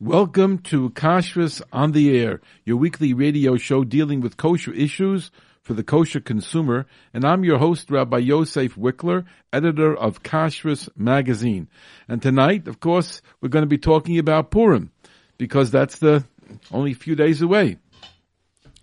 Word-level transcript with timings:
Welcome 0.00 0.58
to 0.58 0.90
Kashrus 0.90 1.60
on 1.72 1.90
the 1.90 2.16
Air, 2.16 2.40
your 2.64 2.76
weekly 2.76 3.14
radio 3.14 3.56
show 3.56 3.82
dealing 3.82 4.20
with 4.20 4.36
kosher 4.36 4.72
issues 4.72 5.32
for 5.60 5.74
the 5.74 5.82
kosher 5.82 6.20
consumer. 6.20 6.86
And 7.12 7.24
I'm 7.24 7.42
your 7.42 7.58
host, 7.58 7.90
Rabbi 7.90 8.18
Yosef 8.18 8.76
Wikler, 8.76 9.24
editor 9.52 9.96
of 9.96 10.22
Kashrus 10.22 10.88
magazine. 10.96 11.66
And 12.06 12.22
tonight, 12.22 12.68
of 12.68 12.78
course, 12.78 13.22
we're 13.40 13.48
going 13.48 13.64
to 13.64 13.66
be 13.66 13.76
talking 13.76 14.20
about 14.20 14.52
Purim 14.52 14.92
because 15.36 15.72
that's 15.72 15.98
the 15.98 16.24
only 16.70 16.94
few 16.94 17.16
days 17.16 17.42
away. 17.42 17.78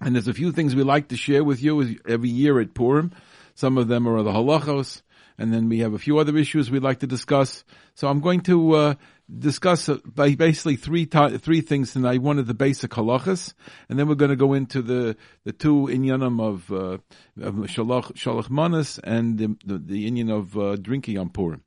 And 0.02 0.16
there's 0.16 0.28
a 0.28 0.34
few 0.34 0.52
things 0.52 0.76
we 0.76 0.84
like 0.84 1.08
to 1.08 1.16
share 1.16 1.46
with 1.46 1.64
you 1.64 1.98
every 2.06 2.30
year 2.30 2.60
at 2.60 2.74
Purim. 2.74 3.14
Some 3.54 3.78
of 3.78 3.88
them 3.88 4.06
are 4.06 4.22
the 4.22 4.34
halachos, 4.34 5.02
and 5.38 5.54
then 5.54 5.70
we 5.70 5.80
have 5.80 5.94
a 5.94 5.98
few 5.98 6.18
other 6.18 6.36
issues 6.38 6.70
we'd 6.70 6.84
like 6.84 7.00
to 7.00 7.08
discuss. 7.08 7.64
So 7.94 8.10
I'm 8.10 8.20
going 8.20 8.42
to 8.42 8.74
uh, 8.74 8.96
discuss 9.28 9.90
uh, 9.90 9.98
basically 10.16 10.76
three 10.76 11.06
three 11.06 11.62
things 11.62 11.94
tonight. 11.94 12.22
One 12.22 12.40
of 12.40 12.48
the 12.48 12.54
basic 12.54 12.92
halachas, 12.92 13.54
and 13.90 13.98
then 13.98 14.08
we're 14.08 14.16
going 14.16 14.30
to 14.30 14.36
go 14.36 14.54
into 14.54 14.82
the 14.82 15.18
the 15.44 15.54
two 15.54 15.88
inyanim 15.88 16.42
of, 16.42 16.72
uh, 16.72 16.98
of 17.42 17.56
shalach 17.66 18.14
shalach 18.14 18.50
manas 18.50 19.00
and 19.04 19.38
the, 19.38 19.58
the, 19.66 19.78
the 19.78 20.12
inyan 20.12 20.32
of 20.32 20.58
uh, 20.58 20.76
drinking 20.76 21.18
on 21.18 21.30
Purim. 21.30 21.64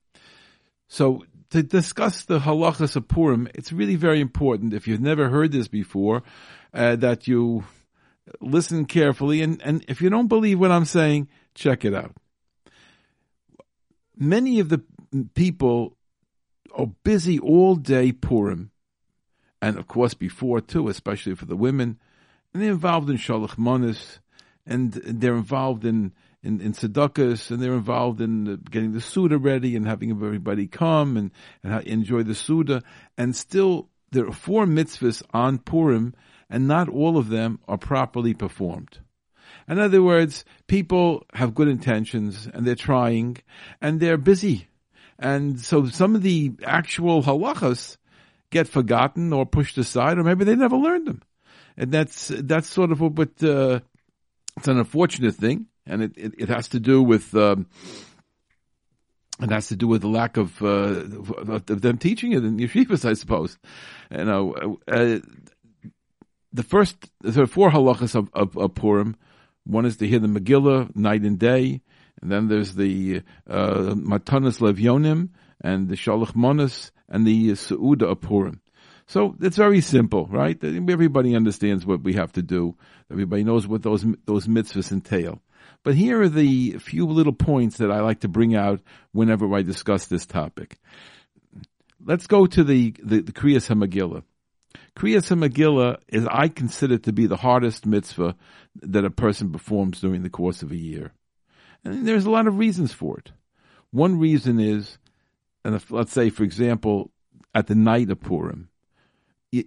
So 0.88 1.24
to 1.51 1.62
discuss 1.62 2.24
the 2.24 2.38
halachas 2.41 2.96
of 2.96 3.09
Purim, 3.09 3.48
it's 3.55 3.73
really 3.73 3.96
very 3.96 4.20
important. 4.20 4.74
If 4.74 4.87
you've 4.87 5.01
never 5.01 5.29
heard 5.29 5.52
this 5.52 5.68
before, 5.68 6.23
uh, 6.73 6.96
that 6.96 7.27
you 7.27 7.65
listen 8.40 8.84
carefully, 8.84 9.43
and 9.43 9.60
and 9.62 9.84
if 9.88 10.01
you 10.01 10.10
don't 10.10 10.29
believe 10.29 10.60
what 10.60 10.70
I'm 10.70 10.84
saying, 10.84 11.29
check 11.54 11.84
it 11.84 11.95
out. 11.95 12.15
Many 14.16 14.60
of 14.60 14.68
the 14.68 14.82
people 15.34 15.98
are 16.74 16.86
busy 17.04 17.38
all 17.38 17.77
day 17.77 18.12
Purim, 18.12 18.70
and 19.60 19.76
of 19.76 19.86
course 19.86 20.14
before 20.14 20.60
too, 20.60 20.88
especially 20.88 21.34
for 21.34 21.46
the 21.46 21.56
women, 21.56 21.98
and 22.52 22.62
they're 22.62 22.70
involved 22.70 23.10
in 23.10 23.16
shalach 23.16 23.59
manis, 23.59 24.20
and 24.66 24.93
they're 24.93 25.37
involved 25.37 25.84
in 25.84 26.12
in, 26.43 26.60
in 26.60 26.73
and 26.73 27.62
they're 27.62 27.74
involved 27.74 28.20
in 28.20 28.62
getting 28.70 28.93
the 28.93 29.01
Suda 29.01 29.38
ready 29.38 29.74
and 29.74 29.87
having 29.87 30.10
everybody 30.10 30.66
come 30.66 31.16
and, 31.16 31.30
and 31.65 31.84
enjoy 31.87 32.23
the 32.23 32.34
Suda. 32.34 32.82
And 33.16 33.34
still, 33.34 33.88
there 34.12 34.26
are 34.26 34.32
four 34.32 34.65
mitzvahs 34.65 35.23
on 35.34 35.59
Purim, 35.59 36.15
and 36.48 36.68
not 36.68 36.88
all 36.88 37.18
of 37.18 37.28
them 37.28 37.59
are 37.66 37.76
properly 37.76 38.34
performed. 38.34 39.00
In 39.68 39.78
other 39.78 40.02
words, 40.02 40.45
people 40.66 41.26
have 41.34 41.54
good 41.54 41.68
intentions 41.68 42.48
and 42.52 42.66
they're 42.66 42.74
trying 42.74 43.38
and 43.82 44.00
they're 44.00 44.16
busy 44.16 44.68
and 45.19 45.61
so 45.61 45.87
some 45.87 46.15
of 46.15 46.23
the 46.23 46.52
actual 46.65 47.23
halachas 47.23 47.97
get 48.51 48.69
forgotten 48.69 49.33
or 49.33 49.45
pushed 49.45 49.79
aside, 49.79 50.19
or 50.19 50.24
maybe 50.24 50.45
they 50.45 50.55
never 50.55 50.77
learned 50.77 51.07
them. 51.07 51.23
And 51.77 51.93
that's, 51.93 52.29
that's 52.29 52.69
sort 52.69 52.93
of 52.93 53.01
what, 53.01 53.43
uh, 53.43 53.80
it's 54.57 54.69
an 54.69 54.79
unfortunate 54.79 55.35
thing. 55.35 55.66
And 55.87 56.02
it, 56.02 56.13
it, 56.16 56.35
it 56.39 56.49
has 56.49 56.69
to 56.69 56.80
do 56.80 57.02
with, 57.02 57.35
um, 57.35 57.66
it 59.41 59.51
has 59.51 59.69
to 59.69 59.77
do 59.77 59.87
with 59.87 60.02
the 60.02 60.09
lack 60.09 60.37
of, 60.37 60.61
uh, 60.63 61.05
of 61.52 61.80
them 61.83 61.99
teaching 61.99 62.33
it 62.33 62.45
in 62.45 62.59
yeshivas, 62.59 63.09
I 63.09 63.15
suppose. 63.15 63.57
You 64.11 64.25
know, 64.25 64.78
uh, 64.89 65.19
the 66.53 66.62
first, 66.62 66.97
there 67.21 67.44
are 67.44 67.47
four 67.47 67.71
halachas 67.71 68.15
of, 68.15 68.31
of, 68.34 68.56
of 68.56 68.75
Purim. 68.75 69.16
One 69.65 69.87
is 69.87 69.99
to 69.99 70.09
hear 70.09 70.19
the 70.19 70.28
Megillah 70.28 70.97
night 70.97 71.22
and 71.22 71.39
day. 71.39 71.83
And 72.21 72.31
then 72.31 72.49
there's 72.49 72.75
the 72.75 73.22
uh, 73.49 73.94
Matanas 73.94 74.61
Levyonim 74.61 75.31
and 75.61 75.88
the 75.88 75.97
Shalach 75.97 76.33
Monas 76.34 76.91
and 77.09 77.27
the 77.27 77.50
Seuda 77.53 78.15
Apurim. 78.15 78.61
So 79.06 79.34
it's 79.41 79.56
very 79.56 79.81
simple, 79.81 80.27
right? 80.27 80.62
Everybody 80.62 81.34
understands 81.34 81.87
what 81.87 82.03
we 82.03 82.15
have 82.15 82.33
to 82.33 82.43
do. 82.43 82.77
Everybody 83.11 83.43
knows 83.43 83.66
what 83.66 83.83
those 83.83 84.05
those 84.27 84.47
mitzvahs 84.47 84.93
entail. 84.93 85.41
But 85.83 85.94
here 85.94 86.21
are 86.21 86.28
the 86.28 86.72
few 86.78 87.06
little 87.06 87.33
points 87.33 87.78
that 87.78 87.91
I 87.91 88.01
like 88.01 88.21
to 88.21 88.28
bring 88.28 88.55
out 88.55 88.81
whenever 89.12 89.53
I 89.55 89.62
discuss 89.62 90.07
this 90.07 90.27
topic. 90.27 90.77
Let's 92.05 92.27
go 92.27 92.47
to 92.47 92.62
the 92.62 92.95
the, 93.03 93.23
the 93.23 93.33
Kriyas 93.33 93.69
Hamagillah. 93.69 94.25
Kriyas 94.95 95.28
Hamagillah 95.28 96.01
is 96.09 96.27
I 96.27 96.49
consider 96.49 96.99
to 96.99 97.12
be 97.12 97.27
the 97.27 97.37
hardest 97.37 97.87
mitzvah 97.87 98.37
that 98.83 99.07
a 99.07 99.11
person 99.11 99.53
performs 99.53 100.03
during 100.03 100.23
the 100.23 100.31
course 100.31 100.62
of 100.62 100.71
a 100.71 100.77
year. 100.77 101.12
And 101.84 102.06
there's 102.06 102.27
a 102.27 102.31
lot 102.31 102.47
of 102.47 102.59
reasons 102.59 102.93
for 102.93 103.19
it. 103.19 103.33
One 103.91 104.19
reason 104.19 104.61
is, 104.61 104.99
and 105.65 105.75
if, 105.75 105.91
let's 105.91 106.12
say, 106.12 106.31
for 106.31 106.44
example, 106.44 107.11
at 107.55 107.66
the 107.66 107.75
night 107.75 108.11
of 108.11 108.21
Purim, 108.21 108.69
it, 109.53 109.66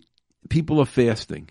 people 0.49 0.79
are 0.79 0.85
fasting, 0.85 1.49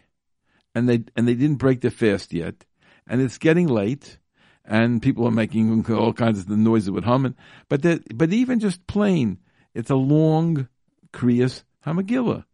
and 0.75 0.88
they 0.88 1.04
and 1.16 1.26
they 1.26 1.34
didn't 1.34 1.56
break 1.56 1.81
their 1.81 1.91
fast 1.91 2.32
yet, 2.32 2.65
and 3.06 3.21
it's 3.21 3.38
getting 3.38 3.66
late, 3.66 4.19
and 4.65 5.03
people 5.03 5.26
are 5.26 5.32
making 5.32 5.84
all 5.91 6.12
kinds 6.12 6.38
of 6.38 6.47
the 6.47 6.56
noises 6.56 6.91
with 6.91 7.04
humming. 7.04 7.34
But 7.69 7.82
that, 7.82 8.16
but 8.16 8.32
even 8.32 8.60
just 8.60 8.87
plain, 8.87 9.38
it's 9.75 9.91
a 9.91 9.97
long 9.97 10.69
Kriyas 11.12 11.65
Hamagillah, 11.81 12.47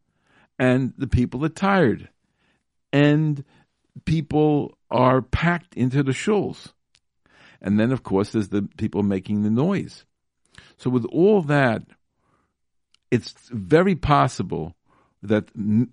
and 0.59 0.94
the 0.97 1.09
people 1.09 1.44
are 1.44 1.50
tired, 1.50 2.09
and 2.93 3.44
people 4.05 4.78
are 4.91 5.21
packed 5.21 5.75
into 5.75 6.03
the 6.03 6.12
shuls. 6.12 6.73
And 7.61 7.78
then, 7.78 7.93
of 7.93 8.03
course, 8.03 8.31
there's 8.31 8.49
the 8.49 8.69
people 8.77 9.03
making 9.03 9.43
the 9.43 9.50
noise. 9.50 10.05
So 10.77 10.91
with 10.91 11.05
all 11.06 11.43
that, 11.43 11.83
it's 13.11 13.34
very 13.50 13.94
possible 13.94 14.75
that 15.22 15.49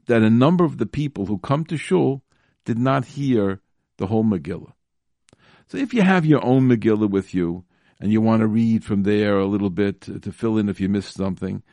that 0.05 0.21
a 0.21 0.29
number 0.29 0.63
of 0.63 0.77
the 0.77 0.85
people 0.85 1.25
who 1.25 1.37
come 1.37 1.65
to 1.65 1.77
shul 1.77 2.21
did 2.65 2.77
not 2.77 3.05
hear 3.05 3.61
the 3.97 4.07
whole 4.07 4.23
Megillah. 4.23 4.73
So 5.67 5.77
if 5.77 5.93
you 5.93 6.01
have 6.01 6.25
your 6.25 6.43
own 6.43 6.67
Megillah 6.67 7.09
with 7.09 7.33
you 7.33 7.65
and 7.99 8.11
you 8.11 8.21
want 8.21 8.41
to 8.41 8.47
read 8.47 8.83
from 8.83 9.03
there 9.03 9.37
a 9.37 9.45
little 9.45 9.69
bit 9.69 10.01
to, 10.01 10.31
fill 10.31 10.57
in 10.57 10.69
if 10.69 10.79
you 10.79 10.89
missed 10.89 11.15
something, 11.15 11.63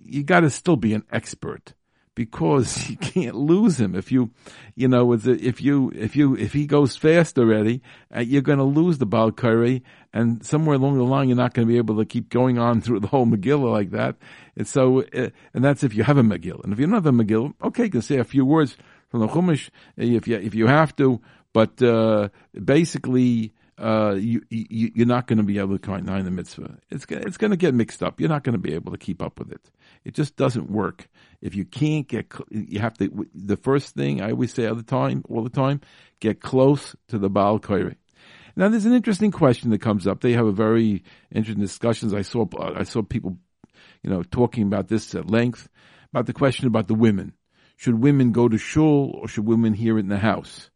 you 0.00 0.22
got 0.22 0.40
to 0.40 0.50
still 0.50 0.76
be 0.76 0.94
an 0.94 1.04
expert 1.10 1.74
because 2.14 2.88
you 2.90 2.96
can't 2.96 3.34
lose 3.34 3.78
him. 3.78 3.94
If 3.94 4.12
you, 4.12 4.30
you 4.74 4.88
know, 4.88 5.12
if 5.12 5.60
you 5.60 5.92
if 5.94 6.16
you 6.16 6.36
if 6.36 6.52
he 6.52 6.66
goes 6.66 6.96
fast 6.96 7.38
already, 7.38 7.82
uh, 8.14 8.20
you're 8.20 8.42
going 8.42 8.58
to 8.58 8.64
lose 8.64 8.98
the 8.98 9.06
Baal 9.06 9.32
Kari, 9.32 9.82
and 10.12 10.44
somewhere 10.44 10.76
along 10.76 10.96
the 10.96 11.04
line 11.04 11.28
you're 11.28 11.36
not 11.36 11.54
going 11.54 11.66
to 11.66 11.72
be 11.72 11.78
able 11.78 11.96
to 11.98 12.04
keep 12.04 12.28
going 12.28 12.58
on 12.58 12.80
through 12.82 13.00
the 13.00 13.08
whole 13.08 13.26
Megillah 13.26 13.70
like 13.70 13.90
that. 13.90 14.16
And 14.56 14.66
so, 14.66 15.02
uh, 15.02 15.30
and 15.52 15.64
that's 15.64 15.82
if 15.82 15.94
you 15.94 16.04
have 16.04 16.18
a 16.18 16.22
Megillah, 16.22 16.64
and 16.64 16.72
if 16.72 16.78
you 16.78 16.86
don't 16.86 16.94
have 16.94 17.06
a 17.06 17.12
Megillah, 17.12 17.54
okay, 17.64 17.84
you 17.84 17.90
can 17.90 18.02
say 18.02 18.18
a 18.18 18.24
few 18.24 18.44
words 18.44 18.76
from 19.08 19.20
the 19.20 19.28
Chumash 19.28 19.70
if 19.96 20.28
you 20.28 20.36
if 20.36 20.54
you 20.54 20.66
have 20.66 20.94
to, 20.96 21.20
but 21.52 21.82
uh, 21.82 22.28
basically 22.62 23.54
uh, 23.78 24.14
you, 24.18 24.42
you 24.50 24.92
you're 24.94 25.06
not 25.06 25.26
going 25.26 25.38
to 25.38 25.42
be 25.44 25.58
able 25.58 25.76
to 25.76 25.78
count 25.78 26.04
nine 26.04 26.24
the 26.24 26.30
mitzvah. 26.30 26.78
It's 26.90 27.06
it's 27.08 27.36
going 27.36 27.50
to 27.50 27.56
get 27.56 27.74
mixed 27.74 28.02
up. 28.02 28.20
You're 28.20 28.28
not 28.28 28.44
going 28.44 28.54
to 28.54 28.58
be 28.58 28.74
able 28.74 28.92
to 28.92 28.98
keep 28.98 29.20
up 29.20 29.38
with 29.38 29.52
it. 29.52 29.70
It 30.04 30.14
just 30.14 30.36
doesn't 30.36 30.70
work. 30.70 31.08
If 31.40 31.54
you 31.54 31.64
can't 31.64 32.06
get, 32.06 32.32
you 32.50 32.80
have 32.80 32.96
to. 32.98 33.26
The 33.34 33.56
first 33.56 33.94
thing 33.94 34.22
I 34.22 34.30
always 34.30 34.52
say 34.52 34.66
all 34.66 34.74
the 34.74 34.82
time, 34.82 35.24
all 35.28 35.42
the 35.42 35.50
time, 35.50 35.80
get 36.20 36.40
close 36.40 36.94
to 37.08 37.18
the 37.18 37.28
Baal 37.28 37.58
Kairi. 37.58 37.96
Now, 38.56 38.68
there's 38.68 38.86
an 38.86 38.94
interesting 38.94 39.32
question 39.32 39.70
that 39.70 39.80
comes 39.80 40.06
up. 40.06 40.20
They 40.20 40.32
have 40.32 40.46
a 40.46 40.52
very 40.52 41.02
interesting 41.32 41.62
discussions. 41.62 42.14
I 42.14 42.22
saw 42.22 42.46
I 42.76 42.84
saw 42.84 43.02
people, 43.02 43.38
you 44.02 44.10
know, 44.10 44.22
talking 44.22 44.62
about 44.62 44.88
this 44.88 45.14
at 45.14 45.28
length 45.28 45.68
about 46.14 46.26
the 46.26 46.32
question 46.32 46.68
about 46.68 46.86
the 46.86 46.94
women. 46.94 47.32
Should 47.76 48.00
women 48.00 48.30
go 48.30 48.48
to 48.48 48.56
shul 48.56 49.18
or 49.20 49.26
should 49.26 49.46
women 49.46 49.74
hear 49.74 49.96
it 49.96 50.02
in 50.02 50.08
the 50.08 50.18
house? 50.18 50.70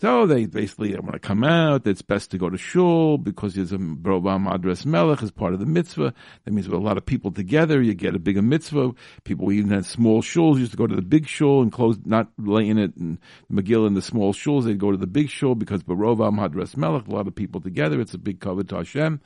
So 0.00 0.24
they 0.24 0.46
basically 0.46 0.94
want 0.94 1.12
to 1.12 1.18
come 1.18 1.44
out. 1.44 1.86
It's 1.86 2.00
best 2.00 2.30
to 2.30 2.38
go 2.38 2.48
to 2.48 2.56
shul 2.56 3.18
because 3.18 3.54
there's 3.54 3.72
a 3.72 3.76
Rovam 3.76 4.50
Adres 4.50 4.86
Melech 4.86 5.22
as 5.22 5.30
part 5.30 5.52
of 5.52 5.60
the 5.60 5.66
mitzvah. 5.66 6.14
That 6.42 6.54
means 6.54 6.66
with 6.66 6.80
a 6.80 6.82
lot 6.82 6.96
of 6.96 7.04
people 7.04 7.32
together, 7.32 7.82
you 7.82 7.92
get 7.92 8.14
a 8.14 8.18
bigger 8.18 8.40
mitzvah. 8.40 8.92
People 9.24 9.52
even 9.52 9.72
had 9.72 9.84
small 9.84 10.22
shuls 10.22 10.56
used 10.56 10.70
to 10.70 10.78
go 10.78 10.86
to 10.86 10.96
the 10.96 11.02
big 11.02 11.28
shul 11.28 11.60
and 11.60 11.70
close, 11.70 11.98
not 12.02 12.28
laying 12.38 12.78
it 12.78 12.96
in 12.96 13.18
Megillah 13.52 13.88
in 13.88 13.92
the 13.92 14.00
small 14.00 14.32
shuls. 14.32 14.64
They'd 14.64 14.78
go 14.78 14.90
to 14.90 14.96
the 14.96 15.06
big 15.06 15.28
shul 15.28 15.54
because 15.54 15.82
Barovam 15.82 16.38
Hadras 16.38 16.78
Melech, 16.78 17.06
a 17.06 17.10
lot 17.10 17.26
of 17.26 17.34
people 17.34 17.60
together. 17.60 18.00
It's 18.00 18.14
a 18.14 18.18
big 18.18 18.40
cover 18.40 18.64
to 18.64 18.76
Hashem. 18.76 19.20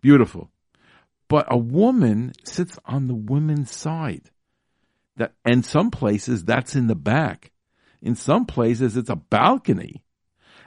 Beautiful. 0.00 0.50
But 1.28 1.46
a 1.48 1.56
woman 1.56 2.32
sits 2.42 2.80
on 2.84 3.06
the 3.06 3.14
women's 3.14 3.70
side. 3.70 4.30
That, 5.18 5.34
and 5.44 5.64
some 5.64 5.92
places 5.92 6.44
that's 6.44 6.74
in 6.74 6.88
the 6.88 6.96
back. 6.96 7.52
In 8.02 8.16
some 8.16 8.44
places 8.44 8.96
it's 8.96 9.08
a 9.08 9.14
balcony 9.16 10.02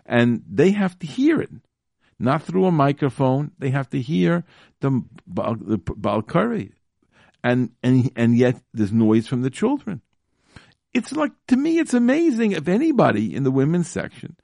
and 0.09 0.43
they 0.49 0.71
have 0.71 0.97
to 0.99 1.07
hear 1.07 1.39
it, 1.39 1.51
not 2.17 2.43
through 2.43 2.65
a 2.65 2.71
microphone. 2.71 3.51
They 3.59 3.69
have 3.69 3.89
to 3.91 4.01
hear 4.01 4.43
the 4.81 5.03
Balkari, 5.29 6.73
and 7.43 7.69
and 7.83 8.11
and 8.15 8.35
yet 8.35 8.61
there's 8.73 8.91
noise 8.91 9.27
from 9.27 9.43
the 9.43 9.51
children. 9.51 10.01
It's 10.93 11.11
like 11.11 11.31
to 11.47 11.55
me, 11.55 11.77
it's 11.77 11.93
amazing 11.93 12.53
if 12.53 12.67
anybody 12.67 13.35
in 13.35 13.43
the 13.43 13.51
women's 13.51 13.87
section. 13.87 14.35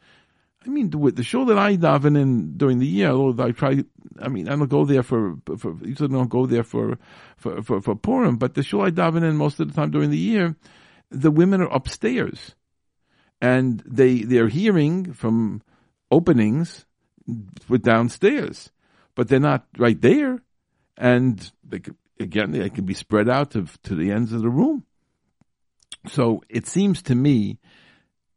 I 0.64 0.70
mean, 0.70 0.90
the, 0.90 1.12
the 1.12 1.24
show 1.24 1.46
that 1.46 1.58
I 1.58 1.78
daven 1.78 2.20
in 2.20 2.58
during 2.58 2.80
the 2.80 2.88
year, 2.88 3.12
I 3.40 3.52
try. 3.52 3.84
I 4.20 4.30
mean, 4.30 4.48
I 4.48 4.56
don't 4.56 4.70
go 4.70 4.86
there 4.86 5.04
for 5.04 5.36
for 5.58 5.76
usually 5.82 6.10
don't 6.10 6.30
go 6.30 6.46
there 6.46 6.64
for 6.64 6.98
for 7.38 7.64
for, 7.64 7.82
for 7.82 7.96
Purim, 7.96 8.38
but 8.38 8.54
the 8.54 8.64
show 8.64 8.82
I 8.82 8.92
daven 8.92 9.24
in 9.24 9.36
most 9.36 9.60
of 9.60 9.68
the 9.68 9.74
time 9.74 9.90
during 9.90 10.12
the 10.12 10.18
year, 10.18 10.56
the 11.10 11.32
women 11.32 11.62
are 11.62 11.74
upstairs, 11.74 12.56
and 13.46 13.84
they 13.86 14.24
they're 14.24 14.48
hearing 14.48 15.14
from 15.14 15.62
openings 16.10 16.86
with 17.70 17.84
downstairs, 17.84 18.72
but 19.14 19.28
they're 19.28 19.40
not 19.40 19.68
right 19.78 20.02
there, 20.02 20.42
and 20.98 21.52
they 21.64 21.80
could, 21.80 21.96
again 22.20 22.52
they 22.52 22.72
can 22.72 22.86
be 22.86 22.96
spread 22.96 23.30
out 23.30 23.52
to 23.52 23.68
to 23.84 23.94
the 23.94 24.12
ends 24.12 24.34
of 24.34 24.42
the 24.42 24.50
room. 24.50 24.84
So 26.08 26.42
it 26.50 26.66
seems 26.66 27.04
to 27.04 27.14
me 27.14 27.60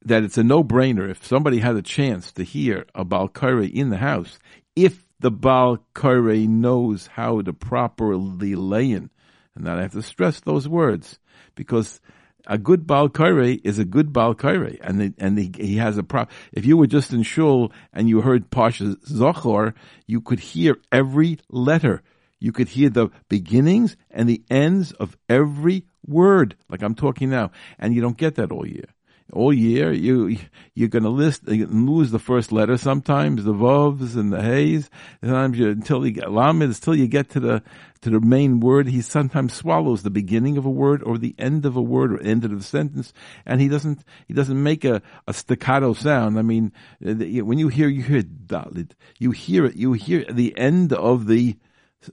that 0.05 0.25
it's 0.25 0.39
a 0.39 0.45
no-brainer 0.45 1.11
if 1.11 1.27
somebody 1.27 1.59
had 1.59 1.77
a 1.77 1.83
chance 1.83 2.33
to 2.33 2.43
hear 2.45 2.85
a 2.95 3.05
Balkari 3.05 3.73
in 3.73 3.89
the 3.89 3.97
house, 4.11 4.39
if 4.77 5.07
the 5.21 5.33
Balkari 5.33 6.47
knows 6.47 7.07
how 7.07 7.41
to 7.41 7.53
properly 7.55 8.55
lay 8.55 8.91
in. 8.93 9.11
And 9.55 9.69
I 9.69 9.83
have 9.83 9.93
to 9.93 10.03
stress 10.03 10.41
those 10.41 10.69
words 10.69 11.19
because 11.55 12.01
a 12.49 12.59
good 12.59 12.87
Balkari 12.87 13.61
is 13.63 13.79
a 13.79 13.85
good 13.85 14.13
Balkari, 14.13 14.79
and 14.81 15.01
the, 15.01 15.15
and 15.19 15.37
the, 15.37 15.53
he 15.63 15.77
has 15.77 15.99
a 15.99 16.03
prop. 16.03 16.31
If 16.53 16.65
you 16.65 16.77
were 16.77 16.87
just 16.87 17.13
in 17.13 17.23
shul 17.23 17.73
and 17.93 18.09
you 18.09 18.23
heard 18.23 18.51
Pasha 18.51 18.97
Zochor, 19.07 19.75
you 20.07 20.21
could 20.21 20.41
hear 20.41 20.79
every 20.91 21.39
letter. 21.51 22.03
You 22.41 22.53
could 22.53 22.69
hear 22.69 22.89
the 22.89 23.11
beginnings 23.29 23.97
and 24.11 24.29
the 24.29 24.43
ends 24.51 24.93
of 24.93 25.17
every 25.29 25.85
word, 26.07 26.57
like 26.69 26.83
I'm 26.83 26.95
talking 26.95 27.31
now, 27.31 27.51
and 27.79 27.95
you 27.95 28.01
don't 28.01 28.17
get 28.17 28.37
that 28.37 28.51
all 28.51 28.67
year 28.67 28.87
all 29.33 29.53
year. 29.53 29.93
You 29.93 30.39
you're 30.75 30.89
going 30.89 31.05
to 31.05 31.09
list 31.11 31.47
lose 31.47 32.11
the 32.11 32.19
first 32.19 32.53
letter 32.53 32.77
sometimes, 32.77 33.45
the 33.45 33.53
vovs 33.53 34.17
and 34.17 34.33
the 34.33 34.43
hays. 34.43 34.91
Sometimes 35.23 35.59
you, 35.59 35.71
until 35.71 36.07
you 36.07 36.13
get 36.13 36.33
lamed, 36.33 36.63
until 36.63 36.95
you 36.95 37.07
get 37.07 37.31
to 37.31 37.41
the 37.41 37.63
to 38.01 38.11
the 38.11 38.21
main 38.21 38.61
word. 38.61 38.89
He 38.89 39.01
sometimes 39.01 39.55
swallows 39.55 40.03
the 40.03 40.11
beginning 40.11 40.57
of 40.57 40.65
a 40.65 40.71
word 40.71 41.03
or 41.03 41.19
the 41.19 41.35
end 41.39 41.67
of 41.67 41.77
a 41.77 41.83
word 41.83 42.13
or 42.13 42.21
end 42.21 42.45
of 42.45 42.51
the 42.51 42.63
sentence, 42.63 43.13
and 43.45 43.61
he 43.61 43.69
doesn't 43.69 44.05
he 44.27 44.35
doesn't 44.35 44.63
make 44.63 44.85
a, 44.85 45.03
a 45.27 45.35
staccato 45.35 45.93
sound. 45.93 46.39
I 46.39 46.43
mean, 46.43 46.73
uh, 47.05 47.15
when 47.45 47.59
you 47.59 47.69
hear 47.69 47.89
you 47.89 48.03
hear 48.03 48.23
dalit, 48.23 48.93
you 49.19 49.31
hear 49.33 49.67
it. 49.67 49.77
You 49.77 49.93
hear 49.93 50.25
the 50.25 50.57
end 50.57 50.93
of 50.93 51.27
the 51.27 51.57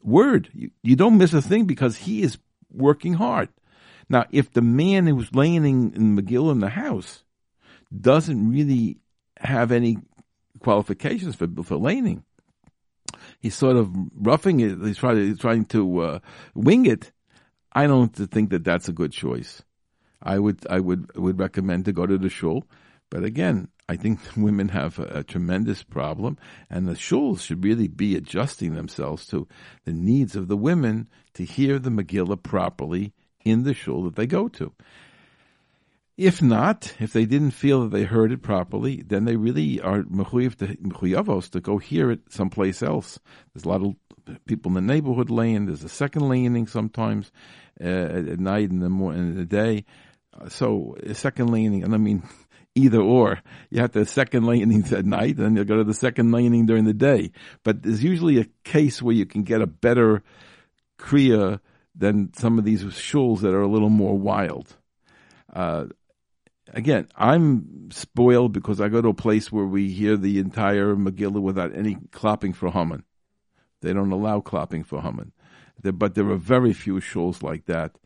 word. 0.04 0.50
You, 0.54 0.72
you 0.84 0.96
don't 0.96 1.18
miss 1.18 1.34
a 1.34 1.42
thing 1.42 1.66
because 1.66 1.98
he 1.98 2.24
is 2.24 2.38
working 2.72 3.14
hard. 3.14 3.50
Now, 4.10 4.26
if 4.32 4.52
the 4.52 4.62
man 4.62 5.08
who's 5.08 5.34
laying 5.34 5.66
in 5.66 6.16
Megillah 6.16 6.52
in 6.52 6.60
the 6.60 6.70
house 6.70 7.24
doesn't 7.98 8.50
really 8.50 9.00
have 9.38 9.72
any 9.72 9.98
qualifications 10.60 11.36
for 11.36 11.48
for 11.64 11.78
laning, 11.78 12.24
he's 13.40 13.56
sort 13.56 13.78
of 13.78 13.90
roughing 14.16 14.60
it. 14.60 14.80
He's 14.80 14.98
trying 14.98 15.18
he's 15.18 15.40
trying 15.40 15.66
to 15.66 16.00
uh, 16.00 16.20
wing 16.54 16.86
it. 16.86 17.12
I 17.72 17.88
don't 17.88 18.10
think 18.10 18.52
that 18.52 18.64
that's 18.64 18.88
a 18.88 18.94
good 18.94 19.12
choice. 19.12 19.64
I 20.22 20.40
would 20.40 20.66
I 20.70 20.80
would 20.80 21.16
would 21.16 21.40
recommend 21.40 21.86
to 21.86 21.94
go 21.94 22.06
to 22.06 22.18
the 22.18 22.30
shul, 22.30 22.66
but 23.10 23.24
again, 23.24 23.70
I 23.88 23.96
think 23.96 24.20
women 24.38 24.70
have 24.70 25.00
a, 25.00 25.20
a, 25.20 25.24
tremendous 25.24 25.84
problem, 25.84 26.38
and 26.70 26.88
the 26.88 26.94
shuls 26.94 27.42
should 27.42 27.64
really 27.64 27.88
be 27.88 28.16
adjusting 28.16 28.76
themselves 28.76 29.28
to 29.28 29.48
the 29.84 29.94
needs 29.94 30.36
of 30.36 30.48
the 30.48 30.58
women 30.58 31.08
to 31.34 31.44
hear 31.44 31.80
the 31.80 31.92
Megillah 31.92 32.42
properly 32.42 33.14
in 33.46 33.64
the 33.64 33.74
shul 33.74 34.04
that 34.04 34.16
they 34.16 34.28
go 34.28 34.50
to. 34.50 34.74
If 36.18 36.42
not, 36.42 36.94
if 37.00 37.12
they 37.12 37.26
didn't 37.26 37.52
feel 37.52 37.84
that 37.84 37.92
they 37.92 38.04
heard 38.04 38.32
it 38.32 38.42
properly, 38.42 39.04
then 39.06 39.26
they 39.26 39.36
really 39.36 39.82
are 39.82 40.04
mechuyavos 40.04 41.50
to 41.52 41.60
go 41.60 41.78
hear 41.78 42.10
it 42.10 42.22
someplace 42.30 42.82
else. 42.82 43.20
There's 43.54 43.66
a 43.66 43.70
lot 43.70 43.82
of 43.84 43.96
people 44.46 44.70
in 44.70 44.76
the 44.76 44.94
neighborhood 44.94 45.30
laying. 45.30 45.66
There's 45.66 45.84
a 45.84 45.90
second 45.90 46.30
laning 46.30 46.68
sometimes 46.68 47.32
uh, 47.82 47.84
at 47.84 48.40
night 48.40 48.72
and 48.72 48.82
the 48.82 48.90
morning, 48.90 49.32
in 49.32 49.36
the 49.36 49.46
day. 49.46 49.84
So 50.48 50.96
a 51.04 51.14
second 51.14 51.52
laning, 51.52 51.84
and 51.84 51.94
I 51.94 51.98
mean 51.98 52.24
either 52.76 53.02
or. 53.02 53.42
You 53.70 53.82
have 53.82 53.92
the 53.92 54.06
second 54.06 54.46
laning 54.46 54.86
at 54.94 55.06
night, 55.06 55.38
and 55.38 55.58
you 55.58 55.66
go 55.66 55.78
to 55.78 55.84
the 55.84 55.94
second 55.94 56.32
laning 56.32 56.66
during 56.66 56.86
the 56.86 56.94
day. 56.94 57.32
But 57.64 57.84
there's 57.84 58.04
usually 58.04 58.40
a 58.40 58.48
case 58.64 59.02
where 59.02 59.16
you 59.16 59.26
can 59.26 59.44
get 59.44 59.62
a 59.62 59.68
better 59.68 60.24
kriya 60.98 61.60
than 61.96 62.34
some 62.34 62.60
of 62.60 62.66
these 62.66 62.84
shuls 62.84 63.42
that 63.42 63.54
are 63.54 63.62
a 63.62 63.68
little 63.68 63.90
more 63.90 64.18
wild. 64.18 64.76
Uh, 65.54 65.86
again, 66.74 67.08
I'm 67.16 67.90
spoiled 67.92 68.52
because 68.52 68.82
I 68.82 68.90
go 68.90 69.02
to 69.02 69.10
a 69.10 69.14
place 69.14 69.52
where 69.52 69.66
we 69.66 69.90
hear 69.90 70.18
the 70.18 70.40
entire 70.40 70.96
Megillah 70.96 71.42
without 71.42 71.76
any 71.76 71.98
clapping 72.12 72.54
for 72.54 72.72
Haman. 72.72 73.04
They 73.82 73.94
don't 73.94 74.12
allow 74.12 74.42
clapping 74.42 74.84
for 74.84 75.02
Haman. 75.02 75.32
But 75.82 76.16
there 76.16 76.30
are 76.30 76.38
very 76.38 76.74
few 76.74 76.96
shuls 76.96 77.44
like 77.44 77.66
that. 77.66 77.98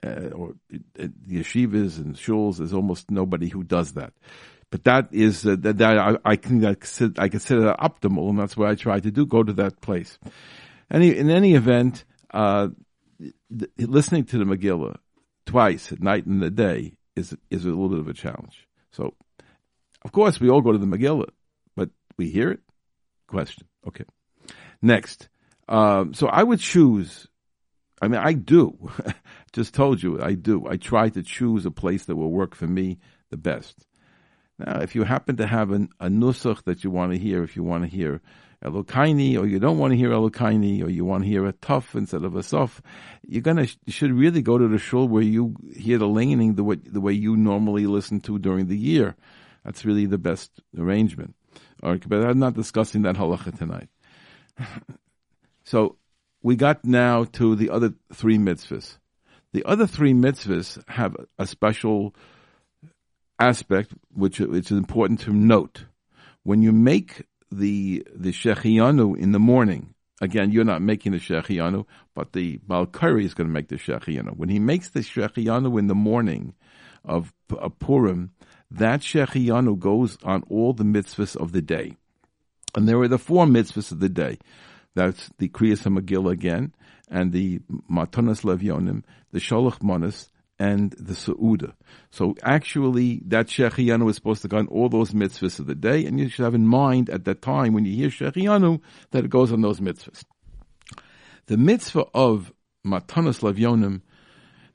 Uh, 0.00 0.28
or 0.28 0.54
uh, 0.72 1.08
yeshivas 1.28 1.98
and 1.98 2.14
shuls, 2.14 2.58
there's 2.58 2.72
almost 2.72 3.10
nobody 3.10 3.48
who 3.48 3.64
does 3.64 3.94
that. 3.94 4.12
But 4.70 4.84
that 4.84 5.08
is 5.10 5.44
uh, 5.44 5.56
that, 5.60 5.78
that 5.78 5.98
I, 5.98 6.16
I, 6.24 6.36
can 6.36 6.64
I 6.64 6.74
consider, 6.74 7.20
I 7.20 7.28
consider 7.28 7.62
that 7.62 7.80
optimal, 7.80 8.28
and 8.28 8.38
that's 8.38 8.56
what 8.56 8.68
I 8.68 8.76
try 8.76 9.00
to 9.00 9.10
do. 9.10 9.26
Go 9.26 9.42
to 9.42 9.52
that 9.54 9.80
place. 9.80 10.18
Any 10.88 11.16
in 11.16 11.30
any 11.30 11.54
event, 11.54 12.04
uh, 12.32 12.68
listening 13.78 14.24
to 14.26 14.38
the 14.38 14.44
Megillah 14.44 14.96
twice 15.46 15.92
at 15.92 16.02
night 16.02 16.26
and 16.26 16.42
the 16.42 16.50
day 16.50 16.94
is 17.16 17.34
is 17.50 17.64
a 17.64 17.68
little 17.68 17.88
bit 17.88 17.98
of 17.98 18.08
a 18.08 18.14
challenge. 18.14 18.66
So, 18.92 19.14
of 20.02 20.12
course, 20.12 20.40
we 20.40 20.50
all 20.50 20.60
go 20.60 20.72
to 20.72 20.78
the 20.78 20.86
Megillah, 20.86 21.30
but 21.76 21.90
we 22.16 22.30
hear 22.30 22.50
it. 22.50 22.60
Question. 23.26 23.66
Okay. 23.86 24.04
Next. 24.80 25.28
Um, 25.68 26.14
so 26.14 26.28
I 26.28 26.42
would 26.42 26.60
choose. 26.60 27.26
I 28.00 28.08
mean, 28.08 28.20
I 28.22 28.32
do. 28.32 28.90
Just 29.52 29.74
told 29.74 30.02
you, 30.02 30.22
I 30.22 30.34
do. 30.34 30.66
I 30.68 30.76
try 30.76 31.08
to 31.08 31.22
choose 31.22 31.66
a 31.66 31.70
place 31.70 32.04
that 32.04 32.16
will 32.16 32.30
work 32.30 32.54
for 32.54 32.66
me 32.66 32.98
the 33.30 33.36
best. 33.36 33.86
Now, 34.58 34.80
if 34.80 34.94
you 34.94 35.04
happen 35.04 35.36
to 35.36 35.46
have 35.46 35.70
an, 35.70 35.88
a 36.00 36.08
nusach 36.08 36.64
that 36.64 36.84
you 36.84 36.90
want 36.90 37.12
to 37.12 37.18
hear, 37.18 37.42
if 37.42 37.56
you 37.56 37.62
want 37.62 37.84
to 37.84 37.88
hear 37.88 38.20
Elokaini, 38.64 39.38
or 39.38 39.46
you 39.46 39.58
don't 39.58 39.78
want 39.78 39.92
to 39.92 39.96
hear 39.96 40.10
Elokaini, 40.10 40.82
or 40.82 40.90
you 40.90 41.04
want 41.04 41.22
to 41.22 41.28
hear 41.28 41.46
a 41.46 41.52
tough 41.52 41.94
instead 41.94 42.24
of 42.24 42.34
a 42.34 42.42
soft, 42.42 42.84
you're 43.26 43.42
gonna 43.42 43.68
you 43.84 43.92
should 43.92 44.12
really 44.12 44.42
go 44.42 44.58
to 44.58 44.66
the 44.66 44.78
shul 44.78 45.06
where 45.06 45.22
you 45.22 45.54
hear 45.76 45.98
the 45.98 46.08
laning 46.08 46.54
the 46.54 46.64
way 46.64 46.76
the 46.76 47.00
way 47.00 47.12
you 47.12 47.36
normally 47.36 47.86
listen 47.86 48.20
to 48.22 48.38
during 48.38 48.66
the 48.66 48.76
year. 48.76 49.14
That's 49.64 49.84
really 49.84 50.06
the 50.06 50.18
best 50.18 50.50
arrangement. 50.76 51.34
But 51.80 52.24
I'm 52.24 52.38
not 52.38 52.54
discussing 52.54 53.02
that 53.02 53.16
halacha 53.16 53.56
tonight. 53.56 53.88
so 55.64 55.96
we 56.42 56.56
got 56.56 56.84
now 56.84 57.24
to 57.24 57.54
the 57.54 57.70
other 57.70 57.94
three 58.12 58.38
mitzvahs. 58.38 58.98
The 59.52 59.64
other 59.64 59.86
three 59.86 60.12
mitzvahs 60.12 60.82
have 60.88 61.16
a 61.38 61.46
special 61.46 62.14
aspect 63.38 63.92
which 64.12 64.40
is 64.40 64.70
important 64.70 65.20
to 65.20 65.32
note. 65.32 65.84
When 66.42 66.62
you 66.62 66.72
make 66.72 67.26
the 67.50 68.06
the 68.14 68.32
shechianu 68.32 69.16
in 69.16 69.32
the 69.32 69.38
morning. 69.38 69.94
Again, 70.20 70.50
you're 70.50 70.64
not 70.64 70.82
making 70.82 71.12
the 71.12 71.18
shechianu, 71.18 71.86
but 72.14 72.32
the 72.32 72.58
Balkari 72.58 73.24
is 73.24 73.34
going 73.34 73.46
to 73.46 73.52
make 73.52 73.68
the 73.68 73.76
shechianu. 73.76 74.36
When 74.36 74.48
he 74.48 74.58
makes 74.58 74.88
the 74.90 75.00
shechianu 75.00 75.78
in 75.78 75.86
the 75.86 75.94
morning 75.94 76.54
of, 77.04 77.32
Purim, 77.78 78.32
that 78.70 79.00
shechianu 79.00 79.78
goes 79.78 80.18
on 80.24 80.42
all 80.48 80.72
the 80.72 80.84
mitzvahs 80.84 81.36
of 81.36 81.52
the 81.52 81.62
day. 81.62 81.96
And 82.74 82.88
there 82.88 82.98
are 83.00 83.08
the 83.08 83.18
four 83.18 83.46
mitzvahs 83.46 83.92
of 83.92 84.00
the 84.00 84.08
day. 84.08 84.38
That's 84.94 85.30
the 85.38 85.48
Kriyas 85.48 85.84
HaMegillah 85.84 86.32
again, 86.32 86.74
and 87.08 87.32
the 87.32 87.60
Matanas 87.90 88.42
Levyonim, 88.42 89.04
the 89.30 89.38
Sholach 89.38 89.82
Manas, 89.82 90.28
and 90.58 90.92
the 90.98 91.14
Sa'uda. 91.14 91.72
So 92.10 92.34
actually, 92.42 93.22
that 93.26 93.46
Shechianu 93.46 94.08
is 94.10 94.16
supposed 94.16 94.42
to 94.42 94.48
go 94.48 94.58
on 94.58 94.66
all 94.68 94.88
those 94.88 95.12
mitzvahs 95.12 95.60
of 95.60 95.66
the 95.66 95.74
day, 95.74 96.04
and 96.04 96.18
you 96.18 96.28
should 96.28 96.44
have 96.44 96.54
in 96.54 96.66
mind 96.66 97.08
at 97.10 97.24
that 97.26 97.42
time 97.42 97.72
when 97.74 97.84
you 97.84 97.94
hear 97.94 98.08
Shechianu 98.08 98.80
that 99.12 99.24
it 99.24 99.30
goes 99.30 99.52
on 99.52 99.60
those 99.60 99.80
mitzvahs. 99.80 100.24
The 101.46 101.56
mitzvah 101.56 102.06
of 102.12 102.52
Matanas 102.86 103.40
Lavyonim 103.40 104.02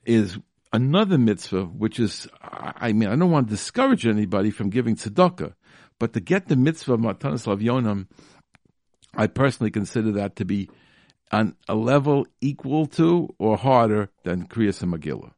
is 0.04 0.38
another 0.72 1.18
mitzvah, 1.18 1.64
which 1.66 2.00
is, 2.00 2.26
I 2.42 2.92
mean, 2.92 3.08
I 3.08 3.16
don't 3.16 3.30
want 3.30 3.48
to 3.48 3.54
discourage 3.54 4.06
anybody 4.06 4.50
from 4.50 4.70
giving 4.70 4.96
tzedakah, 4.96 5.54
but 5.98 6.14
to 6.14 6.20
get 6.20 6.48
the 6.48 6.56
mitzvah 6.56 6.94
of 6.94 7.00
Matanas 7.00 7.46
Lavyonim, 7.46 8.06
I 9.14 9.26
personally 9.26 9.70
consider 9.70 10.12
that 10.12 10.36
to 10.36 10.44
be 10.44 10.68
on 11.30 11.56
a 11.68 11.74
level 11.74 12.26
equal 12.40 12.86
to 12.86 13.28
or 13.38 13.56
harder 13.56 14.08
than 14.24 14.48
Kriyas 14.48 14.82
and 14.82 14.92
Megillah. 14.92 15.33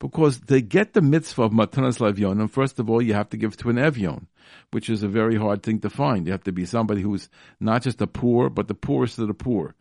Because 0.00 0.40
to 0.46 0.60
get 0.60 0.92
the 0.92 1.02
mitzvah 1.02 1.42
of 1.42 1.52
Matanas 1.52 1.98
Levyonim, 1.98 2.50
first 2.50 2.78
of 2.78 2.88
all, 2.88 3.02
you 3.02 3.14
have 3.14 3.30
to 3.30 3.36
give 3.36 3.56
to 3.58 3.70
an 3.70 3.76
Evyon, 3.76 4.26
which 4.70 4.88
is 4.88 5.02
a 5.02 5.08
very 5.08 5.36
hard 5.36 5.62
thing 5.62 5.80
to 5.80 5.90
find. 5.90 6.26
You 6.26 6.32
have 6.32 6.44
to 6.44 6.52
be 6.52 6.66
somebody 6.66 7.02
who's 7.02 7.28
not 7.58 7.82
just 7.82 7.98
the 7.98 8.06
poor, 8.06 8.48
but 8.48 8.68
the 8.68 8.74
poorest 8.74 9.18
of 9.18 9.26
the 9.26 9.34
poor. 9.34 9.74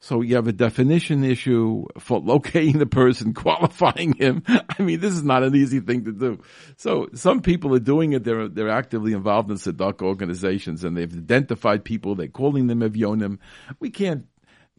So 0.00 0.22
you 0.22 0.36
have 0.36 0.46
a 0.46 0.52
definition 0.52 1.24
issue 1.24 1.86
for 1.98 2.20
locating 2.24 2.78
the 2.78 2.86
person, 2.86 3.34
qualifying 3.34 4.14
him. 4.14 4.44
I 4.48 4.82
mean, 4.82 5.00
this 5.00 5.12
is 5.12 5.24
not 5.24 5.42
an 5.42 5.56
easy 5.56 5.80
thing 5.80 6.04
to 6.04 6.12
do. 6.12 6.40
So 6.76 7.08
some 7.14 7.42
people 7.42 7.74
are 7.74 7.80
doing 7.80 8.12
it. 8.12 8.22
They're, 8.22 8.48
they're 8.48 8.70
actively 8.70 9.12
involved 9.12 9.50
in 9.50 9.56
tzedakah 9.56 10.02
organizations 10.02 10.84
and 10.84 10.96
they've 10.96 11.12
identified 11.12 11.84
people. 11.84 12.14
They're 12.14 12.28
calling 12.28 12.68
them 12.68 12.80
evyonim. 12.80 13.38
We 13.80 13.90
can't 13.90 14.26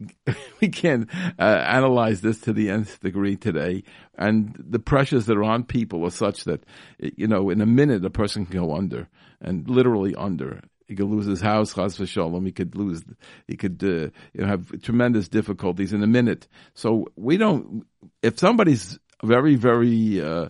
we 0.61 0.69
can't 0.69 1.09
uh, 1.37 1.41
analyze 1.41 2.21
this 2.21 2.39
to 2.41 2.53
the 2.53 2.69
nth 2.69 2.99
degree 3.01 3.35
today, 3.35 3.83
and 4.17 4.55
the 4.57 4.79
pressures 4.79 5.25
that 5.25 5.37
are 5.37 5.43
on 5.43 5.63
people 5.63 6.05
are 6.05 6.11
such 6.11 6.45
that 6.45 6.63
you 6.99 7.27
know 7.27 7.49
in 7.49 7.61
a 7.61 7.65
minute 7.65 8.05
a 8.05 8.09
person 8.09 8.45
can 8.45 8.59
go 8.59 8.75
under, 8.75 9.07
and 9.41 9.69
literally 9.69 10.15
under. 10.15 10.61
He 10.87 10.95
could 10.95 11.07
lose 11.07 11.27
his 11.27 11.39
house, 11.39 11.75
chas 11.75 11.97
v'shalom. 11.97 12.45
He 12.47 12.51
could 12.51 12.75
lose. 12.75 13.03
He 13.47 13.55
could 13.55 13.83
uh, 13.83 14.09
you 14.33 14.41
know, 14.41 14.47
have 14.47 14.81
tremendous 14.81 15.27
difficulties 15.27 15.93
in 15.93 16.01
a 16.01 16.07
minute. 16.07 16.47
So 16.73 17.05
we 17.15 17.37
don't. 17.37 17.85
If 18.23 18.39
somebody's 18.39 18.97
very, 19.23 19.55
very 19.55 20.19
uh, 20.19 20.49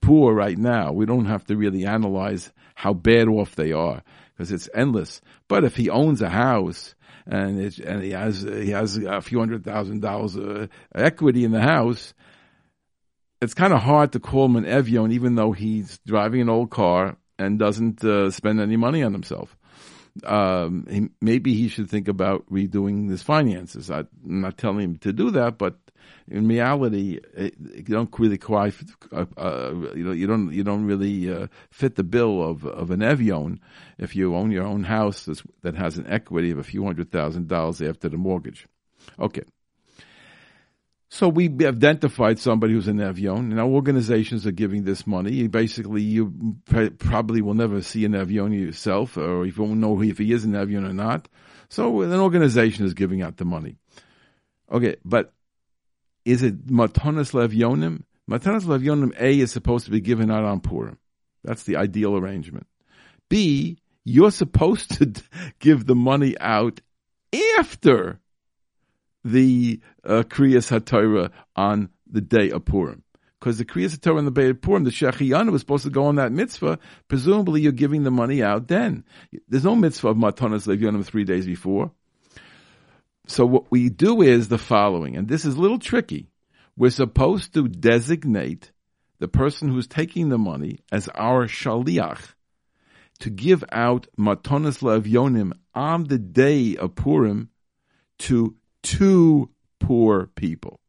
poor 0.00 0.34
right 0.34 0.58
now, 0.58 0.90
we 0.90 1.06
don't 1.06 1.26
have 1.26 1.44
to 1.46 1.56
really 1.56 1.86
analyze 1.86 2.52
how 2.74 2.94
bad 2.94 3.28
off 3.28 3.54
they 3.54 3.70
are 3.70 4.02
because 4.32 4.50
it's 4.50 4.68
endless. 4.74 5.20
But 5.46 5.62
if 5.62 5.76
he 5.76 5.88
owns 5.88 6.20
a 6.20 6.30
house 6.30 6.95
and 7.26 7.78
and 7.80 8.02
he 8.02 8.10
has 8.10 8.42
he 8.42 8.70
has 8.70 8.96
a 8.96 9.20
few 9.20 9.38
hundred 9.38 9.64
thousand 9.64 10.00
dollars 10.00 10.36
of 10.36 10.68
equity 10.94 11.44
in 11.44 11.50
the 11.50 11.60
house, 11.60 12.14
it's 13.40 13.54
kind 13.54 13.72
of 13.72 13.80
hard 13.80 14.12
to 14.12 14.20
call 14.20 14.46
him 14.46 14.56
an 14.56 14.64
evion, 14.64 15.12
even 15.12 15.34
though 15.34 15.52
he's 15.52 15.98
driving 16.06 16.40
an 16.40 16.48
old 16.48 16.70
car 16.70 17.16
and 17.38 17.58
doesn't 17.58 18.02
uh, 18.04 18.30
spend 18.30 18.60
any 18.60 18.76
money 18.76 19.02
on 19.02 19.12
himself. 19.12 19.56
Um, 20.24 20.86
he, 20.88 21.08
maybe 21.20 21.52
he 21.54 21.68
should 21.68 21.90
think 21.90 22.08
about 22.08 22.46
redoing 22.50 23.10
his 23.10 23.22
finances. 23.22 23.90
I, 23.90 24.00
am 24.00 24.40
not 24.40 24.56
telling 24.56 24.80
him 24.80 24.96
to 24.98 25.12
do 25.12 25.32
that, 25.32 25.58
but 25.58 25.78
in 26.28 26.48
reality, 26.48 27.20
it, 27.34 27.54
you 27.58 27.82
don't 27.82 28.10
really 28.18 28.38
quite, 28.38 28.74
uh, 29.12 29.26
uh, 29.36 29.72
you 29.94 30.04
know, 30.04 30.12
you 30.12 30.26
don't 30.26 30.52
you 30.52 30.64
don't 30.64 30.84
really 30.84 31.32
uh, 31.32 31.46
fit 31.70 31.94
the 31.94 32.02
bill 32.02 32.42
of 32.42 32.66
of 32.66 32.90
an 32.90 33.00
Evion 33.00 33.58
if 33.98 34.16
you 34.16 34.34
own 34.34 34.50
your 34.50 34.64
own 34.64 34.84
house 34.84 35.28
that 35.62 35.74
has 35.76 35.98
an 35.98 36.06
equity 36.08 36.50
of 36.50 36.58
a 36.58 36.64
few 36.64 36.84
hundred 36.84 37.10
thousand 37.10 37.48
dollars 37.48 37.80
after 37.80 38.08
the 38.08 38.16
mortgage. 38.16 38.66
Okay. 39.18 39.44
So 41.08 41.28
we 41.28 41.46
identified 41.64 42.40
somebody 42.40 42.74
who's 42.74 42.88
an 42.88 42.98
Evion. 42.98 43.52
Now 43.52 43.68
organizations 43.68 44.46
are 44.46 44.52
giving 44.52 44.82
this 44.82 45.06
money. 45.06 45.46
Basically, 45.46 46.02
you 46.02 46.56
probably 46.66 47.40
will 47.40 47.54
never 47.54 47.80
see 47.80 48.04
an 48.04 48.12
Evion 48.12 48.52
yourself, 48.52 49.16
or 49.16 49.46
you 49.46 49.52
won't 49.56 49.78
know 49.78 50.02
if 50.02 50.18
he 50.18 50.32
is 50.32 50.44
an 50.44 50.52
Evion 50.52 50.84
or 50.84 50.92
not. 50.92 51.28
So 51.68 52.02
an 52.02 52.12
organization 52.12 52.84
is 52.84 52.94
giving 52.94 53.22
out 53.22 53.36
the 53.36 53.44
money. 53.44 53.76
Okay, 54.70 54.96
but 55.04 55.32
is 56.26 56.42
it 56.42 56.66
Matanas 56.66 57.32
Levyonim? 57.32 58.02
Matanas 58.28 58.64
Levyonim 58.64 59.18
A 59.18 59.38
is 59.38 59.52
supposed 59.52 59.84
to 59.84 59.92
be 59.92 60.00
given 60.00 60.30
out 60.30 60.44
on 60.44 60.60
Purim. 60.60 60.98
That's 61.44 61.62
the 61.62 61.76
ideal 61.76 62.16
arrangement. 62.16 62.66
B, 63.28 63.78
you're 64.04 64.32
supposed 64.32 64.98
to 64.98 65.12
give 65.60 65.86
the 65.86 65.94
money 65.94 66.36
out 66.38 66.80
after 67.58 68.18
the 69.24 69.80
uh, 70.04 70.24
Kriyas 70.24 70.68
HaTorah 70.68 71.30
on 71.54 71.90
the 72.10 72.20
day 72.20 72.50
of 72.50 72.64
Purim. 72.64 73.04
Because 73.38 73.58
the 73.58 73.64
Kriyas 73.64 73.96
HaTorah 73.96 74.18
on 74.18 74.24
the 74.24 74.30
day 74.32 74.50
of 74.50 74.60
Purim, 74.60 74.82
the 74.82 74.90
Shechiyana 74.90 75.52
was 75.52 75.60
supposed 75.60 75.84
to 75.84 75.90
go 75.90 76.06
on 76.06 76.16
that 76.16 76.32
mitzvah. 76.32 76.80
Presumably 77.06 77.60
you're 77.60 77.70
giving 77.70 78.02
the 78.02 78.10
money 78.10 78.42
out 78.42 78.66
then. 78.66 79.04
There's 79.48 79.64
no 79.64 79.76
mitzvah 79.76 80.08
of 80.08 80.16
Matanas 80.16 80.66
Levyonim 80.66 81.04
three 81.04 81.24
days 81.24 81.46
before. 81.46 81.92
So 83.26 83.44
what 83.44 83.70
we 83.70 83.88
do 83.88 84.22
is 84.22 84.48
the 84.48 84.58
following, 84.58 85.16
and 85.16 85.28
this 85.28 85.44
is 85.44 85.56
a 85.56 85.60
little 85.60 85.78
tricky. 85.78 86.30
We're 86.76 86.90
supposed 86.90 87.54
to 87.54 87.68
designate 87.68 88.70
the 89.18 89.28
person 89.28 89.68
who's 89.68 89.88
taking 89.88 90.28
the 90.28 90.38
money 90.38 90.80
as 90.92 91.08
our 91.08 91.46
shaliach 91.46 92.34
to 93.20 93.30
give 93.30 93.64
out 93.72 94.06
matonis 94.18 94.82
levyonim 94.82 95.52
on 95.74 96.04
the 96.04 96.18
day 96.18 96.76
of 96.76 96.94
Purim 96.94 97.50
to 98.18 98.54
two 98.82 99.50
poor 99.80 100.26
people. 100.34 100.80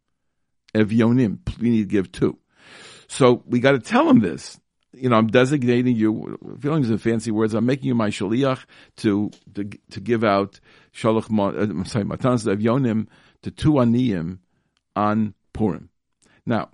Evyonim, 0.76 1.40
we 1.60 1.70
need 1.70 1.84
to 1.84 1.90
give 1.90 2.12
two. 2.12 2.38
So 3.08 3.42
we 3.46 3.62
got 3.62 3.72
to 3.72 3.80
tell 3.80 4.06
them 4.06 4.20
this 4.20 4.60
you 4.98 5.10
know, 5.10 5.16
I'm 5.16 5.28
designating 5.28 5.96
you. 5.96 6.38
Feelings 6.60 6.90
are 6.92 6.98
fancy 6.98 7.32
words. 7.32 7.54
I'm 7.54 7.66
making 7.66 7.88
you 7.88 7.96
my 7.96 8.10
shaliach 8.10 8.66
to 8.98 9.32
to, 9.56 9.70
to 9.92 10.00
give 10.00 10.24
out 10.24 10.60
shalach. 10.98 11.30
Uh, 11.30 11.62
I'm 11.62 11.86
sorry, 11.86 12.06
matanas 12.06 12.46
yonim 12.58 13.08
to 13.44 13.52
two 13.52 13.74
aniyim 13.74 14.40
on 14.96 15.34
Purim. 15.54 15.90
Now, 16.46 16.70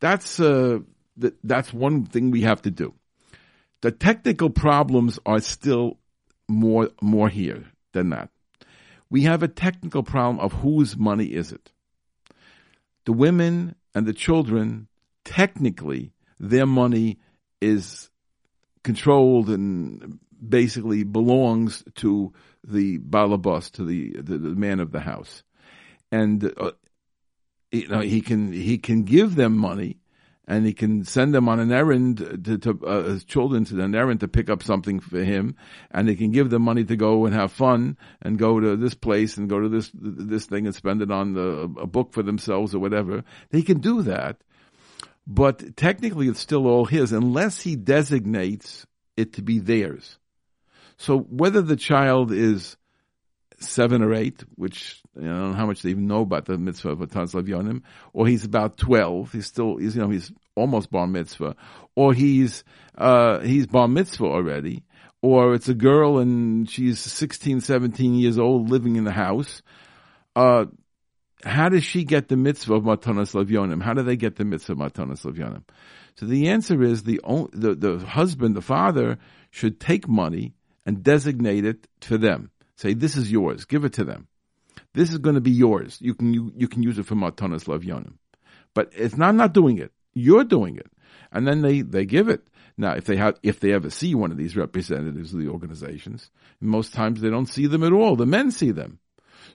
that's 0.00 0.38
uh, 0.38 0.80
th- 1.20 1.34
that's 1.42 1.72
one 1.72 2.04
thing 2.04 2.30
we 2.30 2.42
have 2.42 2.62
to 2.62 2.70
do. 2.70 2.94
The 3.80 3.90
technical 3.90 4.50
problems 4.50 5.18
are 5.24 5.40
still 5.40 5.98
more 6.48 6.90
more 7.00 7.28
here 7.28 7.64
than 7.92 8.10
that. 8.10 8.30
We 9.10 9.22
have 9.22 9.42
a 9.42 9.48
technical 9.48 10.02
problem 10.02 10.40
of 10.40 10.52
whose 10.52 10.96
money 10.96 11.26
is 11.26 11.52
it. 11.52 11.70
The 13.04 13.12
women 13.12 13.76
and 13.94 14.06
the 14.06 14.12
children, 14.12 14.88
technically, 15.24 16.12
their 16.40 16.66
money 16.66 17.18
is 17.60 18.10
controlled 18.82 19.48
and 19.48 20.18
basically 20.46 21.04
belongs 21.04 21.84
to 21.96 22.32
the 22.66 22.98
balabas, 22.98 23.70
to 23.72 23.84
the, 23.84 24.12
the, 24.20 24.38
the 24.38 24.54
man 24.54 24.80
of 24.80 24.92
the 24.92 25.00
house, 25.00 25.42
and 26.10 26.52
uh, 26.56 26.72
you 27.70 27.88
know 27.88 28.00
he 28.00 28.20
can 28.20 28.52
he 28.52 28.78
can 28.78 29.02
give 29.04 29.34
them 29.34 29.56
money, 29.56 29.98
and 30.46 30.66
he 30.66 30.72
can 30.72 31.04
send 31.04 31.34
them 31.34 31.48
on 31.48 31.60
an 31.60 31.72
errand 31.72 32.18
to, 32.44 32.58
to 32.58 32.86
uh, 32.86 33.02
his 33.04 33.24
children 33.24 33.64
to 33.64 33.80
an 33.80 33.94
errand 33.94 34.20
to 34.20 34.28
pick 34.28 34.50
up 34.50 34.62
something 34.62 35.00
for 35.00 35.22
him, 35.22 35.56
and 35.90 36.08
he 36.08 36.16
can 36.16 36.32
give 36.32 36.50
them 36.50 36.62
money 36.62 36.84
to 36.84 36.96
go 36.96 37.24
and 37.26 37.34
have 37.34 37.52
fun 37.52 37.96
and 38.20 38.38
go 38.38 38.60
to 38.60 38.76
this 38.76 38.94
place 38.94 39.36
and 39.36 39.48
go 39.48 39.60
to 39.60 39.68
this 39.68 39.90
this 39.94 40.46
thing 40.46 40.66
and 40.66 40.74
spend 40.74 41.02
it 41.02 41.10
on 41.10 41.34
the, 41.34 41.62
a 41.80 41.86
book 41.86 42.12
for 42.12 42.22
themselves 42.22 42.74
or 42.74 42.78
whatever. 42.78 43.24
They 43.50 43.62
can 43.62 43.80
do 43.80 44.02
that, 44.02 44.36
but 45.26 45.76
technically 45.76 46.28
it's 46.28 46.40
still 46.40 46.66
all 46.66 46.84
his 46.84 47.12
unless 47.12 47.60
he 47.62 47.76
designates 47.76 48.86
it 49.16 49.34
to 49.34 49.42
be 49.42 49.58
theirs. 49.58 50.18
So 50.96 51.18
whether 51.18 51.62
the 51.62 51.76
child 51.76 52.32
is 52.32 52.76
seven 53.60 54.02
or 54.02 54.14
eight, 54.14 54.44
which 54.56 55.02
I 55.16 55.24
don't 55.24 55.50
know 55.50 55.52
how 55.52 55.66
much 55.66 55.82
they 55.82 55.90
even 55.90 56.06
know 56.06 56.20
about 56.20 56.46
the 56.46 56.58
mitzvah 56.58 56.90
of 56.90 56.98
Matanas 56.98 57.34
Yonim, 57.34 57.82
or 58.12 58.26
he's 58.26 58.44
about 58.44 58.76
twelve, 58.76 59.32
he's 59.32 59.46
still 59.46 59.76
he's 59.76 59.96
you 59.96 60.02
know 60.02 60.10
he's 60.10 60.32
almost 60.54 60.90
bar 60.90 61.06
mitzvah, 61.06 61.56
or 61.94 62.12
he's 62.12 62.64
uh, 62.96 63.40
he's 63.40 63.66
bar 63.66 63.88
mitzvah 63.88 64.26
already, 64.26 64.84
or 65.22 65.54
it's 65.54 65.68
a 65.68 65.74
girl 65.74 66.18
and 66.18 66.68
she's 66.68 67.00
16, 67.00 67.60
17 67.60 68.14
years 68.14 68.38
old 68.38 68.68
living 68.68 68.96
in 68.96 69.04
the 69.04 69.10
house. 69.10 69.62
Uh, 70.36 70.66
how 71.44 71.68
does 71.68 71.84
she 71.84 72.04
get 72.04 72.28
the 72.28 72.36
mitzvah 72.36 72.74
of 72.74 72.84
matanas 72.84 73.34
levyonim? 73.34 73.82
How 73.82 73.94
do 73.94 74.02
they 74.02 74.16
get 74.16 74.36
the 74.36 74.44
mitzvah 74.44 74.72
of 74.72 74.78
matanas 74.78 75.24
levyonim? 75.24 75.62
So 76.16 76.26
the 76.26 76.48
answer 76.48 76.82
is 76.82 77.02
the, 77.02 77.20
the 77.52 77.74
the 77.74 77.98
husband, 77.98 78.54
the 78.54 78.62
father, 78.62 79.18
should 79.50 79.80
take 79.80 80.08
money 80.08 80.54
and 80.86 81.02
designate 81.02 81.64
it 81.64 81.86
for 82.00 82.18
them. 82.18 82.50
Say, 82.76 82.94
this 82.94 83.16
is 83.16 83.30
yours. 83.30 83.64
Give 83.64 83.84
it 83.84 83.94
to 83.94 84.04
them. 84.04 84.28
This 84.92 85.10
is 85.10 85.18
going 85.18 85.34
to 85.34 85.40
be 85.40 85.50
yours. 85.50 85.98
You 86.00 86.14
can 86.14 86.32
you, 86.32 86.52
you 86.56 86.68
can 86.68 86.82
use 86.82 86.98
it 86.98 87.06
for 87.06 87.14
matanas 87.14 87.64
levyonim. 87.64 88.14
But 88.74 88.92
it's 88.96 89.16
not 89.16 89.34
not 89.34 89.52
doing 89.52 89.78
it. 89.78 89.92
You're 90.14 90.44
doing 90.44 90.76
it, 90.76 90.90
and 91.32 91.46
then 91.46 91.62
they 91.62 91.82
they 91.82 92.04
give 92.04 92.28
it. 92.28 92.46
Now, 92.76 92.92
if 92.92 93.04
they 93.04 93.16
have, 93.16 93.38
if 93.42 93.60
they 93.60 93.72
ever 93.72 93.90
see 93.90 94.14
one 94.16 94.32
of 94.32 94.36
these 94.36 94.56
representatives 94.56 95.32
of 95.32 95.40
the 95.40 95.48
organizations, 95.48 96.30
most 96.60 96.92
times 96.92 97.20
they 97.20 97.30
don't 97.30 97.46
see 97.46 97.68
them 97.68 97.84
at 97.84 97.92
all. 97.92 98.16
The 98.16 98.26
men 98.26 98.50
see 98.50 98.72
them 98.72 98.98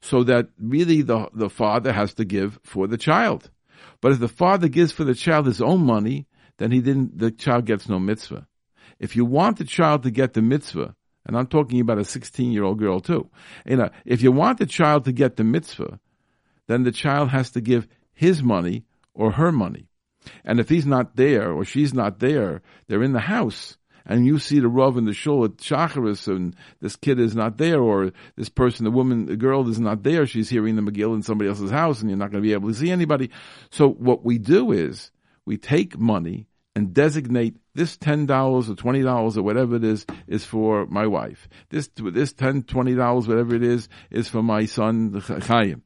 so 0.01 0.23
that 0.23 0.49
really 0.59 1.01
the, 1.01 1.29
the 1.33 1.49
father 1.49 1.91
has 1.91 2.13
to 2.15 2.25
give 2.25 2.59
for 2.63 2.87
the 2.87 2.97
child. 2.97 3.49
But 4.01 4.13
if 4.13 4.19
the 4.19 4.27
father 4.27 4.67
gives 4.67 4.91
for 4.91 5.03
the 5.03 5.15
child 5.15 5.45
his 5.45 5.61
own 5.61 5.81
money, 5.81 6.27
then 6.57 6.71
he 6.71 6.81
didn't, 6.81 7.17
the 7.17 7.31
child 7.31 7.65
gets 7.65 7.89
no 7.89 7.99
mitzvah. 7.99 8.47
If 8.99 9.15
you 9.15 9.25
want 9.25 9.57
the 9.57 9.65
child 9.65 10.03
to 10.03 10.11
get 10.11 10.33
the 10.33 10.41
mitzvah, 10.41 10.95
and 11.29 11.37
I'm 11.37 11.45
talking 11.45 11.79
about 11.79 11.99
a 11.99 12.03
16 12.03 12.51
year 12.51 12.63
old 12.63 12.79
girl 12.79 12.99
too, 12.99 13.29
you 13.63 13.75
know, 13.75 13.91
if 14.03 14.23
you 14.23 14.31
want 14.31 14.57
the 14.57 14.65
child 14.65 15.05
to 15.05 15.11
get 15.11 15.35
the 15.35 15.43
mitzvah, 15.43 15.99
then 16.65 16.81
the 16.81 16.91
child 16.91 17.29
has 17.29 17.51
to 17.51 17.61
give 17.61 17.87
his 18.13 18.41
money 18.41 18.83
or 19.13 19.33
her 19.33 19.51
money. 19.51 19.89
And 20.43 20.59
if 20.59 20.69
he's 20.69 20.87
not 20.87 21.15
there 21.15 21.51
or 21.51 21.65
she's 21.65 21.93
not 21.93 22.17
there, 22.17 22.63
they're 22.87 23.03
in 23.03 23.13
the 23.13 23.19
house 23.19 23.77
and 24.07 24.25
you 24.25 24.39
see 24.39 24.59
the 24.59 24.67
Rav 24.67 24.97
in 24.97 25.05
the 25.05 25.13
shul 25.13 25.45
at 25.45 25.57
Shacharis, 25.57 26.27
and 26.27 26.55
this 26.81 26.95
kid 26.95 27.19
is 27.19 27.35
not 27.35 27.57
there, 27.57 27.79
or 27.79 28.11
this 28.35 28.49
person, 28.49 28.85
the 28.85 28.89
woman, 28.89 29.27
the 29.27 29.35
girl 29.35 29.69
is 29.69 29.79
not 29.79 30.01
there, 30.01 30.25
she's 30.25 30.49
hearing 30.49 30.75
the 30.75 30.81
Megillah 30.81 31.13
in 31.13 31.21
somebody 31.21 31.47
else's 31.47 31.69
house, 31.69 32.01
and 32.01 32.09
you're 32.09 32.17
not 32.17 32.31
going 32.31 32.41
to 32.41 32.47
be 32.47 32.53
able 32.53 32.69
to 32.69 32.73
see 32.73 32.89
anybody. 32.89 33.29
So 33.69 33.87
what 33.87 34.25
we 34.25 34.39
do 34.39 34.71
is 34.71 35.11
we 35.45 35.57
take 35.57 35.99
money 35.99 36.47
and 36.79 36.93
designate 36.93 37.57
this 37.75 37.97
ten 37.97 38.25
dollars 38.25 38.69
or 38.69 38.75
twenty 38.75 39.01
dollars 39.01 39.37
or 39.37 39.43
whatever 39.43 39.75
it 39.75 39.83
is 39.83 40.05
is 40.27 40.45
for 40.45 40.85
my 40.85 41.05
wife. 41.07 41.49
This 41.69 41.89
this 41.93 42.31
ten 42.31 42.63
twenty 42.63 42.95
dollars 42.95 43.27
whatever 43.27 43.53
it 43.53 43.63
is 43.63 43.89
is 44.09 44.29
for 44.29 44.41
my 44.41 44.63
son 44.63 45.21
Chaim. 45.41 45.83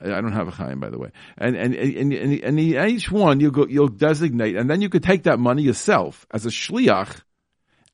I 0.00 0.20
don't 0.20 0.32
have 0.32 0.46
a 0.46 0.52
Chaim, 0.52 0.78
by 0.78 0.90
the 0.90 0.98
way. 0.98 1.10
And 1.36 1.56
and 1.56 1.74
and 1.74 2.12
and, 2.12 2.44
and 2.44 2.60
each 2.60 3.10
one 3.10 3.40
you 3.40 3.50
go 3.50 3.66
you'll 3.66 3.88
designate, 3.88 4.54
and 4.54 4.70
then 4.70 4.82
you 4.82 4.88
could 4.88 5.02
take 5.02 5.24
that 5.24 5.40
money 5.40 5.62
yourself 5.62 6.26
as 6.30 6.46
a 6.46 6.50
shliach 6.50 7.22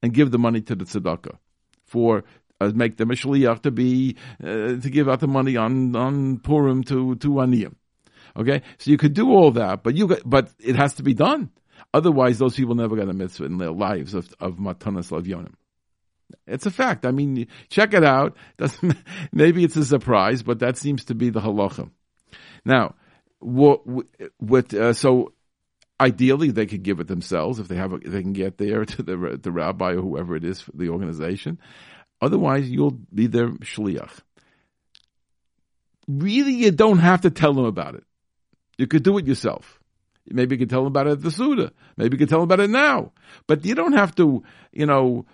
and 0.03 0.13
give 0.13 0.31
the 0.31 0.39
money 0.39 0.61
to 0.61 0.75
the 0.75 0.85
tzedakah 0.85 1.39
for 1.87 2.25
uh, 2.61 2.71
make 2.75 2.99
them 2.99 3.11
a 3.11 3.15
shliach 3.15 3.63
to 3.63 3.71
be 3.71 4.17
uh, 4.45 4.77
to 4.77 4.91
give 4.91 5.09
out 5.09 5.21
the 5.21 5.27
money 5.27 5.57
on 5.57 5.97
on 5.97 6.39
Purim 6.39 6.85
to 6.85 7.15
to 7.17 7.29
aniyim. 7.29 7.77
Okay, 8.37 8.61
so 8.77 8.91
you 8.91 8.99
could 8.99 9.15
do 9.15 9.31
all 9.31 9.53
that, 9.53 9.83
but 9.83 9.95
you 9.95 10.07
got, 10.07 10.21
but 10.25 10.51
it 10.59 10.77
has 10.77 10.95
to 10.95 11.03
be 11.03 11.15
done. 11.15 11.51
Otherwise, 11.95 12.39
those 12.39 12.57
people 12.57 12.75
never 12.75 12.97
got 12.97 13.09
a 13.09 13.13
mitzvah 13.13 13.45
in 13.45 13.59
their 13.59 13.73
lives 13.73 14.15
of 14.15 14.33
of 14.41 14.57
matanas 14.57 15.11
lavyonim. 15.11 15.55
It's 16.47 16.67
a 16.67 16.71
fact. 16.71 17.07
I 17.07 17.11
mean, 17.11 17.47
check 17.69 17.95
it 17.95 18.05
out. 18.05 18.37
Doesn't, 18.57 18.97
maybe 19.33 19.65
it's 19.65 19.77
a 19.77 19.85
surprise, 19.85 20.43
but 20.43 20.61
that 20.61 20.79
seems 20.79 21.05
to 21.07 21.15
be 21.15 21.31
the 21.31 21.41
halacha. 21.41 21.91
Now, 22.65 22.95
what, 23.39 23.83
what 24.39 24.73
uh, 24.73 24.93
so 24.93 25.33
ideally 26.01 26.51
they 26.51 26.67
could 26.67 26.83
give 26.83 27.01
it 27.01 27.09
themselves 27.09 27.59
if 27.59 27.69
they 27.69 27.77
have 27.77 27.93
a, 27.93 27.99
they 27.99 28.23
can 28.23 28.33
get 28.33 28.59
there 28.59 28.85
to 28.97 29.03
the 29.03 29.39
the 29.41 29.53
rabbi 29.53 29.93
or 29.93 30.03
whoever 30.03 30.37
it 30.37 30.45
is 30.45 30.61
for 30.61 30.73
the 30.73 30.89
organization. 30.89 31.59
Otherwise, 32.21 32.71
you'll 32.71 32.99
be 33.13 33.27
their 33.27 33.49
shliach. 33.49 34.21
Really, 36.07 36.55
you 36.55 36.71
don't 36.71 36.99
have 36.99 37.23
to 37.23 37.31
tell 37.31 37.53
them 37.53 37.65
about 37.65 37.97
it. 37.97 38.05
You 38.79 38.87
could 38.87 39.03
do 39.03 39.19
it 39.19 39.27
yourself. 39.27 39.81
Maybe 40.27 40.55
you 40.55 40.61
could 40.61 40.71
tell 40.71 40.81
them 40.81 40.89
about 40.89 41.09
it 41.09 41.13
at 41.13 41.23
the 41.23 41.31
Suda. 41.31 41.73
Maybe 41.97 42.15
you 42.15 42.19
could 42.19 42.29
tell 42.29 42.41
them 42.41 42.51
about 42.51 42.61
it 42.61 42.71
now. 42.71 43.13
But 43.47 43.65
you 43.65 43.75
don't 43.75 43.95
have 43.95 44.15
to, 44.17 44.43
you 44.73 44.87
know, 44.87 45.27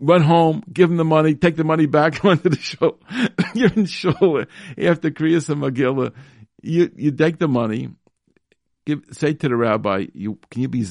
run 0.00 0.22
home, 0.22 0.62
give 0.72 0.88
them 0.88 0.96
the 0.96 1.04
money, 1.04 1.34
take 1.34 1.56
the 1.56 1.64
money 1.64 1.86
back, 1.86 2.20
go 2.22 2.30
into 2.30 2.48
the 2.48 2.58
show. 2.58 2.98
You're 3.54 3.72
in 3.72 3.86
shul. 3.86 4.44
To 4.76 5.10
create 5.10 5.42
some 5.42 5.60
Megillah. 5.60 6.12
You, 6.62 6.90
you 6.96 7.12
take 7.12 7.38
the 7.38 7.48
money, 7.48 7.90
give, 8.84 9.02
say 9.12 9.34
to 9.34 9.48
the 9.48 9.56
rabbi, 9.56 10.06
you, 10.14 10.38
can 10.50 10.62
you 10.62 10.68
be, 10.68 10.86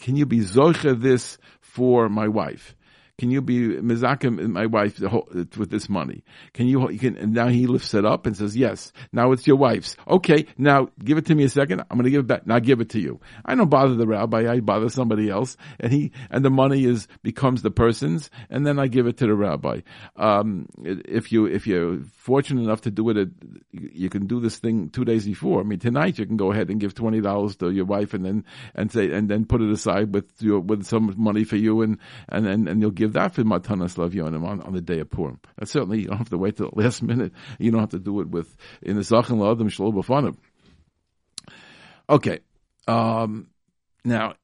can 0.00 0.16
you 0.16 0.26
be 0.26 0.40
zoche 0.40 1.00
this 1.00 1.38
for 1.60 2.08
my 2.08 2.28
wife? 2.28 2.74
Can 3.16 3.30
you 3.30 3.42
be 3.42 3.76
mizakim 3.76 4.48
my 4.48 4.66
wife 4.66 4.98
with 5.00 5.70
this 5.70 5.88
money? 5.88 6.24
Can 6.52 6.66
you, 6.66 6.90
you 6.90 6.98
can, 6.98 7.32
now 7.32 7.46
he 7.46 7.68
lifts 7.68 7.94
it 7.94 8.04
up 8.04 8.26
and 8.26 8.36
says, 8.36 8.56
yes, 8.56 8.92
now 9.12 9.30
it's 9.30 9.46
your 9.46 9.56
wife's. 9.56 9.96
Okay, 10.08 10.46
now 10.58 10.88
give 11.02 11.16
it 11.18 11.26
to 11.26 11.34
me 11.36 11.44
a 11.44 11.48
second. 11.48 11.80
I'm 11.82 11.96
going 11.96 12.04
to 12.04 12.10
give 12.10 12.20
it 12.20 12.26
back. 12.26 12.44
Now 12.44 12.58
give 12.58 12.80
it 12.80 12.90
to 12.90 13.00
you. 13.00 13.20
I 13.44 13.54
don't 13.54 13.68
bother 13.68 13.94
the 13.94 14.06
rabbi. 14.06 14.50
I 14.50 14.58
bother 14.58 14.88
somebody 14.88 15.30
else 15.30 15.56
and 15.78 15.92
he, 15.92 16.10
and 16.28 16.44
the 16.44 16.50
money 16.50 16.84
is, 16.84 17.06
becomes 17.22 17.62
the 17.62 17.70
person's 17.70 18.30
and 18.50 18.66
then 18.66 18.80
I 18.80 18.88
give 18.88 19.06
it 19.06 19.18
to 19.18 19.26
the 19.26 19.34
rabbi. 19.34 19.82
Um, 20.16 20.66
if 20.84 21.30
you, 21.30 21.46
if 21.46 21.68
you're 21.68 22.00
fortunate 22.16 22.62
enough 22.62 22.80
to 22.82 22.90
do 22.90 23.08
it, 23.10 23.28
you 23.70 24.10
can 24.10 24.26
do 24.26 24.40
this 24.40 24.58
thing 24.58 24.90
two 24.90 25.04
days 25.04 25.24
before. 25.24 25.60
I 25.60 25.64
mean, 25.64 25.78
tonight 25.78 26.18
you 26.18 26.26
can 26.26 26.36
go 26.36 26.50
ahead 26.50 26.68
and 26.68 26.80
give 26.80 26.94
$20 26.94 27.58
to 27.58 27.70
your 27.70 27.84
wife 27.84 28.12
and 28.12 28.24
then, 28.24 28.44
and 28.74 28.90
say, 28.90 29.12
and 29.12 29.28
then 29.28 29.44
put 29.44 29.62
it 29.62 29.70
aside 29.70 30.12
with 30.12 30.26
your, 30.40 30.58
with 30.58 30.84
some 30.84 31.14
money 31.16 31.44
for 31.44 31.56
you 31.56 31.82
and, 31.82 31.98
and, 32.28 32.48
and, 32.48 32.68
and 32.68 32.82
you'll 32.82 32.90
give 32.90 33.03
give 33.04 33.12
that 33.14 33.34
for 33.34 33.42
Matanas 33.42 33.96
Lavyonim 33.96 34.46
on, 34.46 34.62
on 34.62 34.72
the 34.72 34.80
day 34.80 35.00
of 35.00 35.10
Purim. 35.10 35.38
Certainly, 35.62 36.00
you 36.00 36.08
don't 36.08 36.16
have 36.16 36.30
to 36.30 36.38
wait 36.38 36.56
till 36.56 36.70
the 36.70 36.82
last 36.82 37.02
minute. 37.10 37.32
You 37.58 37.70
don't 37.70 37.80
have 37.80 37.90
to 37.90 37.98
do 37.98 38.20
it 38.20 38.28
with, 38.28 38.56
in 38.82 38.96
the 38.96 39.02
Zachin 39.02 39.38
La'adim 39.38 39.70
Shalom 39.70 39.94
Bafanim. 39.94 40.36
Okay. 42.08 42.40
Um, 42.88 43.48
now, 44.04 44.34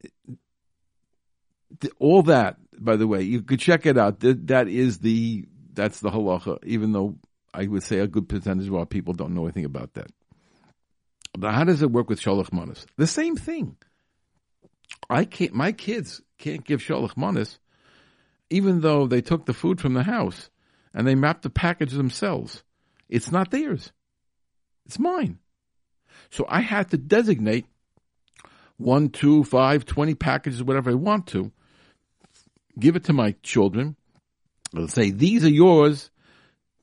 all 1.98 2.22
that, 2.24 2.56
by 2.78 2.96
the 2.96 3.06
way, 3.06 3.22
you 3.22 3.42
could 3.42 3.60
check 3.60 3.86
it 3.86 3.96
out. 3.96 4.20
That, 4.20 4.68
is 4.68 4.98
the, 4.98 5.46
that's 5.72 6.00
the 6.00 6.10
halacha, 6.10 6.58
even 6.64 6.92
though 6.92 7.16
I 7.54 7.66
would 7.66 7.82
say 7.82 7.98
a 8.00 8.06
good 8.06 8.28
percentage 8.28 8.68
of 8.68 8.74
our 8.74 8.86
people 8.86 9.14
don't 9.14 9.34
know 9.34 9.44
anything 9.44 9.64
about 9.64 9.94
that. 9.94 10.10
Now, 11.36 11.52
how 11.52 11.64
does 11.64 11.82
it 11.82 11.90
work 11.90 12.10
with 12.10 12.20
Sholach 12.20 12.52
Manas? 12.52 12.86
The 12.96 13.06
same 13.06 13.36
thing. 13.36 13.76
I 15.08 15.24
can't, 15.24 15.54
my 15.54 15.72
kids 15.72 16.20
can't 16.38 16.64
give 16.64 16.80
Sholach 16.80 17.16
Manas 17.16 17.58
even 18.50 18.80
though 18.80 19.06
they 19.06 19.22
took 19.22 19.46
the 19.46 19.54
food 19.54 19.80
from 19.80 19.94
the 19.94 20.02
house 20.02 20.50
and 20.92 21.06
they 21.06 21.14
mapped 21.14 21.42
the 21.42 21.50
package 21.50 21.92
themselves. 21.92 22.62
It's 23.08 23.32
not 23.32 23.50
theirs. 23.50 23.92
It's 24.86 24.98
mine. 24.98 25.38
So 26.30 26.44
I 26.48 26.60
had 26.60 26.90
to 26.90 26.96
designate 26.96 27.66
one, 28.76 29.10
two, 29.10 29.44
five, 29.44 29.84
twenty 29.84 30.14
packages, 30.14 30.62
whatever 30.62 30.90
I 30.90 30.94
want 30.94 31.28
to, 31.28 31.52
give 32.78 32.96
it 32.96 33.04
to 33.04 33.12
my 33.12 33.34
children. 33.42 33.96
I'll 34.74 34.88
say, 34.88 35.10
these 35.10 35.44
are 35.44 35.50
yours. 35.50 36.10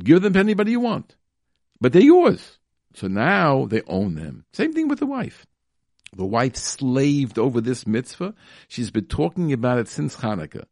Give 0.04 0.22
them 0.22 0.34
to 0.34 0.40
anybody 0.40 0.72
you 0.72 0.80
want. 0.80 1.16
But 1.82 1.94
they're 1.94 2.02
yours. 2.02 2.60
So 2.94 3.08
now 3.08 3.66
they 3.66 3.82
own 3.88 4.16
them. 4.16 4.46
Same 4.54 4.74
thing 4.74 4.88
with 4.88 5.00
the 5.00 5.06
wife. 5.06 5.46
The 6.16 6.26
wife 6.26 6.56
slaved 6.56 7.38
over 7.40 7.62
this 7.62 7.86
mitzvah. 7.86 8.34
She's 8.68 8.92
been 8.92 9.06
talking 9.06 9.54
about 9.54 9.80
it 9.80 9.88
since 9.88 10.16
Hanukkah 10.16 10.66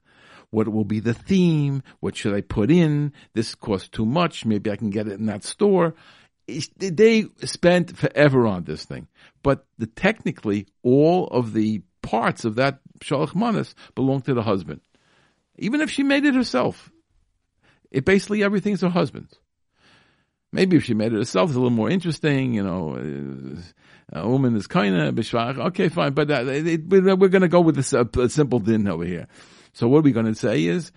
what 0.49 0.67
will 0.69 0.85
be 0.85 0.99
the 0.99 1.13
theme, 1.13 1.83
what 1.99 2.15
should 2.15 2.33
I 2.33 2.41
put 2.41 2.71
in, 2.71 3.13
this 3.33 3.55
costs 3.55 3.89
too 3.89 4.05
much, 4.05 4.45
maybe 4.45 4.71
I 4.71 4.75
can 4.75 4.89
get 4.89 5.07
it 5.07 5.19
in 5.19 5.25
that 5.25 5.43
store. 5.43 5.95
They 6.77 7.25
spent 7.43 7.97
forever 7.97 8.45
on 8.45 8.65
this 8.65 8.85
thing. 8.85 9.07
But 9.41 9.65
the, 9.77 9.87
technically, 9.87 10.67
all 10.83 11.27
of 11.27 11.53
the 11.53 11.81
parts 12.01 12.45
of 12.45 12.55
that 12.55 12.79
Shalach 12.99 13.33
Manas 13.33 13.73
belong 13.95 14.21
to 14.21 14.33
the 14.33 14.43
husband. 14.43 14.81
Even 15.57 15.81
if 15.81 15.89
she 15.89 16.03
made 16.03 16.25
it 16.25 16.35
herself. 16.35 16.91
It 17.91 18.05
basically 18.05 18.43
everything's 18.43 18.81
her 18.81 18.89
husband's. 18.89 19.39
Maybe 20.51 20.77
if 20.77 20.83
she 20.83 20.93
made 20.93 21.13
it 21.13 21.17
herself, 21.17 21.49
it's 21.49 21.55
a 21.57 21.59
little 21.59 21.69
more 21.69 21.89
interesting, 21.89 22.53
you 22.53 22.63
know. 22.63 22.97
A 24.13 24.27
woman 24.27 24.55
is 24.55 24.67
kind 24.67 24.95
of 24.95 25.15
bishvach. 25.15 25.57
Okay, 25.67 25.89
fine, 25.89 26.13
but 26.13 26.29
uh, 26.29 26.45
it, 26.45 26.87
we're 26.87 27.01
going 27.15 27.41
to 27.41 27.47
go 27.47 27.61
with 27.61 27.75
this 27.75 27.93
uh, 27.93 28.05
simple 28.27 28.59
din 28.59 28.87
over 28.87 29.03
here. 29.03 29.27
So 29.75 29.89
what 29.89 29.97
we're 29.97 30.01
we 30.03 30.11
going 30.13 30.25
to 30.27 30.35
say 30.35 30.63
is, 30.63 30.93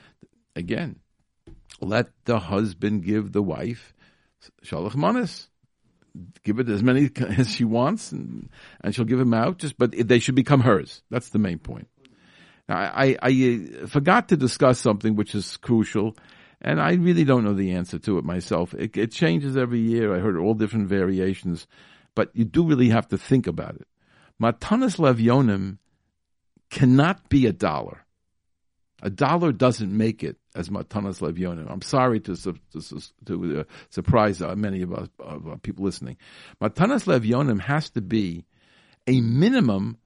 again, 0.54 1.00
let 1.80 2.10
the 2.26 2.38
husband 2.38 3.04
give 3.04 3.32
the 3.32 3.42
wife 3.42 3.92
shalach 4.64 4.94
manas. 4.94 5.48
Give 6.44 6.60
it 6.60 6.68
as 6.68 6.80
many 6.80 7.10
as 7.16 7.52
she 7.52 7.64
wants, 7.64 8.12
and, 8.12 8.48
and 8.80 8.94
she'll 8.94 9.04
give 9.04 9.18
them 9.18 9.34
out. 9.34 9.58
Just, 9.58 9.76
but 9.78 9.90
they 9.90 10.20
should 10.20 10.36
become 10.36 10.60
hers. 10.60 11.02
That's 11.10 11.30
the 11.30 11.40
main 11.40 11.58
point. 11.58 11.88
Now, 12.68 12.76
I, 12.76 13.16
I, 13.20 13.30
I 13.30 13.82
uh, 13.82 13.86
forgot 13.88 14.28
to 14.28 14.36
discuss 14.36 14.78
something 14.78 15.16
which 15.16 15.34
is 15.34 15.56
crucial, 15.56 16.16
and 16.60 16.80
I 16.80 16.92
really 16.92 17.24
don't 17.24 17.42
know 17.42 17.54
the 17.54 17.72
answer 17.72 17.98
to 17.98 18.18
it 18.18 18.24
myself. 18.24 18.74
It, 18.74 18.96
it 18.96 19.10
changes 19.10 19.56
every 19.56 19.80
year. 19.80 20.14
I 20.14 20.20
heard 20.20 20.36
all 20.36 20.54
different 20.54 20.86
variations, 20.86 21.66
but 22.14 22.30
you 22.32 22.44
do 22.44 22.64
really 22.64 22.90
have 22.90 23.08
to 23.08 23.18
think 23.18 23.48
about 23.48 23.74
it. 23.74 23.88
Matanas 24.40 24.98
levyonim 24.98 25.78
cannot 26.70 27.28
be 27.28 27.46
a 27.46 27.52
dollar. 27.52 28.04
A 29.02 29.10
dollar 29.10 29.52
doesn't 29.52 29.96
make 29.96 30.24
it 30.24 30.36
as 30.56 30.70
matanas 30.70 31.20
levyonim. 31.20 31.70
I'm 31.70 31.82
sorry 31.82 32.20
to 32.20 32.34
to, 32.36 32.54
to 33.26 33.60
uh, 33.60 33.64
surprise 33.90 34.42
uh, 34.42 34.56
many 34.56 34.82
of 34.82 34.92
us 34.92 35.08
uh, 35.24 35.56
people 35.62 35.84
listening. 35.84 36.16
Matanas 36.60 37.04
levyonim 37.06 37.60
has 37.60 37.90
to 37.90 38.00
be 38.00 38.44
a 39.06 39.20
minimum 39.20 39.98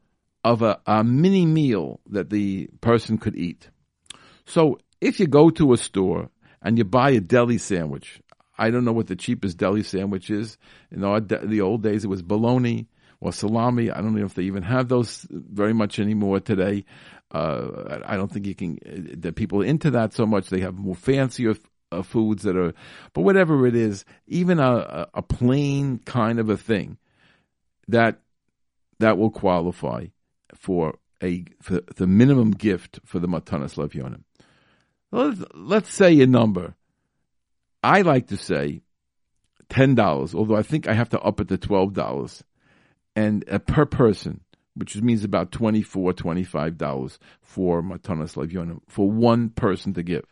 of 0.44 0.62
a, 0.62 0.81
a 0.87 1.02
mini 1.05 1.46
meal 1.46 2.00
that 2.11 2.28
the 2.31 2.68
person 2.81 3.16
could 3.18 3.37
eat. 3.37 3.70
So 4.44 4.78
if 5.00 5.20
you 5.20 5.26
go 5.26 5.50
to 5.50 5.72
a 5.72 5.76
store 5.76 6.28
and 6.61 6.76
you 6.76 6.85
buy 6.85 7.11
a 7.11 7.20
deli 7.20 7.59
sandwich, 7.59 8.20
I 8.59 8.70
don't 8.70 8.85
know 8.85 8.92
what 8.92 9.07
the 9.07 9.16
cheapest 9.16 9.57
deli 9.57 9.83
sandwich 9.83 10.31
is. 10.31 10.59
You 10.90 10.98
know, 10.98 11.18
the 11.18 11.61
old 11.61 11.83
days 11.83 12.05
it 12.05 12.09
was 12.09 12.22
bologna 12.22 12.88
or 13.22 13.32
salami. 13.32 13.88
I 13.88 14.00
don't 14.00 14.16
know 14.16 14.24
if 14.24 14.35
they 14.35 14.42
even 14.42 14.64
have 14.64 14.88
those 14.88 15.26
very 15.30 15.72
much 15.72 16.00
anymore 16.00 16.40
today. 16.40 16.85
Uh, 17.30 18.00
I 18.04 18.16
don't 18.16 18.30
think 18.30 18.46
you 18.46 18.54
can, 18.54 18.78
that 19.20 19.37
people 19.37 19.62
into 19.62 19.92
that 19.92 20.12
so 20.12 20.26
much. 20.26 20.50
They 20.50 20.61
have 20.61 20.74
more 20.74 20.96
fancier 20.96 21.54
uh, 21.92 22.02
foods 22.02 22.42
that 22.42 22.56
are, 22.56 22.74
but 23.12 23.22
whatever 23.22 23.64
it 23.66 23.76
is, 23.76 24.04
even 24.26 24.58
a, 24.58 25.06
a 25.14 25.22
plain 25.22 26.00
kind 26.04 26.40
of 26.40 26.50
a 26.50 26.56
thing 26.56 26.98
that, 27.87 28.18
that 28.98 29.16
will 29.16 29.30
qualify 29.30 30.06
for 30.56 30.98
a, 31.22 31.44
for 31.61 31.80
the 31.94 32.08
minimum 32.08 32.50
gift 32.50 32.98
for 33.04 33.20
the 33.20 33.28
Matanas 33.28 33.76
Levyonim. 33.76 34.24
Let's, 35.12 35.44
let's 35.54 35.94
say 35.94 36.20
a 36.20 36.26
number. 36.26 36.74
I 37.85 38.02
like 38.02 38.28
to 38.28 38.37
say 38.37 38.82
$10, 39.70 40.35
although 40.35 40.56
I 40.56 40.62
think 40.62 40.88
I 40.88 40.94
have 40.94 41.11
to 41.11 41.20
up 41.20 41.40
it 41.40 41.48
to 41.48 41.56
$12 41.56 42.42
and 43.14 43.44
uh, 43.51 43.59
per 43.59 43.87
person 43.87 44.40
which 44.75 44.96
means 44.96 45.25
about 45.25 45.51
$24, 45.51 46.14
$25 46.14 47.18
for 47.40 47.83
Matanas 47.83 48.37
Levyonim, 48.37 48.81
for 48.88 49.11
one 49.11 49.51
person 49.51 49.92
to 49.94 50.03
give. 50.03 50.25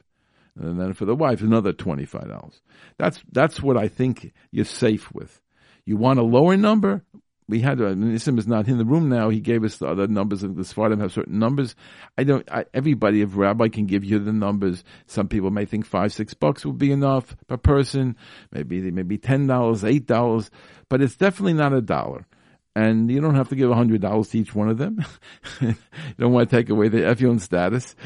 And 0.59 0.81
then 0.81 0.95
for 0.95 1.05
the 1.05 1.14
wife, 1.14 1.43
another 1.43 1.73
$25. 1.73 2.61
That's, 2.99 3.23
that's 3.31 3.62
what 3.62 3.77
I 3.77 3.88
think 3.88 4.33
you're 4.51 4.64
safe 4.64 5.12
with. 5.12 5.40
You 5.85 5.97
want 5.97 6.19
a 6.19 6.25
lower 6.25 6.57
number? 6.57 7.03
We 7.49 7.61
had, 7.61 7.81
uh, 7.81 7.95
Nissim 7.95 8.38
is 8.38 8.47
not 8.47 8.69
in 8.69 8.79
the 8.79 8.85
room 8.85 9.09
now. 9.09 9.29
He 9.29 9.40
gave 9.40 9.64
us 9.64 9.79
the 9.79 9.88
other 9.88 10.07
numbers. 10.07 10.43
The 10.43 10.49
Sfardim 10.49 11.01
have 11.01 11.12
certain 11.12 11.38
numbers. 11.38 11.75
I 12.16 12.25
don't, 12.25 12.49
I, 12.51 12.64
everybody, 12.73 13.23
if 13.23 13.37
rabbi 13.37 13.69
can 13.69 13.87
give 13.87 14.05
you 14.05 14.21
the 14.21 14.33
numbers, 14.33 14.85
some 15.07 15.27
people 15.27 15.51
may 15.51 15.64
think 15.64 15.85
five, 15.85 16.12
six 16.12 16.33
bucks 16.33 16.64
would 16.64 16.79
be 16.79 16.93
enough 16.93 17.37
per 17.49 17.57
person. 17.57 18.16
Maybe, 18.53 18.90
maybe 18.90 19.19
$10, 19.19 19.47
$8, 19.49 20.51
but 20.88 21.03
it's 21.03 21.16
definitely 21.16 21.55
not 21.55 21.73
a 21.73 21.81
dollar. 21.81 22.27
And 22.76 23.11
you 23.11 23.20
don't 23.20 23.35
have 23.35 23.48
to 23.48 23.56
give 23.56 23.70
hundred 23.72 24.00
dollars 24.00 24.28
to 24.28 24.38
each 24.38 24.54
one 24.54 24.68
of 24.68 24.78
them. 24.78 25.04
you 25.61 25.74
don't 26.18 26.33
want 26.33 26.48
to 26.48 26.56
take 26.56 26.70
away 26.70 26.88
the 26.88 26.98
Evyon 26.98 27.40
status 27.40 27.96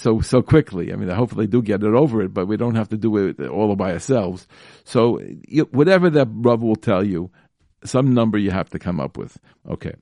so 0.00 0.20
so 0.20 0.42
quickly. 0.42 0.92
I 0.92 0.96
mean, 0.96 1.08
hopefully 1.08 1.46
they 1.46 1.50
do 1.50 1.62
get 1.62 1.82
it 1.82 1.94
over 1.94 2.22
it, 2.22 2.34
but 2.34 2.46
we 2.46 2.58
don't 2.58 2.74
have 2.74 2.90
to 2.90 2.98
do 2.98 3.16
it 3.16 3.40
all 3.40 3.74
by 3.76 3.92
ourselves. 3.92 4.46
So 4.84 5.18
whatever 5.70 6.10
that 6.10 6.26
brother 6.26 6.66
will 6.66 6.76
tell 6.76 7.02
you, 7.02 7.30
some 7.84 8.12
number 8.12 8.36
you 8.36 8.50
have 8.50 8.68
to 8.70 8.78
come 8.78 9.00
up 9.00 9.16
with. 9.16 9.38
Okay. 9.68 9.94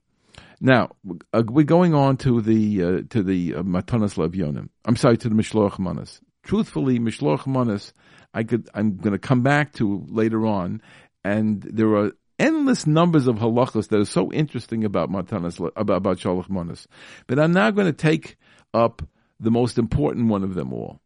Now 0.61 0.91
uh, 1.33 1.43
we're 1.47 1.65
going 1.65 1.95
on 1.95 2.17
to 2.19 2.41
the 2.41 2.83
uh, 2.83 3.01
to 3.11 3.23
the 3.23 3.57
uh, 3.57 3.63
Matanas 3.63 4.17
Levyonim. 4.17 4.69
I'm 4.85 4.97
sorry 4.97 5.17
to 5.19 5.29
the 5.29 5.35
Mishloach 5.35 5.79
Manas. 5.79 6.21
Truthfully, 6.43 6.99
Mishloach 6.99 7.47
Manas, 7.47 7.93
I 8.33 8.43
could 8.43 8.69
I'm 8.75 8.97
going 8.97 9.13
to 9.13 9.19
come 9.19 9.43
back 9.43 9.75
to 9.75 10.05
later 10.09 10.47
on, 10.47 10.81
and 11.25 11.63
there 11.63 11.95
are 11.97 12.13
endless 12.39 12.87
numbers 12.87 13.27
of 13.27 13.37
halachas 13.37 13.89
that 13.89 14.01
are 14.01 14.05
so 14.05 14.33
interesting 14.33 14.85
about 14.85 15.11
Matanas 15.11 15.59
about 15.77 15.97
about 15.97 16.19
Shalach 16.19 16.49
Manas. 16.49 16.87
But 17.27 17.39
I'm 17.39 17.53
now 17.53 17.71
going 17.71 17.87
to 17.87 17.93
take 17.93 18.37
up 18.75 19.03
the 19.41 19.51
most 19.51 19.79
important 19.79 20.29
one 20.29 20.45
of 20.45 20.55
them 20.55 20.73
all, 20.73 21.01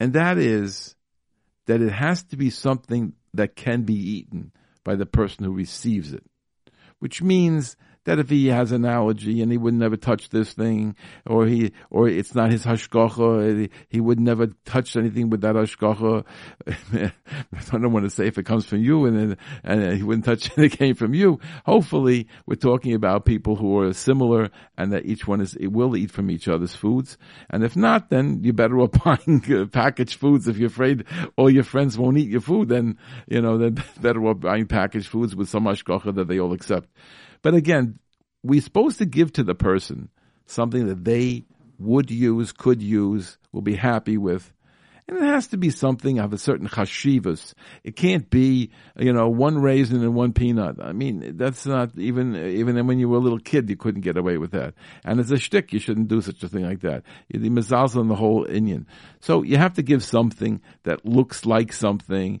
and 0.00 0.12
that 0.14 0.38
is 0.38 0.96
that 1.66 1.80
it 1.80 1.92
has 1.92 2.22
to 2.24 2.36
be 2.36 2.50
something 2.50 3.14
that 3.32 3.56
can 3.56 3.82
be 3.82 3.94
eaten 3.94 4.52
by 4.84 4.94
the 4.94 5.06
person 5.06 5.44
who 5.44 5.52
receives 5.52 6.12
it, 6.12 6.24
which 6.98 7.22
means 7.22 7.76
that 8.04 8.18
if 8.18 8.30
he 8.30 8.48
has 8.48 8.72
an 8.72 8.84
allergy 8.84 9.42
and 9.42 9.50
he 9.50 9.58
would 9.58 9.74
never 9.74 9.96
touch 9.96 10.28
this 10.28 10.52
thing, 10.52 10.96
or 11.26 11.46
he, 11.46 11.72
or 11.90 12.08
it's 12.08 12.34
not 12.34 12.50
his 12.50 12.64
hashgacha, 12.64 13.70
he 13.88 14.00
would 14.00 14.20
never 14.20 14.48
touch 14.64 14.96
anything 14.96 15.30
with 15.30 15.40
that 15.42 15.54
hashgacha. 15.54 16.24
I 17.72 17.78
don't 17.78 17.92
want 17.92 18.04
to 18.04 18.10
say 18.10 18.26
if 18.26 18.38
it 18.38 18.44
comes 18.44 18.66
from 18.66 18.80
you 18.80 19.06
and 19.06 19.36
and 19.62 19.96
he 19.96 20.02
wouldn't 20.02 20.24
touch 20.24 20.46
it, 20.56 20.64
it 20.64 20.78
came 20.78 20.94
from 20.94 21.14
you. 21.14 21.40
Hopefully, 21.64 22.28
we're 22.46 22.56
talking 22.56 22.94
about 22.94 23.24
people 23.24 23.56
who 23.56 23.78
are 23.80 23.92
similar 23.92 24.50
and 24.76 24.92
that 24.92 25.06
each 25.06 25.26
one 25.26 25.40
is 25.40 25.56
will 25.60 25.96
eat 25.96 26.10
from 26.10 26.30
each 26.30 26.48
other's 26.48 26.74
foods. 26.74 27.16
And 27.50 27.64
if 27.64 27.76
not, 27.76 28.10
then 28.10 28.40
you're 28.42 28.54
better 28.54 28.80
off 28.80 28.92
buying 29.04 29.42
uh, 29.52 29.66
packaged 29.66 30.18
foods. 30.18 30.48
If 30.48 30.58
you're 30.58 30.68
afraid 30.68 31.04
all 31.36 31.50
your 31.50 31.64
friends 31.64 31.98
won't 31.98 32.18
eat 32.18 32.30
your 32.30 32.40
food, 32.40 32.68
then 32.68 32.98
you 33.28 33.40
know 33.40 33.58
then 33.58 33.82
better 34.00 34.24
off 34.26 34.40
buying 34.40 34.66
packaged 34.66 35.08
foods 35.08 35.34
with 35.34 35.48
some 35.48 35.64
hashgacha 35.64 36.14
that 36.14 36.28
they 36.28 36.38
all 36.38 36.52
accept. 36.52 36.88
But 37.44 37.54
again, 37.54 37.98
we're 38.42 38.62
supposed 38.62 38.98
to 38.98 39.04
give 39.04 39.34
to 39.34 39.44
the 39.44 39.54
person 39.54 40.08
something 40.46 40.86
that 40.86 41.04
they 41.04 41.44
would 41.78 42.10
use, 42.10 42.52
could 42.52 42.82
use, 42.82 43.36
will 43.52 43.60
be 43.60 43.76
happy 43.76 44.16
with. 44.16 44.50
And 45.06 45.18
it 45.18 45.24
has 45.24 45.48
to 45.48 45.58
be 45.58 45.68
something 45.68 46.18
of 46.18 46.32
a 46.32 46.38
certain 46.38 46.66
chashivas. 46.66 47.52
It 47.82 47.96
can't 47.96 48.30
be, 48.30 48.70
you 48.96 49.12
know, 49.12 49.28
one 49.28 49.58
raisin 49.58 50.02
and 50.02 50.14
one 50.14 50.32
peanut. 50.32 50.76
I 50.82 50.92
mean, 50.92 51.36
that's 51.36 51.66
not 51.66 51.90
even, 51.98 52.34
even 52.34 52.86
when 52.86 52.98
you 52.98 53.10
were 53.10 53.18
a 53.18 53.20
little 53.20 53.38
kid, 53.38 53.68
you 53.68 53.76
couldn't 53.76 54.00
get 54.00 54.16
away 54.16 54.38
with 54.38 54.52
that. 54.52 54.72
And 55.04 55.20
as 55.20 55.30
a 55.30 55.36
shtick, 55.36 55.74
you 55.74 55.78
shouldn't 55.78 56.08
do 56.08 56.22
such 56.22 56.42
a 56.42 56.48
thing 56.48 56.64
like 56.64 56.80
that. 56.80 57.02
You're 57.28 57.42
the 57.42 57.50
mezalzel 57.50 58.00
in 58.00 58.08
the 58.08 58.14
whole 58.14 58.46
inyan. 58.46 58.86
So 59.20 59.42
you 59.42 59.58
have 59.58 59.74
to 59.74 59.82
give 59.82 60.02
something 60.02 60.62
that 60.84 61.04
looks 61.04 61.44
like 61.44 61.74
something 61.74 62.40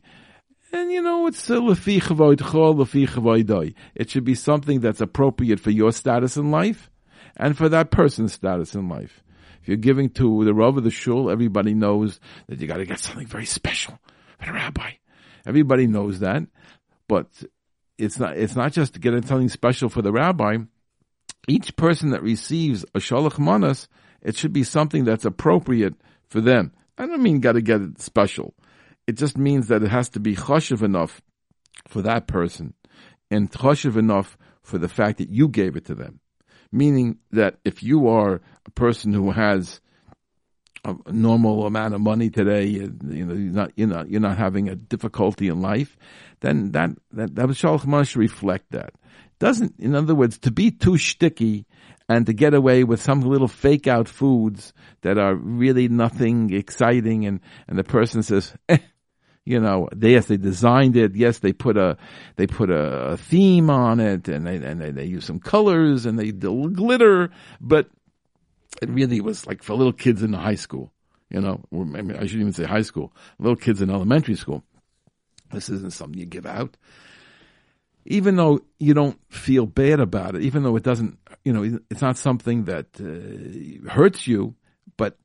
and 0.74 0.90
you 0.90 1.02
know, 1.02 1.28
it's 1.28 1.48
lefi 1.48 2.00
lefi 2.00 3.74
It 3.94 4.10
should 4.10 4.24
be 4.24 4.34
something 4.34 4.80
that's 4.80 5.00
appropriate 5.00 5.60
for 5.60 5.70
your 5.70 5.92
status 5.92 6.36
in 6.36 6.50
life 6.50 6.90
and 7.36 7.56
for 7.56 7.68
that 7.68 7.92
person's 7.92 8.32
status 8.32 8.74
in 8.74 8.88
life. 8.88 9.22
If 9.62 9.68
you're 9.68 9.76
giving 9.76 10.10
to 10.10 10.44
the 10.44 10.52
Rav 10.52 10.76
of 10.76 10.82
the 10.82 10.90
shul, 10.90 11.30
everybody 11.30 11.74
knows 11.74 12.18
that 12.48 12.60
you 12.60 12.66
got 12.66 12.78
to 12.78 12.86
get 12.86 12.98
something 12.98 13.26
very 13.26 13.46
special 13.46 14.00
for 14.38 14.46
the 14.46 14.52
rabbi. 14.52 14.90
Everybody 15.46 15.86
knows 15.86 16.18
that, 16.20 16.42
but 17.06 17.28
it's 17.96 18.18
not. 18.18 18.36
It's 18.36 18.56
not 18.56 18.72
just 18.72 19.00
getting 19.00 19.24
something 19.24 19.48
special 19.48 19.88
for 19.88 20.02
the 20.02 20.12
rabbi. 20.12 20.56
Each 21.46 21.76
person 21.76 22.10
that 22.10 22.22
receives 22.22 22.84
a 22.94 22.98
shalach 22.98 23.38
manas, 23.38 23.88
it 24.22 24.36
should 24.36 24.52
be 24.52 24.64
something 24.64 25.04
that's 25.04 25.24
appropriate 25.24 25.94
for 26.28 26.40
them. 26.40 26.72
I 26.98 27.06
don't 27.06 27.22
mean 27.22 27.40
got 27.40 27.52
to 27.52 27.62
get 27.62 27.80
it 27.80 28.00
special 28.00 28.54
it 29.06 29.16
just 29.16 29.36
means 29.36 29.68
that 29.68 29.82
it 29.82 29.90
has 29.90 30.08
to 30.10 30.20
be 30.20 30.34
choshev 30.34 30.82
enough 30.82 31.20
for 31.88 32.02
that 32.02 32.26
person 32.26 32.74
and 33.30 33.50
choshev 33.50 33.96
enough 33.96 34.38
for 34.62 34.78
the 34.78 34.88
fact 34.88 35.18
that 35.18 35.28
you 35.28 35.48
gave 35.48 35.76
it 35.76 35.86
to 35.86 35.94
them. 35.94 36.20
Meaning 36.72 37.18
that 37.30 37.58
if 37.64 37.82
you 37.82 38.08
are 38.08 38.40
a 38.66 38.70
person 38.70 39.12
who 39.12 39.30
has 39.30 39.80
a 40.84 40.94
normal 41.12 41.66
amount 41.66 41.94
of 41.94 42.00
money 42.00 42.30
today, 42.30 42.66
you 42.66 42.88
know, 42.88 43.34
you're 43.34 43.52
not, 43.52 43.72
you're 43.76 43.88
not, 43.88 44.10
you're 44.10 44.20
not 44.20 44.36
having 44.36 44.68
a 44.68 44.74
difficulty 44.74 45.48
in 45.48 45.60
life, 45.60 45.96
then 46.40 46.72
that, 46.72 46.90
that, 47.12 47.34
that 47.34 47.46
Shalach 47.48 48.08
should 48.08 48.18
reflect 48.18 48.72
that. 48.72 48.92
Doesn't, 49.38 49.74
in 49.78 49.94
other 49.94 50.14
words, 50.14 50.38
to 50.38 50.50
be 50.50 50.70
too 50.70 50.98
sticky 50.98 51.66
and 52.08 52.26
to 52.26 52.32
get 52.32 52.54
away 52.54 52.84
with 52.84 53.00
some 53.00 53.20
little 53.20 53.48
fake 53.48 53.86
out 53.86 54.08
foods 54.08 54.72
that 55.02 55.18
are 55.18 55.34
really 55.34 55.88
nothing 55.88 56.52
exciting 56.52 57.26
and, 57.26 57.40
and 57.66 57.78
the 57.78 57.84
person 57.84 58.22
says, 58.22 58.54
eh, 58.68 58.78
you 59.44 59.60
know, 59.60 59.88
they, 59.94 60.12
yes, 60.12 60.26
they 60.26 60.38
designed 60.38 60.96
it. 60.96 61.14
Yes, 61.14 61.40
they 61.40 61.52
put 61.52 61.76
a 61.76 61.98
they 62.36 62.46
put 62.46 62.70
a 62.70 63.18
theme 63.18 63.68
on 63.68 64.00
it, 64.00 64.26
and 64.28 64.46
they 64.46 64.56
and 64.56 64.80
they, 64.80 64.90
they 64.90 65.04
use 65.04 65.26
some 65.26 65.38
colors 65.38 66.06
and 66.06 66.18
they 66.18 66.32
glitter, 66.32 67.30
but 67.60 67.88
it 68.80 68.88
really 68.88 69.20
was 69.20 69.46
like 69.46 69.62
for 69.62 69.74
little 69.74 69.92
kids 69.92 70.22
in 70.22 70.30
the 70.30 70.38
high 70.38 70.54
school. 70.54 70.92
You 71.28 71.40
know, 71.40 71.60
or 71.70 71.84
maybe 71.84 72.14
I 72.14 72.20
shouldn't 72.20 72.40
even 72.40 72.52
say 72.52 72.64
high 72.64 72.82
school. 72.82 73.12
Little 73.38 73.56
kids 73.56 73.82
in 73.82 73.90
elementary 73.90 74.36
school. 74.36 74.62
This 75.52 75.68
isn't 75.68 75.92
something 75.92 76.18
you 76.18 76.26
give 76.26 76.46
out. 76.46 76.76
Even 78.06 78.36
though 78.36 78.60
you 78.78 78.94
don't 78.94 79.18
feel 79.30 79.66
bad 79.66 80.00
about 80.00 80.36
it, 80.36 80.42
even 80.42 80.62
though 80.62 80.76
it 80.76 80.82
doesn't, 80.82 81.18
you 81.44 81.52
know, 81.52 81.80
it's 81.90 82.02
not 82.02 82.18
something 82.18 82.64
that 82.64 82.86
uh, 83.00 83.90
hurts 83.90 84.26
you, 84.26 84.54
but 84.96 85.16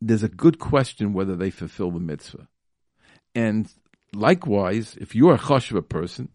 there's 0.00 0.24
a 0.24 0.28
good 0.28 0.58
question 0.58 1.12
whether 1.12 1.36
they 1.36 1.50
fulfill 1.50 1.92
the 1.92 2.00
mitzvah. 2.00 2.48
And 3.34 3.72
likewise, 4.14 4.96
if 5.00 5.14
you're 5.14 5.34
a 5.34 5.38
chashuva 5.38 5.88
person, 5.88 6.28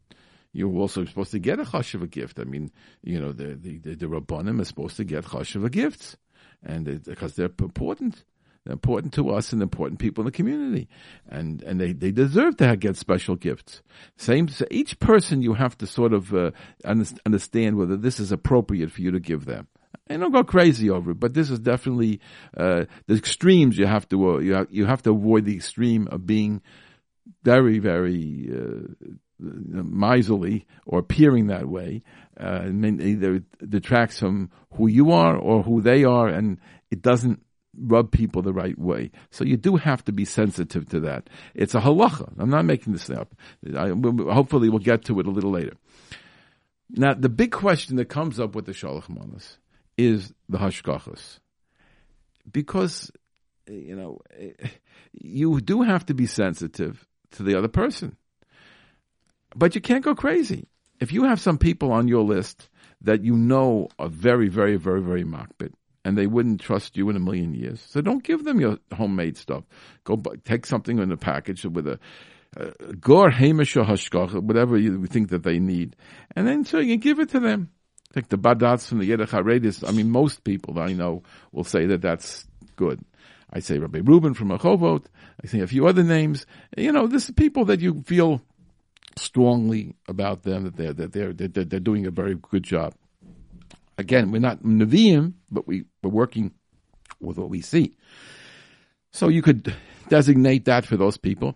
you're 0.51 0.75
also 0.75 1.05
supposed 1.05 1.31
to 1.31 1.39
get 1.39 1.59
a 1.59 1.63
chashuva 1.63 2.09
gift. 2.09 2.39
I 2.39 2.43
mean, 2.43 2.71
you 3.03 3.19
know, 3.19 3.31
the 3.31 3.55
the 3.55 3.77
the, 3.77 3.95
the 3.95 4.05
rabbanim 4.07 4.59
are 4.61 4.65
supposed 4.65 4.97
to 4.97 5.03
get 5.03 5.25
chashuva 5.25 5.71
gifts, 5.71 6.17
and 6.63 7.03
because 7.03 7.35
they're 7.35 7.51
important. 7.59 8.23
They're 8.65 8.73
important 8.73 9.13
to 9.13 9.29
us 9.29 9.53
and 9.53 9.61
important 9.61 9.99
people 9.99 10.21
in 10.23 10.25
the 10.25 10.31
community, 10.33 10.89
and 11.29 11.63
and 11.63 11.79
they, 11.79 11.93
they 11.93 12.11
deserve 12.11 12.57
to 12.57 12.75
get 12.75 12.97
special 12.97 13.37
gifts. 13.37 13.81
Same, 14.17 14.49
so 14.49 14.65
each 14.69 14.99
person 14.99 15.41
you 15.41 15.53
have 15.53 15.77
to 15.77 15.87
sort 15.87 16.11
of 16.11 16.33
uh, 16.33 16.51
understand 16.83 17.77
whether 17.77 17.95
this 17.95 18.19
is 18.19 18.33
appropriate 18.33 18.91
for 18.91 19.01
you 19.01 19.11
to 19.11 19.19
give 19.19 19.45
them. 19.45 19.67
And 20.07 20.21
don't 20.21 20.33
go 20.33 20.43
crazy 20.43 20.89
over 20.89 21.11
it, 21.11 21.19
but 21.19 21.33
this 21.33 21.49
is 21.49 21.59
definitely 21.59 22.19
uh, 22.57 22.85
the 23.07 23.15
extremes. 23.15 23.77
You 23.77 23.85
have 23.85 24.09
to 24.09 24.31
uh, 24.31 24.37
you 24.39 24.53
have, 24.55 24.67
you 24.71 24.85
have 24.85 25.03
to 25.03 25.11
avoid 25.11 25.45
the 25.45 25.55
extreme 25.55 26.07
of 26.11 26.25
being 26.25 26.61
very, 27.43 27.79
very 27.79 28.49
uh, 28.51 29.09
miserly 29.39 30.65
or 30.85 30.99
appearing 30.99 31.47
that 31.47 31.67
way, 31.67 32.03
uh, 32.39 32.69
either 32.69 33.41
detracts 33.67 34.19
from 34.19 34.51
who 34.73 34.87
you 34.87 35.11
are 35.11 35.35
or 35.35 35.63
who 35.63 35.81
they 35.81 36.03
are, 36.03 36.27
and 36.27 36.57
it 36.91 37.01
doesn't 37.01 37.41
rub 37.77 38.11
people 38.11 38.41
the 38.41 38.53
right 38.53 38.77
way. 38.77 39.11
So 39.31 39.43
you 39.43 39.55
do 39.55 39.77
have 39.77 40.03
to 40.05 40.11
be 40.11 40.25
sensitive 40.25 40.89
to 40.89 40.99
that. 41.01 41.29
It's 41.53 41.75
a 41.75 41.79
halacha. 41.79 42.33
I'm 42.37 42.49
not 42.49 42.65
making 42.65 42.93
this 42.93 43.09
up. 43.09 43.35
I, 43.75 43.89
hopefully, 43.89 44.69
we'll 44.69 44.79
get 44.79 45.05
to 45.05 45.19
it 45.19 45.27
a 45.27 45.31
little 45.31 45.51
later. 45.51 45.73
Now, 46.89 47.13
the 47.13 47.29
big 47.29 47.51
question 47.51 47.97
that 47.97 48.05
comes 48.05 48.39
up 48.39 48.55
with 48.55 48.65
the 48.65 48.73
shalach 48.73 49.09
manas 49.09 49.57
is 49.97 50.33
the 50.49 50.57
hashgachas, 50.57 51.39
because 52.51 53.11
you 53.67 53.95
know 53.95 54.19
you 55.13 55.61
do 55.61 55.83
have 55.83 56.05
to 56.07 56.13
be 56.13 56.25
sensitive 56.25 57.05
to 57.31 57.43
the 57.43 57.55
other 57.55 57.67
person. 57.67 58.15
But 59.55 59.75
you 59.75 59.81
can't 59.81 60.03
go 60.03 60.15
crazy. 60.15 60.67
If 60.99 61.11
you 61.11 61.23
have 61.23 61.39
some 61.39 61.57
people 61.57 61.91
on 61.91 62.07
your 62.07 62.23
list 62.23 62.69
that 63.01 63.23
you 63.23 63.35
know 63.35 63.87
are 63.97 64.09
very, 64.09 64.49
very, 64.49 64.75
very, 64.75 65.01
very 65.01 65.23
makbid, 65.23 65.73
and 66.03 66.17
they 66.17 66.27
wouldn't 66.27 66.61
trust 66.61 66.97
you 66.97 67.09
in 67.09 67.15
a 67.15 67.19
million 67.19 67.53
years, 67.53 67.81
so 67.81 68.01
don't 68.01 68.23
give 68.23 68.43
them 68.43 68.59
your 68.59 68.77
homemade 68.93 69.37
stuff. 69.37 69.63
Go 70.03 70.17
buy, 70.17 70.35
take 70.43 70.65
something 70.65 70.99
in 70.99 71.11
a 71.11 71.17
package 71.17 71.65
with 71.65 71.87
a 71.87 71.99
gor 72.99 73.29
hamish 73.29 73.77
or 73.77 73.85
hashkach, 73.85 74.33
whatever 74.41 74.77
you 74.77 75.05
think 75.05 75.29
that 75.29 75.43
they 75.43 75.59
need, 75.59 75.95
and 76.35 76.47
then 76.47 76.65
so 76.65 76.79
you 76.79 76.93
can 76.93 76.99
give 76.99 77.19
it 77.19 77.29
to 77.29 77.39
them. 77.39 77.69
Like 78.15 78.29
the 78.29 78.37
badats 78.37 78.87
from 78.87 78.99
the 78.99 79.09
Yedach 79.09 79.87
I 79.87 79.91
mean, 79.91 80.09
most 80.09 80.43
people 80.43 80.73
that 80.75 80.81
I 80.89 80.93
know 80.93 81.21
will 81.51 81.63
say 81.63 81.85
that 81.87 82.01
that's 82.01 82.47
good. 82.75 82.99
I 83.51 83.59
say 83.59 83.79
Rabbi 83.79 84.01
Rubin 84.03 84.33
from 84.33 84.49
Rehovot. 84.49 85.05
I 85.43 85.47
say 85.47 85.61
a 85.61 85.67
few 85.67 85.87
other 85.87 86.03
names. 86.03 86.45
You 86.77 86.91
know, 86.91 87.07
this 87.07 87.25
is 87.25 87.31
people 87.31 87.65
that 87.65 87.79
you 87.79 88.03
feel 88.05 88.41
strongly 89.17 89.95
about 90.07 90.43
them 90.43 90.63
that 90.65 90.77
they're 90.77 90.93
that 90.93 91.11
they're 91.11 91.33
they're, 91.33 91.65
they're 91.65 91.79
doing 91.79 92.05
a 92.05 92.11
very 92.11 92.35
good 92.35 92.63
job. 92.63 92.93
Again, 93.97 94.31
we're 94.31 94.39
not 94.39 94.63
Nevi'im, 94.63 95.33
but 95.51 95.67
we, 95.67 95.83
we're 96.01 96.09
working 96.09 96.53
with 97.19 97.37
what 97.37 97.49
we 97.49 97.59
see. 97.59 97.97
So 99.11 99.27
you 99.27 99.41
could 99.41 99.75
designate 100.07 100.65
that 100.65 100.85
for 100.85 100.95
those 100.95 101.17
people, 101.17 101.55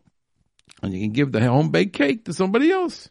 and 0.81 0.93
you 0.93 0.99
can 0.99 1.13
give 1.13 1.31
the 1.31 1.39
home 1.39 1.69
baked 1.69 1.93
cake 1.93 2.25
to 2.25 2.33
somebody 2.33 2.69
else. 2.71 3.09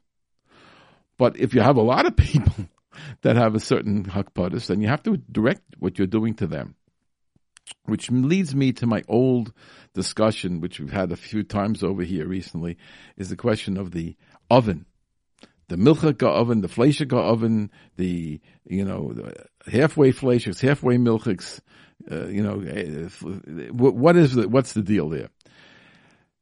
But 1.17 1.39
if 1.39 1.55
you 1.55 1.63
have 1.63 1.77
a 1.77 1.83
lot 1.83 2.05
of 2.05 2.17
people 2.17 2.69
that 3.23 3.37
have 3.37 3.55
a 3.55 3.61
certain 3.61 4.05
hakpadis, 4.05 4.67
then 4.67 4.81
you 4.81 4.89
have 4.89 5.03
to 5.05 5.17
direct 5.17 5.63
what 5.79 5.99
you're 5.99 6.07
doing 6.07 6.35
to 6.35 6.47
them. 6.47 6.75
Which 7.85 8.11
leads 8.11 8.55
me 8.55 8.73
to 8.75 8.87
my 8.87 9.03
old 9.09 9.53
discussion, 9.95 10.61
which 10.61 10.79
we've 10.79 10.93
had 10.93 11.13
a 11.13 11.17
few 11.17 11.43
times 11.43 11.83
over 11.83 12.03
here 12.03 12.27
recently, 12.27 12.77
is 13.17 13.29
the 13.29 13.37
question 13.37 13.77
of 13.77 13.93
the 13.93 14.17
oven. 14.51 14.87
The 15.69 15.77
milchika 15.77 16.27
oven, 16.27 16.61
the 16.61 16.69
fleishika 16.69 17.17
oven, 17.17 17.71
the, 17.97 18.41
you 18.65 18.85
know, 18.85 19.13
the 19.13 19.71
halfway 19.71 20.13
fleishiks, 20.13 20.61
halfway 20.61 20.97
milchiks, 20.97 21.61
uh, 22.11 22.27
you 22.27 22.43
know, 22.43 22.61
eh, 22.61 23.09
what 23.71 24.17
is 24.17 24.35
the, 24.35 24.49
what's 24.49 24.73
the 24.75 24.83
deal 24.83 25.09
there? 25.09 25.31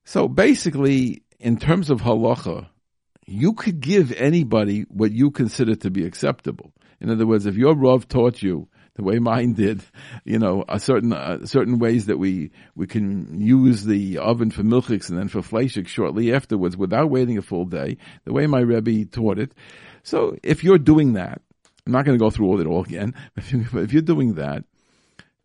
So 0.05 0.27
basically, 0.27 1.23
in 1.39 1.59
terms 1.59 1.91
of 1.91 2.01
halacha, 2.01 2.69
you 3.27 3.53
could 3.53 3.81
give 3.81 4.13
anybody 4.13 4.83
what 4.89 5.13
you 5.13 5.31
consider 5.31 5.77
to 5.77 5.91
be 5.91 6.05
acceptable. 6.05 6.73
In 7.01 7.11
other 7.11 7.27
words, 7.27 7.47
if 7.47 7.57
your 7.57 7.75
Rav 7.75 8.09
taught 8.09 8.43
you 8.43 8.69
the 8.95 9.03
way 9.03 9.19
mine 9.19 9.55
did, 9.55 9.83
you 10.25 10.39
know, 10.39 10.65
certain 10.79 11.13
uh, 11.13 11.47
certain 11.47 11.79
ways 11.79 12.07
that 12.07 12.19
we 12.19 12.51
we 12.75 12.87
can 12.87 13.41
use 13.41 13.85
the 13.85 14.19
oven 14.19 14.51
for 14.51 14.63
milchiks 14.63 15.09
and 15.09 15.19
then 15.19 15.29
for 15.29 15.41
fleishik 15.41 15.87
shortly 15.87 16.35
afterwards 16.35 16.77
without 16.77 17.11
waiting 17.11 17.39
a 17.39 17.43
full 17.43 17.65
day, 17.65 17.97
the 18.25 18.33
way 18.33 18.47
my 18.47 18.61
Rebbe 18.61 19.05
taught 19.05 19.39
it. 19.39 19.53
So 20.03 20.37
if 20.43 20.65
you're 20.65 20.79
doing 20.79 21.15
that, 21.15 21.41
I'm 21.87 21.93
not 21.93 22.05
going 22.05 22.19
to 22.19 22.23
go 22.23 22.31
through 22.31 22.47
all 22.47 22.61
it 22.61 22.67
all 22.67 22.85
again, 22.85 23.15
but 23.35 23.83
if 23.83 23.93
you're 23.93 24.03
doing 24.03 24.35
that, 24.35 24.65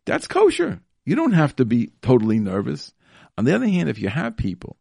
that's 0.04 0.26
kosher. 0.26 0.80
You 1.04 1.14
don't 1.14 1.32
have 1.32 1.54
to 1.56 1.64
be 1.64 1.92
totally 2.02 2.40
nervous. 2.40 2.92
On 3.38 3.44
the 3.44 3.54
other 3.54 3.68
hand, 3.68 3.88
if 3.88 4.00
you 4.00 4.08
have 4.08 4.36
people 4.36 4.76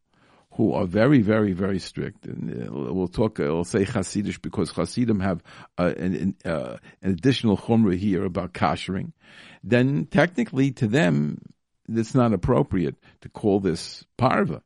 who 0.56 0.74
are 0.74 0.86
very, 0.86 1.22
very, 1.22 1.52
very 1.52 1.80
strict. 1.80 2.26
And 2.26 2.68
uh, 2.68 2.72
we'll 2.72 3.08
talk, 3.08 3.40
uh, 3.40 3.44
we'll 3.44 3.66
say 3.66 3.84
Hasidish 3.84 4.42
because 4.42 4.72
Hasidim 4.72 5.20
have 5.20 5.44
uh, 5.78 5.94
an, 5.98 6.36
uh, 6.46 6.78
an, 7.02 7.12
additional 7.12 7.58
chumrah 7.58 7.98
here 7.98 8.24
about 8.24 8.54
kashering. 8.54 9.12
Then 9.64 10.06
technically 10.06 10.72
to 10.72 10.88
them, 10.88 11.42
it's 11.90 12.16
not 12.16 12.34
appropriate 12.34 12.96
to 13.22 13.30
call 13.30 13.60
this 13.60 14.06
parva. 14.18 14.62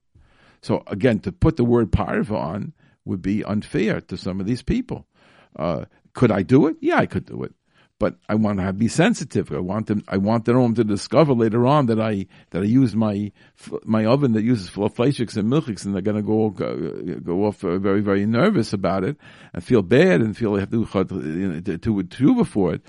So 0.61 0.83
again, 0.87 1.19
to 1.21 1.31
put 1.31 1.57
the 1.57 1.65
word 1.65 1.91
parva 1.91 2.35
on 2.35 2.73
would 3.05 3.21
be 3.21 3.43
unfair 3.43 4.01
to 4.01 4.17
some 4.17 4.39
of 4.39 4.45
these 4.45 4.61
people. 4.61 5.07
Uh, 5.55 5.85
could 6.13 6.31
I 6.31 6.43
do 6.43 6.67
it? 6.67 6.77
Yeah, 6.81 6.97
I 6.97 7.07
could 7.07 7.25
do 7.25 7.43
it 7.43 7.53
but 7.99 8.15
I 8.29 8.35
want 8.35 8.59
to 8.59 8.71
be 8.71 8.87
sensitive. 8.87 9.51
I 9.51 9.59
want 9.59 9.87
them. 9.87 10.03
I 10.07 10.17
want 10.17 10.45
them 10.45 10.73
to 10.75 10.83
discover 10.85 11.33
later 11.33 11.67
on 11.67 11.87
that 11.87 11.99
I 11.99 12.27
that 12.51 12.61
I 12.63 12.65
use 12.65 12.95
my 12.95 13.31
my 13.83 14.05
oven 14.05 14.31
that 14.33 14.43
uses 14.43 14.69
fleishiks 14.69 15.35
and 15.35 15.51
milchiks, 15.51 15.85
and 15.85 15.93
they're 15.93 16.01
going 16.01 16.15
to 16.15 16.23
go 16.23 16.49
go, 16.49 17.43
off 17.43 17.59
very 17.59 17.99
very 17.99 18.25
nervous 18.25 18.71
about 18.71 19.03
it 19.03 19.17
and 19.53 19.63
feel 19.63 19.81
bad 19.81 20.21
and 20.21 20.35
feel 20.35 20.53
they 20.53 20.61
have 20.61 20.71
to 20.71 20.85
to 20.85 21.77
to, 21.77 22.03
to 22.03 22.35
before 22.35 22.73
it. 22.73 22.81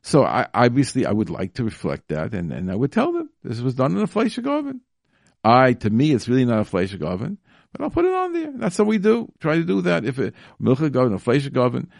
So 0.00 0.24
I 0.24 0.48
obviously 0.54 1.04
I 1.04 1.12
would 1.12 1.30
like 1.30 1.54
to 1.54 1.64
reflect 1.64 2.08
that, 2.08 2.32
and, 2.32 2.50
and 2.50 2.72
I 2.72 2.76
would 2.76 2.92
tell 2.92 3.12
them 3.12 3.28
this 3.44 3.60
was 3.60 3.74
done 3.74 3.94
in 3.94 4.02
a 4.02 4.06
fleishik 4.06 4.46
oven. 4.46 4.80
I 5.44 5.74
to 5.74 5.90
me 5.90 6.12
it's 6.12 6.28
really 6.28 6.46
not 6.46 6.60
a 6.60 6.70
fleishik 6.70 7.02
oven, 7.02 7.36
but 7.72 7.82
I'll 7.82 7.90
put 7.90 8.06
it 8.06 8.14
on 8.14 8.32
there. 8.32 8.52
That's 8.56 8.78
what 8.78 8.88
we 8.88 8.96
do. 8.96 9.30
Try 9.38 9.56
to 9.56 9.64
do 9.64 9.82
that. 9.82 10.06
If 10.06 10.18
a 10.18 10.32
milchik 10.62 10.96
oven, 10.96 11.12
a 11.12 11.18
fleishik 11.18 11.58
oven 11.58 11.90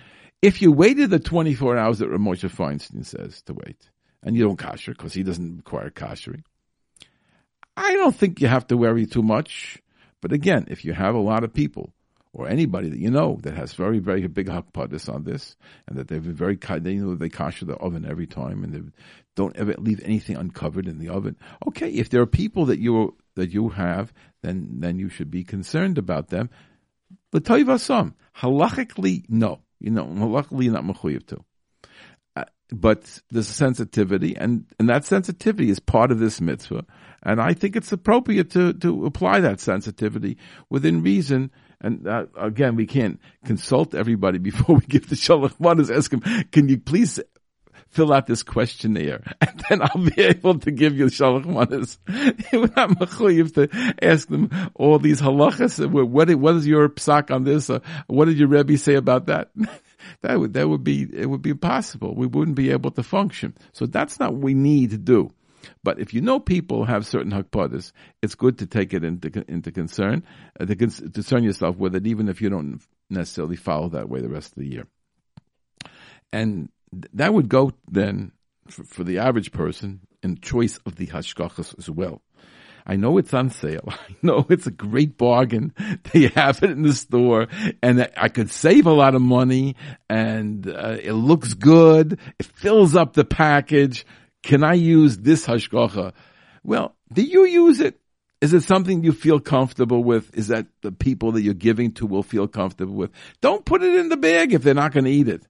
if 0.47 0.63
you 0.63 0.71
waited 0.71 1.11
the 1.11 1.19
24 1.19 1.77
hours 1.77 1.99
that 1.99 2.09
Rav 2.09 2.21
Moshe 2.21 2.49
Feinstein 2.49 3.05
says 3.05 3.43
to 3.43 3.53
wait, 3.53 3.91
and 4.23 4.37
you 4.37 4.45
don't 4.45 4.57
kosher 4.57 4.93
because 4.93 5.13
he 5.13 5.25
doesn't 5.25 5.57
require 5.57 5.91
koshering, 5.91 6.45
I 7.77 7.93
don't 7.95 8.15
think 8.15 8.41
you 8.41 8.47
have 8.47 8.69
to 8.69 8.77
worry 8.77 9.07
too 9.07 9.25
much. 9.25 9.83
But 10.21 10.33
again, 10.33 10.67
if 10.71 10.85
you 10.85 10.93
have 10.93 11.17
a 11.17 11.21
lot 11.21 11.43
of 11.43 11.53
people 11.53 11.93
or 12.33 12.49
anybody 12.49 12.89
that 12.91 13.01
you 13.01 13.11
know 13.11 13.41
that 13.43 13.55
has 13.55 13.73
very, 13.73 13.99
very 13.99 14.25
big 14.29 14.47
hakpadis 14.47 15.13
on 15.13 15.25
this, 15.25 15.57
and 15.89 15.99
that 15.99 16.07
they've 16.07 16.23
been 16.23 16.35
very, 16.35 16.57
kind, 16.57 16.85
they 16.85 16.95
know 16.95 17.17
they 17.17 17.29
kosher 17.29 17.65
the 17.65 17.75
oven 17.79 18.07
every 18.09 18.29
time, 18.29 18.63
and 18.63 18.73
they 18.73 18.83
don't 19.35 19.57
ever 19.57 19.75
leave 19.79 20.01
anything 20.05 20.37
uncovered 20.37 20.87
in 20.87 21.01
the 21.01 21.09
oven. 21.09 21.37
Okay, 21.67 21.91
if 21.91 22.09
there 22.11 22.23
are 22.23 22.27
people 22.27 22.67
that 22.67 22.79
you 22.79 23.17
that 23.35 23.51
you 23.51 23.71
have, 23.71 24.13
then 24.43 24.77
then 24.79 25.01
you 25.01 25.09
should 25.09 25.31
be 25.31 25.43
concerned 25.43 25.99
about 25.99 26.29
them. 26.29 26.51
About 27.33 27.81
some 27.81 28.15
halachically, 28.37 29.25
no. 29.29 29.61
You 29.81 29.91
know, 29.91 30.05
luckily 30.05 30.67
you're 30.67 30.75
not 30.75 30.85
mechuyev 30.85 31.27
to. 31.29 31.45
Uh, 32.35 32.45
but 32.71 33.21
there's 33.31 33.51
a 33.51 33.55
sensitivity, 33.55 34.37
and, 34.37 34.67
and 34.79 34.89
that 34.89 35.05
sensitivity 35.05 35.71
is 35.71 35.81
part 35.81 36.11
of 36.11 36.19
this 36.19 36.41
mitzvah. 36.41 36.85
And 37.23 37.41
I 37.41 37.55
think 37.55 37.77
it's 37.77 37.93
appropriate 37.93 38.51
to, 38.51 38.73
to 38.75 39.07
apply 39.07 39.41
that 39.41 39.61
sensitivity 39.61 40.39
within 40.71 41.03
reason. 41.03 41.51
And 41.81 42.07
uh, 42.07 42.27
again, 42.39 42.77
we 42.77 42.87
can't 42.87 43.21
consult 43.45 43.95
everybody 43.95 44.39
before 44.51 44.77
we 44.77 44.87
give 44.87 45.09
the 45.09 45.17
shalach 45.17 45.59
manas. 45.59 45.91
Ask 45.91 46.11
them, 46.11 46.21
can 46.53 46.69
you 46.69 46.79
please 46.79 47.21
fill 47.91 48.13
out 48.13 48.27
this 48.27 48.43
questionnaire, 48.43 49.23
and 49.41 49.65
then 49.69 49.83
I'll 49.83 50.03
be 50.03 50.23
able 50.23 50.59
to 50.61 50.71
give 50.71 50.97
you 50.97 51.07
shalach 51.07 51.47
manas. 51.47 51.99
We're 52.53 52.71
not 52.77 53.55
to 53.55 53.95
ask 54.03 54.29
them 54.29 54.71
all 54.75 54.99
these 54.99 55.21
halachas. 55.21 55.85
What, 55.91 56.35
what 56.37 56.55
is 56.57 56.67
your 56.67 56.89
psak 56.89 57.31
on 57.31 57.45
this? 57.45 57.71
Uh, 57.71 57.81
what 58.07 58.27
did 58.27 58.39
your 58.39 58.49
rebbe 58.49 58.77
say 58.77 58.95
about 58.95 59.27
that? 59.27 59.51
that 60.23 60.39
would 60.39 60.53
that 60.55 60.69
would 60.69 60.85
be 60.85 61.07
it 61.13 61.27
would 61.27 61.43
be 61.43 61.51
impossible. 61.51 62.15
We 62.15 62.27
wouldn't 62.27 62.57
be 62.57 62.71
able 62.71 62.91
to 62.93 63.03
function. 63.03 63.55
So 63.73 63.87
that's 63.87 64.21
not 64.21 64.33
what 64.33 64.43
we 64.43 64.55
need 64.55 64.91
to 64.91 64.99
do. 64.99 65.31
But 65.83 65.99
if 65.99 66.15
you 66.15 66.21
know 66.21 66.39
people 66.39 66.85
have 66.85 67.07
certain 67.07 67.33
hakpadas, 67.33 67.93
it's 68.23 68.35
good 68.35 68.59
to 68.59 68.67
take 68.67 68.95
it 68.95 69.05
into 69.05 69.45
into 69.49 69.73
concern, 69.73 70.25
uh, 70.61 70.67
to 70.67 70.77
concern 70.77 71.45
yourself 71.45 71.77
with 71.77 71.95
it, 71.97 72.07
even 72.07 72.29
if 72.29 72.41
you 72.41 72.51
don't 72.51 72.81
necessarily 73.11 73.57
follow 73.57 73.89
that 73.91 74.09
way 74.09 74.21
the 74.21 74.29
rest 74.29 74.53
of 74.53 74.59
the 74.59 74.69
year. 74.69 74.87
And 76.33 76.69
that 76.93 77.35
would 77.35 77.49
go 77.49 77.73
then 77.91 78.33
for, 78.69 78.85
for, 78.85 79.05
the 79.05 79.19
average 79.19 79.53
person 79.53 80.01
in 80.23 80.39
choice 80.39 80.79
of 80.87 80.97
the 80.97 81.07
hashgachas 81.07 81.79
as 81.79 81.91
well. 81.91 82.23
I 82.87 82.97
know 82.97 83.19
it's 83.19 83.35
on 83.35 83.51
sale. 83.51 83.85
I 83.89 84.15
know 84.23 84.47
it's 84.49 84.67
a 84.67 84.73
great 84.73 85.19
bargain. 85.19 85.75
They 86.13 86.29
have 86.29 86.63
it 86.63 86.71
in 86.71 86.83
the 86.83 86.93
store 86.93 87.49
and 87.83 88.09
I 88.17 88.29
could 88.29 88.51
save 88.51 88.87
a 88.87 88.93
lot 88.93 89.15
of 89.15 89.23
money 89.23 89.77
and 90.09 90.67
uh, 90.67 90.97
it 91.03 91.13
looks 91.13 91.55
good. 91.55 92.19
It 92.39 92.47
fills 92.47 92.95
up 92.95 93.13
the 93.13 93.25
package. 93.25 94.07
Can 94.43 94.63
I 94.63 94.75
use 94.75 95.19
this 95.19 95.47
hashgacha? 95.47 96.13
Well, 96.63 96.95
do 97.13 97.23
you 97.23 97.45
use 97.45 97.81
it? 97.81 98.01
Is 98.41 98.53
it 98.53 98.63
something 98.63 99.03
you 99.03 99.13
feel 99.13 99.41
comfortable 99.41 100.05
with? 100.05 100.37
Is 100.37 100.49
that 100.49 100.67
the 100.83 100.93
people 100.93 101.33
that 101.33 101.43
you're 101.43 101.55
giving 101.55 101.93
to 101.93 102.07
will 102.07 102.23
feel 102.23 102.47
comfortable 102.47 102.95
with? 102.95 103.11
Don't 103.41 103.65
put 103.65 103.83
it 103.83 103.95
in 103.95 104.09
the 104.09 104.17
bag 104.17 104.53
if 104.53 104.63
they're 104.63 104.75
not 104.75 104.93
going 104.93 105.05
to 105.05 105.11
eat 105.11 105.29
it 105.29 105.47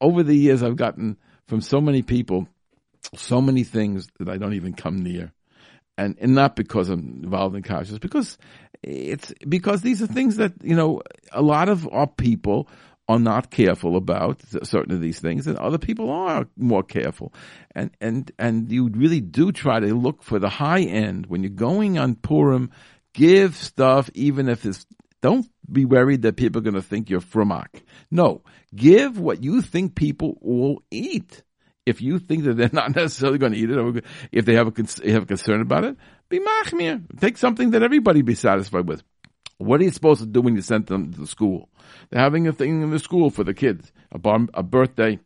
over 0.00 0.22
the 0.22 0.36
years, 0.36 0.62
I've 0.62 0.76
gotten 0.76 1.16
from 1.46 1.60
so 1.60 1.80
many 1.80 2.02
people 2.02 2.48
so 3.14 3.40
many 3.40 3.64
things 3.64 4.08
that 4.18 4.28
I 4.28 4.36
don't 4.36 4.54
even 4.54 4.74
come 4.74 5.02
near. 5.02 5.32
And, 5.98 6.16
and 6.20 6.34
not 6.34 6.56
because 6.56 6.88
I'm 6.88 7.20
involved 7.22 7.54
in 7.54 7.62
kashrus, 7.62 8.00
because 8.00 8.38
it's 8.82 9.32
because 9.46 9.82
these 9.82 10.02
are 10.02 10.06
things 10.06 10.36
that, 10.36 10.52
you 10.62 10.74
know, 10.74 11.02
a 11.30 11.42
lot 11.42 11.68
of 11.68 11.86
our 11.92 12.06
people 12.06 12.68
are 13.08 13.18
not 13.18 13.50
careful 13.50 13.96
about 13.96 14.40
certain 14.62 14.94
of 14.94 15.02
these 15.02 15.20
things, 15.20 15.46
and 15.46 15.58
other 15.58 15.76
people 15.76 16.08
are 16.08 16.46
more 16.56 16.82
careful. 16.82 17.34
And 17.74 17.90
and 18.00 18.32
and 18.38 18.72
you 18.72 18.88
really 18.88 19.20
do 19.20 19.52
try 19.52 19.80
to 19.80 19.94
look 19.94 20.22
for 20.22 20.38
the 20.38 20.48
high 20.48 20.80
end 20.80 21.26
when 21.26 21.42
you're 21.42 21.50
going 21.50 21.98
on 21.98 22.14
Purim. 22.14 22.70
Give 23.12 23.54
stuff, 23.54 24.08
even 24.14 24.48
if 24.48 24.64
it's 24.64 24.86
don't 25.20 25.46
be 25.70 25.84
worried 25.84 26.22
that 26.22 26.36
people 26.36 26.60
are 26.60 26.64
going 26.64 26.74
to 26.74 26.82
think 26.82 27.10
you're 27.10 27.20
frumak. 27.20 27.82
No, 28.10 28.42
give 28.74 29.18
what 29.18 29.42
you 29.42 29.62
think 29.62 29.94
people 29.94 30.38
will 30.40 30.82
eat. 30.90 31.42
If 31.84 32.00
you 32.00 32.18
think 32.18 32.44
that 32.44 32.56
they're 32.56 32.70
not 32.72 32.94
necessarily 32.94 33.38
going 33.38 33.52
to 33.52 33.58
eat 33.58 33.70
it, 33.70 34.04
if 34.30 34.44
they 34.44 34.54
have 34.54 34.68
a, 34.68 35.10
have 35.10 35.24
a 35.24 35.26
concern 35.26 35.60
about 35.60 35.84
it, 35.84 35.96
be 36.28 36.40
machmir. 36.40 37.02
Take 37.20 37.36
something 37.36 37.70
that 37.70 37.82
everybody 37.82 38.22
be 38.22 38.34
satisfied 38.34 38.88
with. 38.88 39.02
What 39.58 39.80
are 39.80 39.84
you 39.84 39.90
supposed 39.90 40.20
to 40.20 40.26
do 40.26 40.40
when 40.40 40.56
you 40.56 40.62
send 40.62 40.86
them 40.86 41.12
to 41.12 41.20
the 41.20 41.26
school? 41.26 41.68
They're 42.10 42.22
having 42.22 42.48
a 42.48 42.52
thing 42.52 42.82
in 42.82 42.90
the 42.90 42.98
school 42.98 43.30
for 43.30 43.44
the 43.44 43.54
kids, 43.54 43.92
a, 44.10 44.18
bar, 44.18 44.40
a 44.54 44.62
birthday, 44.62 45.20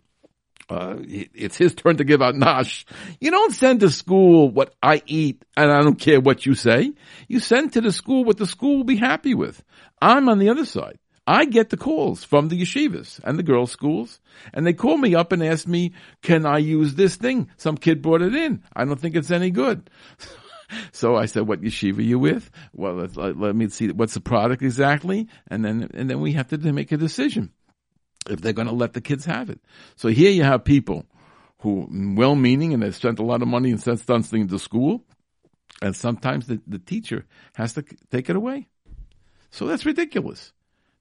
uh, 0.68 0.96
it's 1.00 1.56
his 1.56 1.74
turn 1.74 1.96
to 1.98 2.04
give 2.04 2.20
out 2.20 2.34
nash. 2.34 2.86
You 3.20 3.30
don't 3.30 3.54
send 3.54 3.80
to 3.80 3.90
school 3.90 4.50
what 4.50 4.74
I 4.82 5.02
eat 5.06 5.44
and 5.56 5.70
I 5.70 5.82
don't 5.82 5.98
care 5.98 6.20
what 6.20 6.44
you 6.44 6.54
say. 6.54 6.92
You 7.28 7.40
send 7.40 7.74
to 7.74 7.80
the 7.80 7.92
school 7.92 8.24
what 8.24 8.36
the 8.36 8.46
school 8.46 8.78
will 8.78 8.84
be 8.84 8.96
happy 8.96 9.34
with. 9.34 9.62
I'm 10.00 10.28
on 10.28 10.38
the 10.38 10.48
other 10.48 10.64
side. 10.64 10.98
I 11.26 11.44
get 11.44 11.70
the 11.70 11.76
calls 11.76 12.22
from 12.22 12.48
the 12.48 12.60
yeshivas 12.60 13.20
and 13.24 13.36
the 13.36 13.42
girls' 13.42 13.72
schools, 13.72 14.20
and 14.54 14.64
they 14.64 14.72
call 14.72 14.96
me 14.96 15.16
up 15.16 15.32
and 15.32 15.42
ask 15.42 15.66
me, 15.66 15.92
can 16.22 16.46
I 16.46 16.58
use 16.58 16.94
this 16.94 17.16
thing? 17.16 17.50
Some 17.56 17.76
kid 17.76 18.00
brought 18.00 18.22
it 18.22 18.34
in. 18.34 18.62
I 18.74 18.84
don't 18.84 19.00
think 19.00 19.16
it's 19.16 19.32
any 19.32 19.50
good. 19.50 19.90
so 20.92 21.16
I 21.16 21.26
said, 21.26 21.48
what 21.48 21.62
yeshiva 21.62 21.98
are 21.98 22.02
you 22.02 22.20
with? 22.20 22.48
Well, 22.72 22.94
let, 22.94 23.36
let 23.36 23.56
me 23.56 23.68
see, 23.70 23.88
what's 23.88 24.14
the 24.14 24.20
product 24.20 24.62
exactly? 24.62 25.26
And 25.48 25.64
then, 25.64 25.90
and 25.94 26.08
then 26.08 26.20
we 26.20 26.32
have 26.34 26.48
to 26.48 26.58
make 26.72 26.92
a 26.92 26.96
decision 26.96 27.52
if 28.28 28.40
they're 28.40 28.52
going 28.52 28.68
to 28.68 28.74
let 28.74 28.92
the 28.92 29.00
kids 29.00 29.24
have 29.24 29.50
it. 29.50 29.60
So 29.96 30.08
here 30.08 30.30
you 30.30 30.42
have 30.44 30.64
people 30.64 31.06
who 31.60 31.88
well-meaning 31.90 32.74
and 32.74 32.82
they've 32.82 32.94
spent 32.94 33.18
a 33.18 33.24
lot 33.24 33.42
of 33.42 33.48
money 33.48 33.70
and 33.70 33.80
sent 33.80 34.00
something 34.00 34.48
to 34.48 34.58
school, 34.58 35.04
and 35.82 35.94
sometimes 35.94 36.46
the, 36.46 36.60
the 36.66 36.78
teacher 36.78 37.24
has 37.54 37.74
to 37.74 37.84
take 38.10 38.30
it 38.30 38.36
away. 38.36 38.68
So 39.50 39.66
that's 39.66 39.86
ridiculous. 39.86 40.52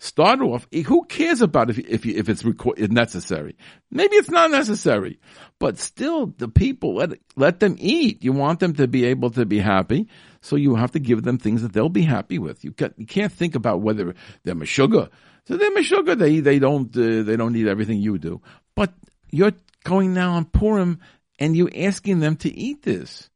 Start 0.05 0.41
off. 0.41 0.67
Who 0.71 1.05
cares 1.05 1.41
about 1.41 1.69
if 1.69 1.79
if 1.79 2.05
if 2.05 2.29
it's 2.29 2.45
record, 2.45 2.91
necessary? 2.91 3.57
Maybe 3.91 4.15
it's 4.15 4.29
not 4.29 4.51
necessary, 4.51 5.19
but 5.59 5.77
still, 5.77 6.27
the 6.27 6.47
people 6.47 6.95
let 6.95 7.19
let 7.35 7.59
them 7.59 7.75
eat. 7.79 8.23
You 8.23 8.33
want 8.33 8.59
them 8.59 8.73
to 8.75 8.87
be 8.87 9.05
able 9.05 9.31
to 9.31 9.45
be 9.45 9.59
happy, 9.59 10.07
so 10.41 10.55
you 10.55 10.75
have 10.75 10.91
to 10.91 10.99
give 10.99 11.23
them 11.23 11.37
things 11.37 11.61
that 11.61 11.73
they'll 11.73 11.89
be 11.89 12.03
happy 12.03 12.39
with. 12.39 12.63
You 12.63 12.71
can 12.71 12.93
you 12.97 13.05
can't 13.05 13.31
think 13.31 13.55
about 13.55 13.81
whether 13.81 14.13
they're 14.43 14.65
sugar. 14.65 15.09
So 15.47 15.57
they're 15.57 15.83
sugar. 15.83 16.15
They 16.15 16.39
they 16.39 16.59
don't 16.59 16.95
uh, 16.95 17.23
they 17.23 17.35
don't 17.35 17.53
need 17.53 17.67
everything 17.67 17.99
you 17.99 18.17
do. 18.17 18.41
But 18.75 18.93
you're 19.31 19.53
going 19.83 20.13
now 20.13 20.33
on 20.33 20.45
Purim 20.45 20.99
and 21.39 21.55
you're 21.55 21.71
asking 21.75 22.19
them 22.19 22.35
to 22.37 22.53
eat 22.53 22.83
this. 22.83 23.29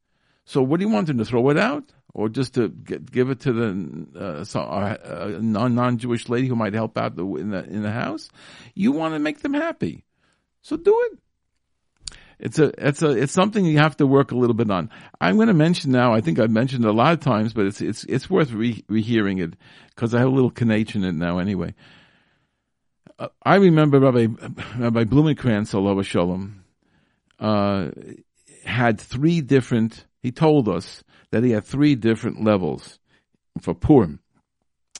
So 0.44 0.62
what 0.62 0.80
do 0.80 0.86
you 0.86 0.92
want 0.92 1.06
them 1.06 1.18
to 1.18 1.24
throw 1.24 1.48
it 1.50 1.58
out? 1.58 1.84
Or 2.14 2.28
just 2.28 2.54
to 2.54 2.68
get, 2.68 3.10
give 3.10 3.30
it 3.30 3.40
to 3.40 3.52
the 3.52 4.18
uh, 4.18 4.44
so, 4.44 4.60
uh, 4.60 5.38
non 5.40 5.98
Jewish 5.98 6.28
lady 6.28 6.48
who 6.48 6.56
might 6.56 6.74
help 6.74 6.98
out 6.98 7.16
the, 7.16 7.24
in 7.36 7.50
the 7.50 7.64
in 7.64 7.82
the 7.82 7.90
house. 7.90 8.28
You 8.74 8.92
want 8.92 9.14
to 9.14 9.18
make 9.18 9.40
them 9.40 9.54
happy, 9.54 10.04
so 10.62 10.76
do 10.76 11.08
it. 11.10 11.18
It's 12.40 12.58
a 12.58 12.72
it's 12.78 13.02
a 13.02 13.10
it's 13.10 13.32
something 13.32 13.64
you 13.64 13.78
have 13.78 13.98
to 13.98 14.06
work 14.06 14.32
a 14.32 14.36
little 14.36 14.54
bit 14.54 14.70
on. 14.70 14.90
I'm 15.20 15.36
going 15.36 15.48
to 15.48 15.54
mention 15.54 15.92
now. 15.92 16.14
I 16.14 16.22
think 16.22 16.38
I've 16.38 16.50
mentioned 16.50 16.84
it 16.84 16.88
a 16.88 16.92
lot 16.92 17.12
of 17.12 17.20
times, 17.20 17.52
but 17.52 17.66
it's 17.66 17.82
it's 17.82 18.04
it's 18.04 18.30
worth 18.30 18.50
re- 18.50 18.84
rehearing 18.88 19.38
it 19.38 19.54
because 19.94 20.14
I 20.14 20.20
have 20.20 20.28
a 20.28 20.32
little 20.32 20.50
connection 20.50 21.04
in 21.04 21.10
it 21.10 21.18
now. 21.18 21.38
Anyway, 21.38 21.74
uh, 23.18 23.28
I 23.44 23.56
remember 23.56 24.00
Rabbi 24.00 24.28
Rabbi 24.78 25.04
Blumenkrantz, 25.04 25.74
Allah 25.74 26.02
Shalom, 26.02 26.64
uh, 27.38 27.90
had 28.64 28.98
three 28.98 29.42
different. 29.42 30.06
He 30.22 30.32
told 30.32 30.68
us 30.68 31.04
that 31.30 31.44
he 31.44 31.50
had 31.50 31.64
three 31.64 31.94
different 31.94 32.42
levels 32.42 32.98
for 33.60 33.74
Purim. 33.74 34.20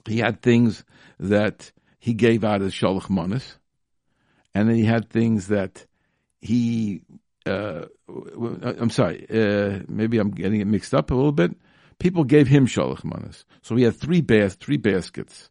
He 0.06 0.18
had 0.18 0.42
things 0.42 0.84
that 1.18 1.72
he 1.98 2.14
gave 2.14 2.44
out 2.44 2.62
as 2.62 2.72
Shalach 2.72 3.10
Manas, 3.10 3.58
and 4.54 4.68
then 4.68 4.76
he 4.76 4.84
had 4.84 5.10
things 5.10 5.48
that 5.48 5.86
he, 6.40 7.02
uh, 7.46 7.84
I'm 8.08 8.90
sorry, 8.90 9.26
uh, 9.30 9.80
maybe 9.88 10.18
I'm 10.18 10.30
getting 10.30 10.60
it 10.60 10.66
mixed 10.66 10.94
up 10.94 11.10
a 11.10 11.14
little 11.14 11.32
bit. 11.32 11.52
People 11.98 12.24
gave 12.24 12.48
him 12.48 12.66
Shalach 12.66 13.04
Manas. 13.04 13.44
So 13.62 13.76
he 13.76 13.84
had 13.84 13.96
three, 13.96 14.22
bas- 14.22 14.54
three 14.54 14.78
baskets. 14.78 15.50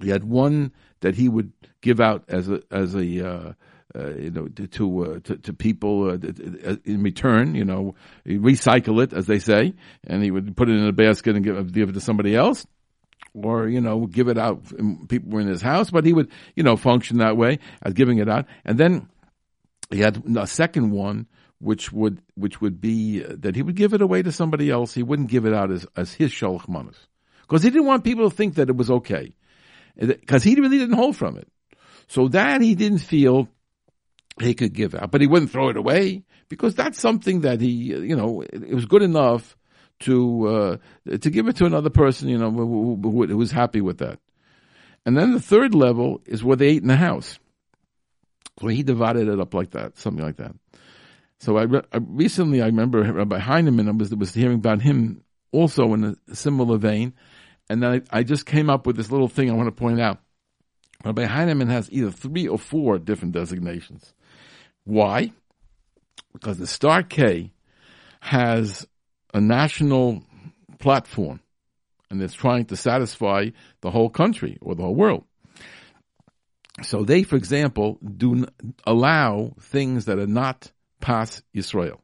He 0.00 0.10
had 0.10 0.24
one 0.24 0.72
that 1.00 1.14
he 1.14 1.28
would 1.28 1.52
give 1.80 2.00
out 2.00 2.24
as 2.28 2.48
a, 2.48 2.62
as 2.70 2.94
a, 2.94 3.26
uh, 3.26 3.52
uh, 3.94 4.14
you 4.14 4.30
know, 4.30 4.48
to 4.48 4.66
to, 4.66 5.04
uh, 5.04 5.18
to, 5.20 5.36
to 5.38 5.52
people 5.52 6.10
uh, 6.10 6.14
uh, 6.14 6.76
in 6.84 7.02
return. 7.02 7.54
You 7.54 7.64
know, 7.64 7.94
recycle 8.26 9.02
it 9.02 9.12
as 9.12 9.26
they 9.26 9.38
say, 9.38 9.74
and 10.06 10.22
he 10.22 10.30
would 10.30 10.56
put 10.56 10.68
it 10.68 10.76
in 10.76 10.86
a 10.86 10.92
basket 10.92 11.36
and 11.36 11.44
give, 11.44 11.72
give 11.72 11.88
it 11.90 11.92
to 11.92 12.00
somebody 12.00 12.34
else, 12.34 12.66
or 13.34 13.68
you 13.68 13.80
know, 13.80 14.06
give 14.06 14.28
it 14.28 14.38
out. 14.38 14.64
People 15.08 15.30
were 15.30 15.40
in 15.40 15.48
his 15.48 15.62
house, 15.62 15.90
but 15.90 16.04
he 16.04 16.12
would 16.12 16.30
you 16.54 16.62
know 16.62 16.76
function 16.76 17.18
that 17.18 17.36
way 17.36 17.58
as 17.82 17.94
giving 17.94 18.18
it 18.18 18.28
out, 18.28 18.46
and 18.64 18.78
then 18.78 19.08
he 19.90 20.00
had 20.00 20.22
a 20.36 20.46
second 20.46 20.90
one. 20.90 21.26
Which 21.58 21.90
would 21.90 22.20
which 22.34 22.60
would 22.60 22.82
be 22.82 23.20
that 23.20 23.56
he 23.56 23.62
would 23.62 23.76
give 23.76 23.94
it 23.94 24.02
away 24.02 24.20
to 24.22 24.30
somebody 24.30 24.70
else. 24.70 24.92
He 24.92 25.02
wouldn't 25.02 25.30
give 25.30 25.46
it 25.46 25.54
out 25.54 25.72
as, 25.72 25.86
as 25.96 26.12
his 26.12 26.30
shalach 26.30 26.68
manas 26.68 26.98
because 27.48 27.62
he 27.62 27.70
didn't 27.70 27.86
want 27.86 28.04
people 28.04 28.28
to 28.28 28.36
think 28.36 28.56
that 28.56 28.68
it 28.68 28.76
was 28.76 28.90
okay 28.90 29.32
because 29.96 30.42
he 30.42 30.54
really 30.54 30.76
didn't 30.76 30.96
hold 30.96 31.16
from 31.16 31.38
it. 31.38 31.48
So 32.08 32.28
that 32.28 32.60
he 32.60 32.74
didn't 32.74 32.98
feel 32.98 33.48
he 34.40 34.54
could 34.54 34.72
give 34.74 34.94
out, 34.94 35.10
but 35.10 35.20
he 35.20 35.26
wouldn't 35.26 35.50
throw 35.50 35.68
it 35.68 35.76
away 35.76 36.24
because 36.48 36.74
that's 36.74 37.00
something 37.00 37.40
that 37.40 37.60
he, 37.60 37.68
you 37.68 38.16
know, 38.16 38.42
it, 38.42 38.74
was 38.74 38.86
good 38.86 39.02
enough 39.02 39.56
to 40.00 40.46
uh, 40.46 40.76
to 41.16 41.30
give 41.30 41.48
it 41.48 41.56
to 41.56 41.64
another 41.64 41.90
person, 41.90 42.28
you 42.28 42.38
know, 42.38 42.50
who, 42.50 43.00
who, 43.02 43.26
who 43.26 43.36
was 43.36 43.50
happy 43.50 43.80
with 43.80 43.98
that. 43.98 44.18
And 45.06 45.16
then 45.16 45.32
the 45.32 45.40
third 45.40 45.74
level 45.74 46.20
is 46.26 46.44
where 46.44 46.56
they 46.56 46.68
ate 46.68 46.82
in 46.82 46.88
the 46.88 46.96
house. 46.96 47.38
So 48.60 48.68
he 48.68 48.82
divided 48.82 49.28
it 49.28 49.40
up 49.40 49.54
like 49.54 49.70
that, 49.70 49.98
something 49.98 50.24
like 50.24 50.36
that. 50.36 50.54
So 51.38 51.56
I, 51.58 51.62
re- 51.62 51.82
I 51.92 51.98
recently 51.98 52.62
I 52.62 52.66
remember 52.66 53.00
Rabbi 53.00 53.38
Heinemann 53.38 53.88
I 53.88 53.92
was 53.92 54.14
was 54.14 54.34
hearing 54.34 54.56
about 54.56 54.82
him 54.82 55.22
also 55.52 55.94
in 55.94 56.16
a 56.28 56.34
similar 56.34 56.76
vein, 56.76 57.14
and 57.68 57.82
then 57.82 58.04
I, 58.12 58.18
I 58.18 58.22
just 58.22 58.46
came 58.46 58.68
up 58.68 58.86
with 58.86 58.96
this 58.96 59.10
little 59.10 59.28
thing 59.28 59.50
I 59.50 59.54
want 59.54 59.68
to 59.68 59.72
point 59.72 60.00
out. 60.00 60.18
Rabbi 61.04 61.24
Heinemann 61.24 61.68
has 61.68 61.90
either 61.92 62.10
three 62.10 62.48
or 62.48 62.58
four 62.58 62.98
different 62.98 63.32
designations. 63.32 64.12
Why? 64.86 65.32
Because 66.32 66.58
the 66.58 66.66
Star 66.66 67.02
K 67.02 67.50
has 68.20 68.86
a 69.34 69.40
national 69.40 70.22
platform 70.78 71.40
and 72.08 72.22
it's 72.22 72.34
trying 72.34 72.66
to 72.66 72.76
satisfy 72.76 73.50
the 73.80 73.90
whole 73.90 74.08
country 74.08 74.58
or 74.62 74.74
the 74.74 74.82
whole 74.82 74.94
world. 74.94 75.24
So 76.82 77.02
they, 77.02 77.24
for 77.24 77.36
example, 77.36 77.98
do 78.00 78.46
allow 78.86 79.54
things 79.60 80.04
that 80.04 80.18
are 80.18 80.26
not 80.26 80.70
pas 81.00 81.42
Yisrael. 81.54 81.98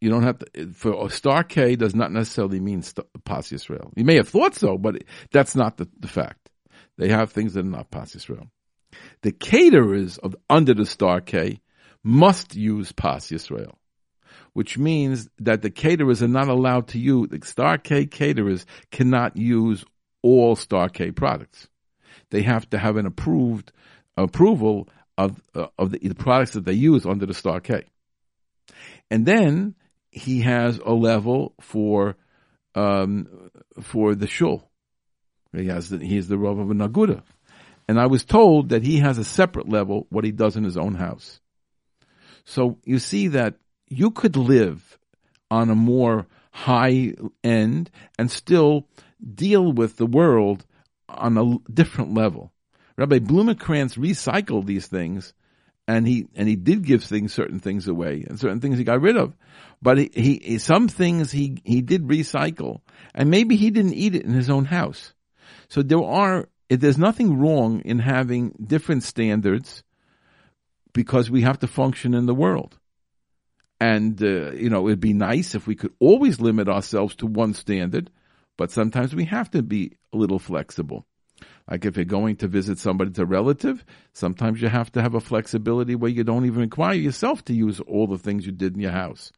You 0.00 0.10
don't 0.10 0.22
have 0.22 0.38
to, 0.38 0.72
for 0.72 1.10
star 1.10 1.44
K 1.44 1.76
does 1.76 1.94
not 1.94 2.12
necessarily 2.12 2.60
mean 2.60 2.82
pas 3.24 3.50
Yisrael. 3.50 3.92
You 3.94 4.04
may 4.04 4.16
have 4.16 4.28
thought 4.28 4.54
so, 4.54 4.78
but 4.78 5.02
that's 5.30 5.54
not 5.54 5.76
the, 5.76 5.88
the 6.00 6.08
fact. 6.08 6.50
They 6.96 7.08
have 7.08 7.30
things 7.30 7.54
that 7.54 7.66
are 7.66 7.68
not 7.68 7.90
pas 7.90 8.14
Yisrael. 8.14 8.48
The 9.22 9.32
caterers 9.32 10.18
of 10.18 10.36
under 10.48 10.74
the 10.74 10.86
star 10.86 11.20
K 11.20 11.60
must 12.02 12.54
use 12.54 12.92
Pas 12.92 13.26
Yisrael, 13.28 13.74
which 14.52 14.78
means 14.78 15.28
that 15.38 15.62
the 15.62 15.70
caterers 15.70 16.22
are 16.22 16.28
not 16.28 16.48
allowed 16.48 16.88
to 16.88 16.98
use, 16.98 17.28
the 17.30 17.46
star 17.46 17.78
K 17.78 18.06
caterers 18.06 18.66
cannot 18.90 19.36
use 19.36 19.84
all 20.22 20.56
star 20.56 20.88
K 20.88 21.10
products. 21.10 21.68
They 22.30 22.42
have 22.42 22.68
to 22.70 22.78
have 22.78 22.96
an 22.96 23.06
approved 23.06 23.72
approval 24.16 24.88
of, 25.18 25.40
uh, 25.54 25.66
of 25.78 25.92
the, 25.92 25.98
the 25.98 26.14
products 26.14 26.52
that 26.52 26.64
they 26.64 26.72
use 26.72 27.06
under 27.06 27.26
the 27.26 27.34
star 27.34 27.60
K. 27.60 27.84
And 29.10 29.26
then 29.26 29.74
he 30.10 30.40
has 30.42 30.78
a 30.78 30.92
level 30.92 31.54
for 31.60 32.16
um, 32.74 33.50
for 33.80 34.14
the 34.14 34.26
shul. 34.26 34.70
He 35.54 35.66
has 35.66 35.90
the, 35.90 35.98
he 35.98 36.16
is 36.16 36.28
the 36.28 36.38
Rav 36.38 36.58
of 36.58 36.70
an 36.70 36.78
Agudah. 36.78 37.22
And 37.92 38.00
I 38.00 38.06
was 38.06 38.24
told 38.24 38.70
that 38.70 38.82
he 38.82 39.00
has 39.00 39.18
a 39.18 39.24
separate 39.24 39.68
level, 39.68 40.06
what 40.08 40.24
he 40.24 40.30
does 40.30 40.56
in 40.56 40.64
his 40.64 40.78
own 40.78 40.94
house. 40.94 41.40
So 42.46 42.78
you 42.86 42.98
see 42.98 43.28
that 43.28 43.56
you 43.86 44.12
could 44.12 44.38
live 44.38 44.98
on 45.50 45.68
a 45.68 45.74
more 45.74 46.26
high 46.52 47.12
end 47.44 47.90
and 48.18 48.30
still 48.30 48.88
deal 49.22 49.70
with 49.70 49.98
the 49.98 50.06
world 50.06 50.64
on 51.06 51.36
a 51.36 51.70
different 51.70 52.14
level. 52.14 52.50
Rabbi 52.96 53.18
Blumenkrantz 53.18 53.98
recycled 53.98 54.64
these 54.64 54.86
things 54.86 55.34
and 55.86 56.08
he 56.08 56.28
and 56.34 56.48
he 56.48 56.56
did 56.56 56.86
give 56.86 57.04
things 57.04 57.34
certain 57.34 57.60
things 57.60 57.88
away 57.88 58.24
and 58.26 58.40
certain 58.40 58.62
things 58.62 58.78
he 58.78 58.84
got 58.84 59.02
rid 59.02 59.18
of 59.18 59.36
but 59.82 59.98
he, 59.98 60.40
he 60.42 60.56
some 60.56 60.88
things 60.88 61.30
he 61.30 61.58
he 61.64 61.82
did 61.82 62.04
recycle 62.04 62.80
and 63.14 63.28
maybe 63.28 63.56
he 63.56 63.68
didn't 63.68 63.94
eat 63.94 64.14
it 64.14 64.24
in 64.24 64.32
his 64.32 64.48
own 64.48 64.64
house 64.64 65.12
so 65.68 65.82
there 65.82 66.02
are 66.02 66.48
there's 66.80 66.98
nothing 66.98 67.38
wrong 67.38 67.80
in 67.80 67.98
having 67.98 68.54
different 68.64 69.02
standards 69.02 69.82
because 70.92 71.30
we 71.30 71.42
have 71.42 71.58
to 71.60 71.66
function 71.66 72.14
in 72.14 72.26
the 72.26 72.34
world. 72.34 72.78
And, 73.80 74.22
uh, 74.22 74.52
you 74.52 74.70
know, 74.70 74.86
it'd 74.86 75.00
be 75.00 75.12
nice 75.12 75.54
if 75.54 75.66
we 75.66 75.74
could 75.74 75.92
always 75.98 76.40
limit 76.40 76.68
ourselves 76.68 77.16
to 77.16 77.26
one 77.26 77.54
standard, 77.54 78.10
but 78.56 78.70
sometimes 78.70 79.14
we 79.14 79.24
have 79.24 79.50
to 79.52 79.62
be 79.62 79.92
a 80.12 80.16
little 80.16 80.38
flexible. 80.38 81.04
Like 81.68 81.84
if 81.84 81.96
you're 81.96 82.04
going 82.04 82.36
to 82.36 82.48
visit 82.48 82.78
somebody 82.78 83.10
that's 83.10 83.18
a 83.18 83.26
relative, 83.26 83.84
sometimes 84.12 84.60
you 84.60 84.68
have 84.68 84.92
to 84.92 85.02
have 85.02 85.14
a 85.14 85.20
flexibility 85.20 85.94
where 85.94 86.10
you 86.10 86.24
don't 86.24 86.46
even 86.46 86.60
require 86.60 86.94
yourself 86.94 87.44
to 87.46 87.54
use 87.54 87.80
all 87.80 88.06
the 88.06 88.18
things 88.18 88.46
you 88.46 88.52
did 88.52 88.74
in 88.74 88.80
your 88.80 88.92
house. 88.92 89.32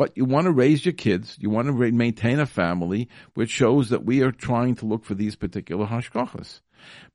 But 0.00 0.16
you 0.16 0.24
want 0.24 0.46
to 0.46 0.50
raise 0.50 0.82
your 0.82 0.94
kids. 0.94 1.36
You 1.38 1.50
want 1.50 1.68
to 1.68 1.92
maintain 1.92 2.40
a 2.40 2.46
family, 2.46 3.10
which 3.34 3.50
shows 3.50 3.90
that 3.90 4.02
we 4.02 4.22
are 4.22 4.32
trying 4.32 4.76
to 4.76 4.86
look 4.86 5.04
for 5.04 5.14
these 5.14 5.36
particular 5.36 5.84
hashgachas. 5.84 6.62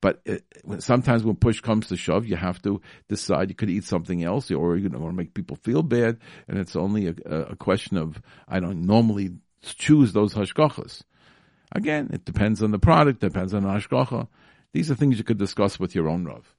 But 0.02 0.22
uh, 0.30 0.34
it, 0.34 0.84
sometimes 0.84 1.24
when 1.24 1.36
push 1.36 1.62
comes 1.62 1.88
to 1.88 1.98
shove, 1.98 2.28
you 2.28 2.36
have 2.36 2.62
to 2.62 2.82
decide 3.08 3.50
you 3.50 3.56
could 3.56 3.72
eat 3.72 3.86
something 3.86 4.24
else, 4.24 4.52
or 4.52 4.78
you 4.78 4.88
don't 4.88 5.02
want 5.02 5.14
to 5.14 5.18
make 5.18 5.34
people 5.34 5.58
feel 5.64 5.82
bad, 5.82 6.20
and 6.48 6.60
it's 6.60 6.76
only 6.76 7.08
a, 7.08 7.16
a 7.26 7.56
question 7.56 7.98
of 7.98 8.22
I 8.48 8.60
don't 8.60 8.86
normally 8.86 9.32
choose 9.64 10.14
those 10.14 10.36
hashgachas. 10.36 11.02
Again, 11.72 12.12
it 12.14 12.24
depends 12.24 12.62
on 12.62 12.70
the 12.70 12.78
product, 12.78 13.20
depends 13.20 13.56
on 13.56 13.64
the 13.64 13.70
hashgacha. 13.70 14.28
These 14.74 14.92
are 14.92 14.96
things 14.96 15.18
you 15.18 15.24
could 15.24 15.40
discuss 15.40 15.80
with 15.80 15.96
your 15.96 16.08
own 16.08 16.26
rav. 16.26 16.54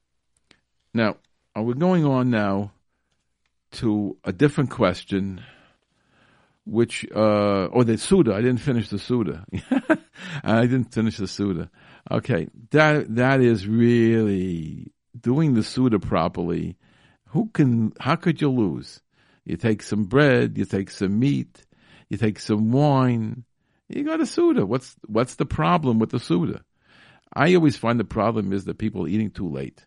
Now, 0.93 1.15
we're 1.55 1.75
going 1.75 2.03
on 2.03 2.29
now 2.29 2.73
to 3.75 4.17
a 4.25 4.33
different 4.33 4.71
question 4.71 5.41
which 6.67 7.05
uh, 7.15 7.65
or 7.65 7.83
the 7.83 7.97
Suda. 7.97 8.33
I 8.33 8.41
didn't 8.41 8.59
finish 8.59 8.89
the 8.89 8.99
Suda. 8.99 9.45
I 10.43 10.61
didn't 10.61 10.93
finish 10.93 11.17
the 11.17 11.27
Suda. 11.27 11.69
Okay, 12.11 12.47
that 12.71 13.15
that 13.15 13.41
is 13.41 13.67
really 13.67 14.91
doing 15.19 15.53
the 15.53 15.63
Suda 15.63 15.99
properly. 15.99 16.77
Who 17.29 17.49
can? 17.53 17.93
How 17.99 18.15
could 18.15 18.41
you 18.41 18.49
lose? 18.49 19.01
You 19.45 19.55
take 19.55 19.81
some 19.81 20.03
bread, 20.03 20.57
you 20.57 20.65
take 20.65 20.91
some 20.91 21.17
meat, 21.17 21.65
you 22.09 22.17
take 22.17 22.39
some 22.39 22.71
wine. 22.71 23.45
You 23.87 24.03
got 24.03 24.19
a 24.19 24.25
Suda. 24.25 24.65
What's 24.65 24.95
what's 25.05 25.35
the 25.35 25.45
problem 25.45 25.99
with 25.99 26.09
the 26.09 26.19
Suda? 26.19 26.63
I 27.33 27.55
always 27.55 27.77
find 27.77 27.99
the 27.99 28.05
problem 28.05 28.51
is 28.51 28.65
that 28.65 28.77
people 28.77 29.05
are 29.05 29.09
eating 29.09 29.31
too 29.31 29.49
late. 29.49 29.85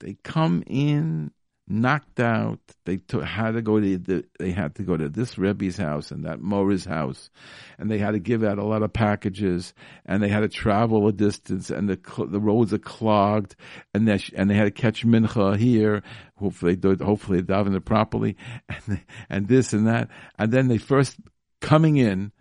They 0.00 0.16
come 0.22 0.62
in 0.66 1.30
knocked 1.66 2.20
out. 2.20 2.58
They 2.84 3.00
had 3.24 3.52
to 3.52 3.62
go 3.62 3.80
to 3.80 3.98
the, 3.98 4.24
they 4.38 4.52
had 4.52 4.74
to 4.76 4.82
go 4.82 4.96
to 4.96 5.08
this 5.08 5.38
Rebbe's 5.38 5.76
house 5.76 6.10
and 6.10 6.24
that 6.24 6.40
Mora's 6.40 6.84
house, 6.84 7.30
and 7.78 7.90
they 7.90 7.98
had 7.98 8.12
to 8.12 8.18
give 8.18 8.44
out 8.44 8.58
a 8.58 8.64
lot 8.64 8.82
of 8.82 8.92
packages, 8.92 9.72
and 10.04 10.22
they 10.22 10.28
had 10.28 10.40
to 10.40 10.48
travel 10.48 11.08
a 11.08 11.12
distance, 11.12 11.70
and 11.70 11.88
the 11.88 11.98
the 12.28 12.40
roads 12.40 12.72
are 12.72 12.78
clogged, 12.78 13.56
and 13.92 14.06
they 14.06 14.20
and 14.34 14.50
they 14.50 14.54
had 14.54 14.64
to 14.64 14.70
catch 14.70 15.06
mincha 15.06 15.56
here. 15.56 16.02
Hopefully, 16.36 16.74
they 16.74 16.94
hopefully 17.04 17.40
they 17.40 17.54
it 17.54 17.84
properly, 17.84 18.36
and 18.68 19.00
and 19.30 19.48
this 19.48 19.72
and 19.72 19.86
that, 19.86 20.08
and 20.38 20.52
then 20.52 20.68
they 20.68 20.78
first 20.78 21.16
coming 21.60 21.96
in, 21.96 22.32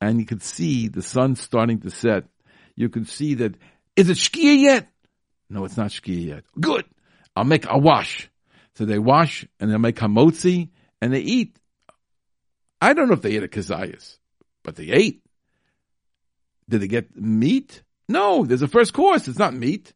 and 0.00 0.20
you 0.20 0.26
could 0.26 0.42
see 0.42 0.88
the 0.88 1.02
sun 1.02 1.34
starting 1.36 1.80
to 1.80 1.90
set. 1.90 2.24
You 2.76 2.88
could 2.88 3.08
see 3.08 3.34
that 3.34 3.56
is 3.96 4.08
it 4.08 4.16
shkia 4.16 4.60
yet? 4.60 4.88
No, 5.50 5.64
it's 5.64 5.76
not 5.76 5.90
shkia 5.90 6.24
yet. 6.24 6.44
Good. 6.60 6.84
I'll 7.34 7.42
make 7.42 7.66
a 7.68 7.76
wash. 7.76 8.30
So 8.78 8.84
they 8.84 9.00
wash 9.00 9.44
and 9.58 9.72
they 9.72 9.76
make 9.76 9.96
hamotzi 9.96 10.68
and 11.00 11.12
they 11.12 11.18
eat. 11.18 11.58
I 12.80 12.92
don't 12.92 13.08
know 13.08 13.14
if 13.14 13.22
they 13.22 13.34
ate 13.34 13.42
a 13.42 13.48
kazayas, 13.48 14.18
but 14.62 14.76
they 14.76 14.90
ate. 14.90 15.20
Did 16.68 16.82
they 16.82 16.86
get 16.86 17.16
meat? 17.16 17.82
No, 18.08 18.44
there's 18.44 18.62
a 18.62 18.68
first 18.68 18.94
course. 18.94 19.26
It's 19.26 19.40
not 19.40 19.52
meat. 19.52 19.94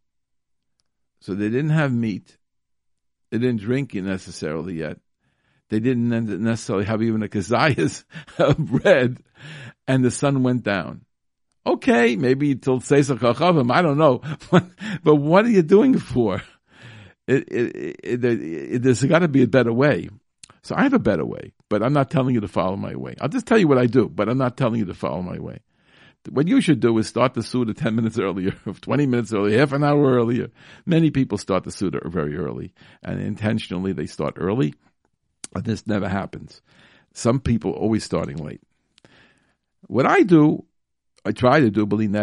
So 1.21 1.35
they 1.35 1.49
didn't 1.49 1.71
have 1.71 1.93
meat. 1.93 2.37
They 3.31 3.39
didn't 3.39 3.61
drink 3.61 3.95
it 3.95 4.03
necessarily 4.03 4.75
yet. 4.75 4.99
They 5.69 5.79
didn't 5.79 6.09
necessarily 6.43 6.87
have 6.87 7.03
even 7.03 7.23
a 7.23 7.29
kazayas 7.29 8.03
of 8.39 8.59
bread, 8.59 9.23
and 9.87 10.05
the 10.05 10.11
sun 10.11 10.43
went 10.43 10.65
down. 10.65 11.03
Okay, 11.65 12.17
maybe 12.17 12.57
till 12.57 12.81
Tzeis 12.81 13.17
Hakochavim, 13.17 13.71
I 13.71 13.81
don't 13.81 13.97
know. 13.97 14.23
but 15.05 15.15
what 15.15 15.45
are 15.45 15.51
you 15.51 15.63
doing 15.63 16.01
for? 16.01 16.43
It, 17.27 17.49
it, 17.53 17.97
it, 18.03 18.83
there's 18.83 19.03
got 19.05 19.21
to 19.21 19.29
be 19.29 19.43
a 19.43 19.47
better 19.47 19.73
way. 19.73 20.09
So 20.63 20.75
I 20.77 20.83
have 20.83 20.93
a 20.93 20.99
better 20.99 21.25
way, 21.25 21.53
but 21.69 21.83
I'm 21.83 21.93
not 21.93 22.11
telling 22.11 22.35
you 22.35 22.41
to 22.41 22.49
follow 22.49 22.77
my 22.77 22.95
way. 22.95 23.17
I'll 23.21 23.29
just 23.29 23.47
tell 23.47 23.59
you 23.59 23.67
what 23.67 23.79
I 23.79 23.87
do, 23.87 24.09
but 24.09 24.29
I'm 24.29 24.39
not 24.39 24.57
telling 24.57 24.79
you 24.79 24.87
to 24.87 24.95
follow 24.95 25.23
my 25.23 25.39
way. 25.39 25.59
What 26.31 26.47
you 26.47 26.61
should 26.61 26.79
do 26.79 26.97
is 26.99 27.09
start 27.09 27.35
the 27.35 27.43
Suda 27.43 27.75
10 27.75 27.97
minutes 27.97 28.19
earlier, 28.21 28.53
20 28.53 29.07
minutes 29.07 29.33
earlier, 29.33 29.59
half 29.59 29.73
an 29.73 29.83
hour 29.83 30.13
earlier. 30.13 30.49
Many 30.87 31.11
people 31.11 31.37
start 31.37 31.65
the 31.65 31.73
Suda 31.73 32.01
very 32.09 32.37
early, 32.37 32.73
and 33.03 33.21
intentionally 33.21 33.93
they 33.93 34.07
start 34.07 34.35
early. 34.37 34.75
But 35.53 35.65
this 35.65 35.87
never 35.87 36.09
happens. 36.09 36.63
Some 37.13 37.41
people 37.41 37.73
always 37.73 38.05
starting 38.05 38.37
late. 38.37 38.63
What 39.89 40.07
I 40.07 40.23
do, 40.23 40.65
I 41.25 41.33
try 41.33 41.61
to 41.61 41.71
do, 41.71 41.87
believe 41.87 42.15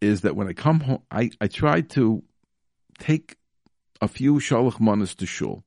is 0.00 0.20
that 0.20 0.36
when 0.36 0.48
I 0.48 0.52
come 0.52 0.80
home, 0.80 1.02
I, 1.10 1.30
I 1.40 1.48
try 1.48 1.80
to 1.80 2.22
take 2.98 3.36
a 4.00 4.08
few 4.08 4.34
shalach 4.34 4.80
manas 4.80 5.14
to 5.16 5.26
shul, 5.26 5.64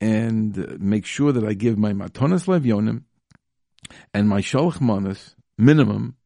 and 0.00 0.80
make 0.80 1.06
sure 1.06 1.32
that 1.32 1.44
I 1.44 1.54
give 1.54 1.78
my 1.78 1.92
matonas 1.92 2.46
levyonim 2.46 3.02
and 4.12 4.28
my 4.28 4.40
shalach 4.40 4.80
manas 4.80 5.36
minimum. 5.58 6.16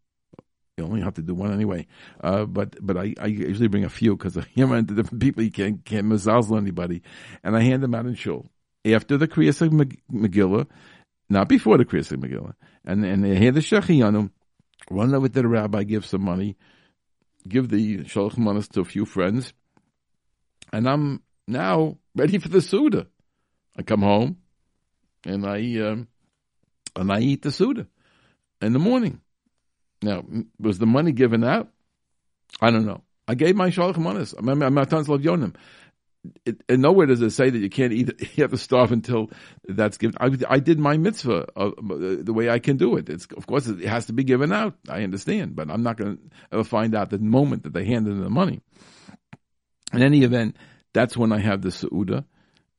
You 0.76 0.84
only 0.84 1.00
have 1.00 1.14
to 1.14 1.22
do 1.22 1.34
one 1.34 1.52
anyway, 1.52 1.88
uh, 2.22 2.44
but 2.44 2.76
but 2.80 2.96
I, 2.96 3.14
I 3.20 3.26
usually 3.26 3.66
bring 3.66 3.84
a 3.84 3.88
few 3.88 4.16
because 4.16 4.36
I 4.38 4.44
run 4.56 4.78
into 4.78 4.94
different 4.94 5.20
people. 5.20 5.42
You 5.42 5.50
can't 5.50 5.84
can't 5.84 6.06
mizalzel 6.06 6.56
anybody, 6.56 7.02
and 7.42 7.56
I 7.56 7.62
hand 7.62 7.82
them 7.82 7.94
out 7.94 8.06
in 8.06 8.14
shul 8.14 8.46
after 8.94 9.16
the 9.16 9.28
kriyas 9.28 9.60
Megillah, 10.12 10.66
not 11.28 11.48
before 11.48 11.78
the 11.78 11.84
kriyas 11.84 12.16
Megillah, 12.16 12.54
and 12.84 13.04
and 13.04 13.24
they 13.24 13.36
hand 13.36 13.56
the 13.56 13.60
shechiyanim, 13.60 14.30
run 14.90 15.14
over 15.14 15.28
to 15.28 15.42
the 15.42 15.48
rabbi, 15.48 15.82
give 15.82 16.06
some 16.06 16.22
money, 16.22 16.56
give 17.46 17.68
the 17.68 17.98
shalach 18.04 18.38
manas 18.38 18.68
to 18.68 18.80
a 18.80 18.84
few 18.84 19.04
friends 19.04 19.52
and 20.72 20.88
I'm 20.88 21.22
now 21.46 21.98
ready 22.14 22.38
for 22.38 22.48
the 22.48 22.60
Suda. 22.60 23.06
I 23.76 23.82
come 23.82 24.02
home 24.02 24.38
and 25.24 25.46
I 25.46 25.58
um, 25.80 26.08
and 26.96 27.12
I 27.12 27.20
eat 27.20 27.42
the 27.42 27.52
Suda 27.52 27.86
in 28.60 28.72
the 28.72 28.78
morning. 28.78 29.20
Now, 30.02 30.24
was 30.60 30.78
the 30.78 30.86
money 30.86 31.12
given 31.12 31.44
out? 31.44 31.68
I 32.60 32.70
don't 32.70 32.86
know. 32.86 33.02
I 33.26 33.34
gave 33.34 33.56
my 33.56 33.70
shalach 33.70 33.98
manas. 33.98 34.34
I'm 34.36 34.46
not 34.46 34.88
yonim. 34.88 35.54
And 36.68 36.82
nowhere 36.82 37.06
does 37.06 37.20
it 37.20 37.30
say 37.30 37.50
that 37.50 37.58
you 37.58 37.70
can't 37.70 37.92
eat. 37.92 38.10
You 38.36 38.44
have 38.44 38.50
to 38.50 38.58
starve 38.58 38.92
until 38.92 39.30
that's 39.68 39.98
given. 39.98 40.16
I, 40.20 40.30
I 40.48 40.58
did 40.58 40.78
my 40.78 40.96
mitzvah 40.96 41.46
uh, 41.56 41.70
the 41.78 42.32
way 42.32 42.50
I 42.50 42.58
can 42.58 42.76
do 42.76 42.96
it. 42.96 43.08
It's 43.08 43.26
of 43.36 43.46
course 43.46 43.66
it 43.66 43.80
has 43.84 44.06
to 44.06 44.12
be 44.12 44.24
given 44.24 44.52
out. 44.52 44.74
I 44.88 45.02
understand, 45.02 45.56
but 45.56 45.70
I'm 45.70 45.82
not 45.82 45.96
going 45.96 46.16
to 46.16 46.22
ever 46.52 46.64
find 46.64 46.94
out 46.94 47.10
the 47.10 47.18
moment 47.18 47.64
that 47.64 47.72
they 47.72 47.84
handed 47.84 48.22
the 48.22 48.30
money. 48.30 48.60
In 49.92 50.02
any 50.02 50.22
event, 50.22 50.56
that's 50.92 51.16
when 51.16 51.32
I 51.32 51.38
have 51.38 51.62
the 51.62 51.70
Sauda. 51.70 52.24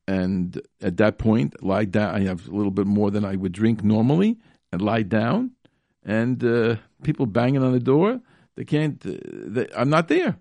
And 0.08 0.60
at 0.82 0.98
that 0.98 1.18
point, 1.18 1.62
lie 1.64 1.86
down. 1.86 2.16
I 2.16 2.22
have 2.26 2.48
a 2.48 2.52
little 2.52 2.72
bit 2.72 2.88
more 2.88 3.12
than 3.12 3.26
I 3.26 3.36
would 3.36 3.52
drink 3.52 3.84
normally 3.84 4.40
and 4.72 4.82
lie 4.82 5.04
down. 5.04 5.52
And 6.04 6.44
uh, 6.44 6.78
people 7.04 7.26
banging 7.26 7.64
on 7.64 7.74
the 7.74 7.80
door, 7.80 8.20
they 8.56 8.66
can't, 8.66 9.04
uh, 9.06 9.12
they, 9.24 9.68
I'm 9.76 9.90
not 9.90 10.08
there. 10.08 10.38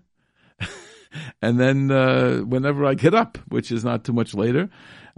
and 1.41 1.59
then 1.59 1.91
uh, 1.91 2.39
whenever 2.39 2.85
I 2.85 2.95
get 2.95 3.13
up, 3.13 3.37
which 3.47 3.71
is 3.71 3.83
not 3.83 4.03
too 4.03 4.13
much 4.13 4.33
later, 4.33 4.69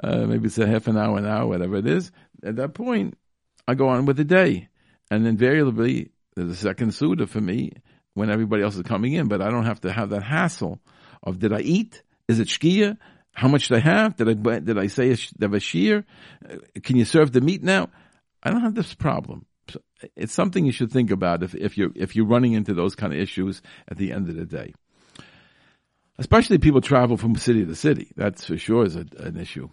uh, 0.03 0.25
maybe 0.25 0.47
it's 0.47 0.57
a 0.57 0.67
half 0.67 0.87
an 0.87 0.97
hour, 0.97 1.17
an 1.17 1.25
hour, 1.25 1.47
whatever 1.47 1.77
it 1.77 1.87
is, 1.87 2.11
at 2.43 2.57
that 2.57 2.73
point, 2.73 3.17
I 3.67 3.75
go 3.75 3.87
on 3.87 4.05
with 4.05 4.17
the 4.17 4.25
day. 4.25 4.67
And 5.09 5.27
invariably, 5.27 6.11
there's 6.35 6.51
a 6.51 6.55
second 6.55 6.93
Suda 6.93 7.27
for 7.27 7.41
me 7.41 7.71
when 8.13 8.29
everybody 8.29 8.63
else 8.63 8.75
is 8.75 8.83
coming 8.83 9.13
in, 9.13 9.27
but 9.27 9.41
I 9.41 9.49
don't 9.49 9.65
have 9.65 9.81
to 9.81 9.91
have 9.91 10.09
that 10.09 10.23
hassle 10.23 10.79
of 11.23 11.39
did 11.39 11.53
I 11.53 11.61
eat? 11.61 12.03
Is 12.27 12.39
it 12.39 12.47
shkia? 12.47 12.97
How 13.33 13.47
much 13.47 13.67
did 13.67 13.77
I 13.77 13.79
have? 13.79 14.15
Did 14.15 14.29
I 14.29 14.59
did 14.59 14.77
I 14.77 14.87
say 14.87 15.11
a 15.11 15.59
shear? 15.59 16.05
Uh, 16.47 16.57
can 16.83 16.97
you 16.97 17.05
serve 17.05 17.31
the 17.31 17.41
meat 17.41 17.63
now? 17.63 17.89
I 18.43 18.51
don't 18.51 18.61
have 18.61 18.75
this 18.75 18.93
problem. 18.93 19.45
It's 20.15 20.33
something 20.33 20.65
you 20.65 20.71
should 20.71 20.91
think 20.91 21.11
about 21.11 21.43
if, 21.43 21.55
if 21.55 21.77
you're 21.77 21.91
if 21.95 22.15
you're 22.15 22.25
running 22.25 22.53
into 22.53 22.73
those 22.73 22.95
kind 22.95 23.13
of 23.13 23.19
issues 23.19 23.61
at 23.87 23.97
the 23.97 24.11
end 24.11 24.29
of 24.29 24.35
the 24.35 24.45
day. 24.45 24.73
Especially 26.17 26.57
people 26.57 26.81
travel 26.81 27.17
from 27.17 27.35
city 27.35 27.65
to 27.65 27.75
city. 27.75 28.11
That's 28.15 28.45
for 28.45 28.57
sure 28.57 28.85
is 28.85 28.95
a, 28.95 29.05
an 29.17 29.37
issue. 29.37 29.69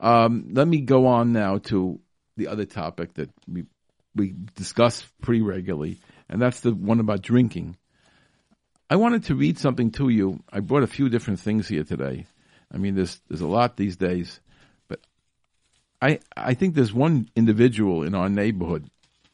Um, 0.00 0.48
let 0.52 0.66
me 0.66 0.80
go 0.80 1.06
on 1.06 1.32
now 1.32 1.58
to 1.58 2.00
the 2.36 2.48
other 2.48 2.64
topic 2.64 3.14
that 3.14 3.30
we 3.46 3.64
we 4.14 4.34
discuss 4.54 5.06
pretty 5.20 5.42
regularly, 5.42 6.00
and 6.28 6.40
that's 6.40 6.60
the 6.60 6.72
one 6.72 7.00
about 7.00 7.22
drinking. 7.22 7.76
I 8.92 8.96
wanted 8.96 9.24
to 9.24 9.34
read 9.34 9.56
something 9.56 9.90
to 9.92 10.10
you. 10.10 10.44
I 10.52 10.60
brought 10.60 10.82
a 10.82 10.86
few 10.86 11.08
different 11.08 11.40
things 11.40 11.66
here 11.66 11.82
today. 11.82 12.26
I 12.70 12.76
mean, 12.76 12.94
there's 12.94 13.22
there's 13.26 13.40
a 13.40 13.46
lot 13.46 13.78
these 13.78 13.96
days, 13.96 14.38
but 14.86 15.00
I 16.02 16.20
I 16.36 16.52
think 16.52 16.74
there's 16.74 16.92
one 16.92 17.30
individual 17.34 18.02
in 18.02 18.14
our 18.14 18.28
neighborhood. 18.28 18.90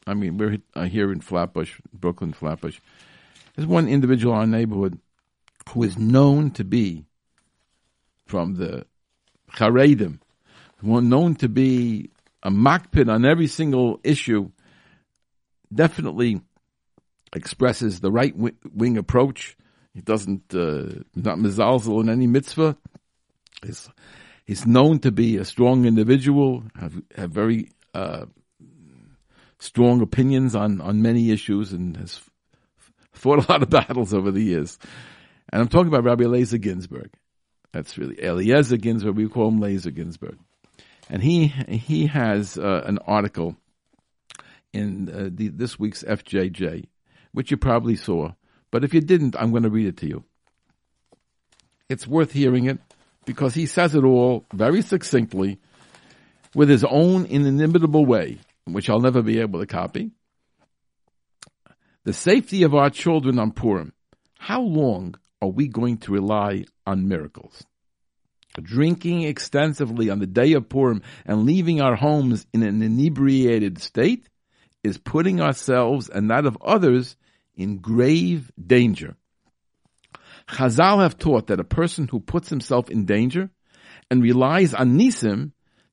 I 0.07 0.13
mean, 0.13 0.37
we're 0.37 0.59
uh, 0.73 0.85
here 0.85 1.11
in 1.11 1.19
Flatbush, 1.19 1.77
Brooklyn, 1.91 2.31
Flatbush. 2.31 2.79
There's 3.57 3.67
one 3.67 3.89
individual 3.89 4.33
in 4.35 4.39
our 4.39 4.47
neighborhood 4.47 4.97
who 5.71 5.83
is 5.83 5.97
known 5.97 6.51
to 6.51 6.63
be 6.63 7.03
from 8.27 8.55
the 8.55 8.85
Charedim, 9.51 10.19
known 10.81 11.35
to 11.35 11.49
be 11.49 12.11
a 12.41 12.49
makpid 12.49 13.13
on 13.13 13.25
every 13.25 13.47
single 13.47 13.99
issue. 14.05 14.51
Definitely 15.73 16.43
expresses 17.33 17.99
the 17.99 18.11
right 18.11 18.33
wing 18.35 18.97
approach. 18.97 19.57
He 19.93 20.01
doesn't 20.01 20.53
uh, 20.53 21.03
not 21.15 21.37
mizalzel 21.37 22.01
in 22.01 22.09
any 22.09 22.27
mitzvah. 22.27 22.77
He's, 23.65 23.89
he's 24.45 24.65
known 24.65 24.99
to 24.99 25.11
be 25.11 25.37
a 25.37 25.45
strong 25.45 25.85
individual, 25.85 26.63
have 26.79 27.01
have 27.15 27.31
very 27.31 27.71
uh, 27.93 28.25
strong 29.57 30.01
opinions 30.01 30.55
on 30.55 30.81
on 30.81 31.01
many 31.01 31.31
issues, 31.31 31.73
and 31.73 31.97
has 31.97 32.21
fought 33.11 33.47
a 33.47 33.51
lot 33.51 33.63
of 33.63 33.69
battles 33.79 34.13
over 34.13 34.31
the 34.31 34.43
years. 34.43 34.77
And 35.51 35.61
I'm 35.61 35.67
talking 35.67 35.87
about 35.87 36.03
Rabbi 36.03 36.23
Eliezer 36.23 36.59
Ginsburg. 36.59 37.11
That's 37.71 37.97
really 37.97 38.23
Eliezer 38.23 38.77
Ginsburg. 38.77 39.15
We 39.15 39.27
call 39.27 39.49
him 39.49 39.59
Laser 39.59 39.91
Ginsburg, 39.91 40.37
and 41.09 41.21
he 41.21 41.47
he 41.47 42.07
has 42.07 42.57
uh, 42.57 42.83
an 42.85 42.99
article 42.99 43.57
in 44.73 45.09
uh, 45.09 45.29
the, 45.31 45.49
this 45.49 45.79
week's 45.79 46.03
FJJ 46.03 46.85
which 47.31 47.51
you 47.51 47.57
probably 47.57 47.95
saw. 47.95 48.33
But 48.71 48.83
if 48.83 48.93
you 48.93 49.01
didn't, 49.01 49.35
I'm 49.37 49.51
going 49.51 49.63
to 49.63 49.69
read 49.69 49.87
it 49.87 49.97
to 49.97 50.07
you. 50.07 50.23
It's 51.89 52.07
worth 52.07 52.31
hearing 52.31 52.65
it 52.65 52.79
because 53.25 53.55
he 53.55 53.65
says 53.65 53.95
it 53.95 54.03
all 54.03 54.45
very 54.53 54.81
succinctly 54.81 55.59
with 56.53 56.69
his 56.69 56.83
own 56.83 57.25
inimitable 57.25 58.05
way, 58.05 58.37
which 58.65 58.89
I'll 58.89 58.99
never 58.99 59.21
be 59.21 59.39
able 59.39 59.59
to 59.59 59.65
copy. 59.65 60.11
The 62.05 62.13
safety 62.13 62.63
of 62.63 62.73
our 62.73 62.89
children 62.89 63.39
on 63.39 63.51
Purim. 63.51 63.93
How 64.37 64.61
long 64.61 65.15
are 65.41 65.49
we 65.49 65.67
going 65.67 65.97
to 65.99 66.13
rely 66.13 66.65
on 66.85 67.07
miracles? 67.07 67.63
Drinking 68.61 69.23
extensively 69.23 70.09
on 70.09 70.19
the 70.19 70.27
day 70.27 70.53
of 70.53 70.69
Purim 70.69 71.01
and 71.25 71.45
leaving 71.45 71.81
our 71.81 71.95
homes 71.95 72.45
in 72.53 72.63
an 72.63 72.81
inebriated 72.81 73.79
state 73.81 74.28
is 74.83 74.97
putting 74.97 75.41
ourselves 75.41 76.09
and 76.09 76.29
that 76.29 76.45
of 76.45 76.57
others 76.61 77.15
in 77.55 77.77
grave 77.77 78.51
danger. 78.65 79.15
Chazal 80.47 81.01
have 81.01 81.17
taught 81.17 81.47
that 81.47 81.59
a 81.59 81.63
person 81.65 82.07
who 82.07 82.19
puts 82.19 82.49
himself 82.49 82.89
in 82.89 83.05
danger 83.05 83.49
and 84.09 84.23
relies 84.23 84.73
on 84.73 84.97
Nisim 84.97 85.51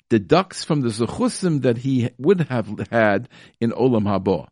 deducts 0.08 0.64
from 0.64 0.80
the 0.80 0.88
Zechusim 0.88 1.62
that 1.62 1.78
he 1.78 2.10
would 2.18 2.42
have 2.42 2.86
had 2.90 3.28
in 3.60 3.72
Olam 3.72 4.04
Haba. 4.04 4.48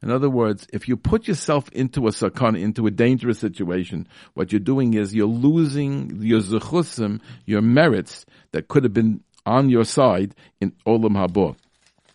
In 0.00 0.10
other 0.10 0.30
words, 0.30 0.66
if 0.72 0.86
you 0.86 0.96
put 0.96 1.26
yourself 1.26 1.68
into 1.72 2.06
a 2.06 2.10
sakana, 2.10 2.60
into 2.60 2.86
a 2.86 2.90
dangerous 2.90 3.40
situation, 3.40 4.06
what 4.34 4.52
you're 4.52 4.60
doing 4.60 4.94
is 4.94 5.14
you're 5.14 5.26
losing 5.26 6.22
your 6.22 6.40
zechusim, 6.40 7.20
your 7.46 7.62
merits 7.62 8.24
that 8.52 8.68
could 8.68 8.84
have 8.84 8.94
been 8.94 9.24
on 9.44 9.68
your 9.70 9.84
side 9.84 10.36
in 10.60 10.72
olam 10.86 11.16
haba. 11.16 11.56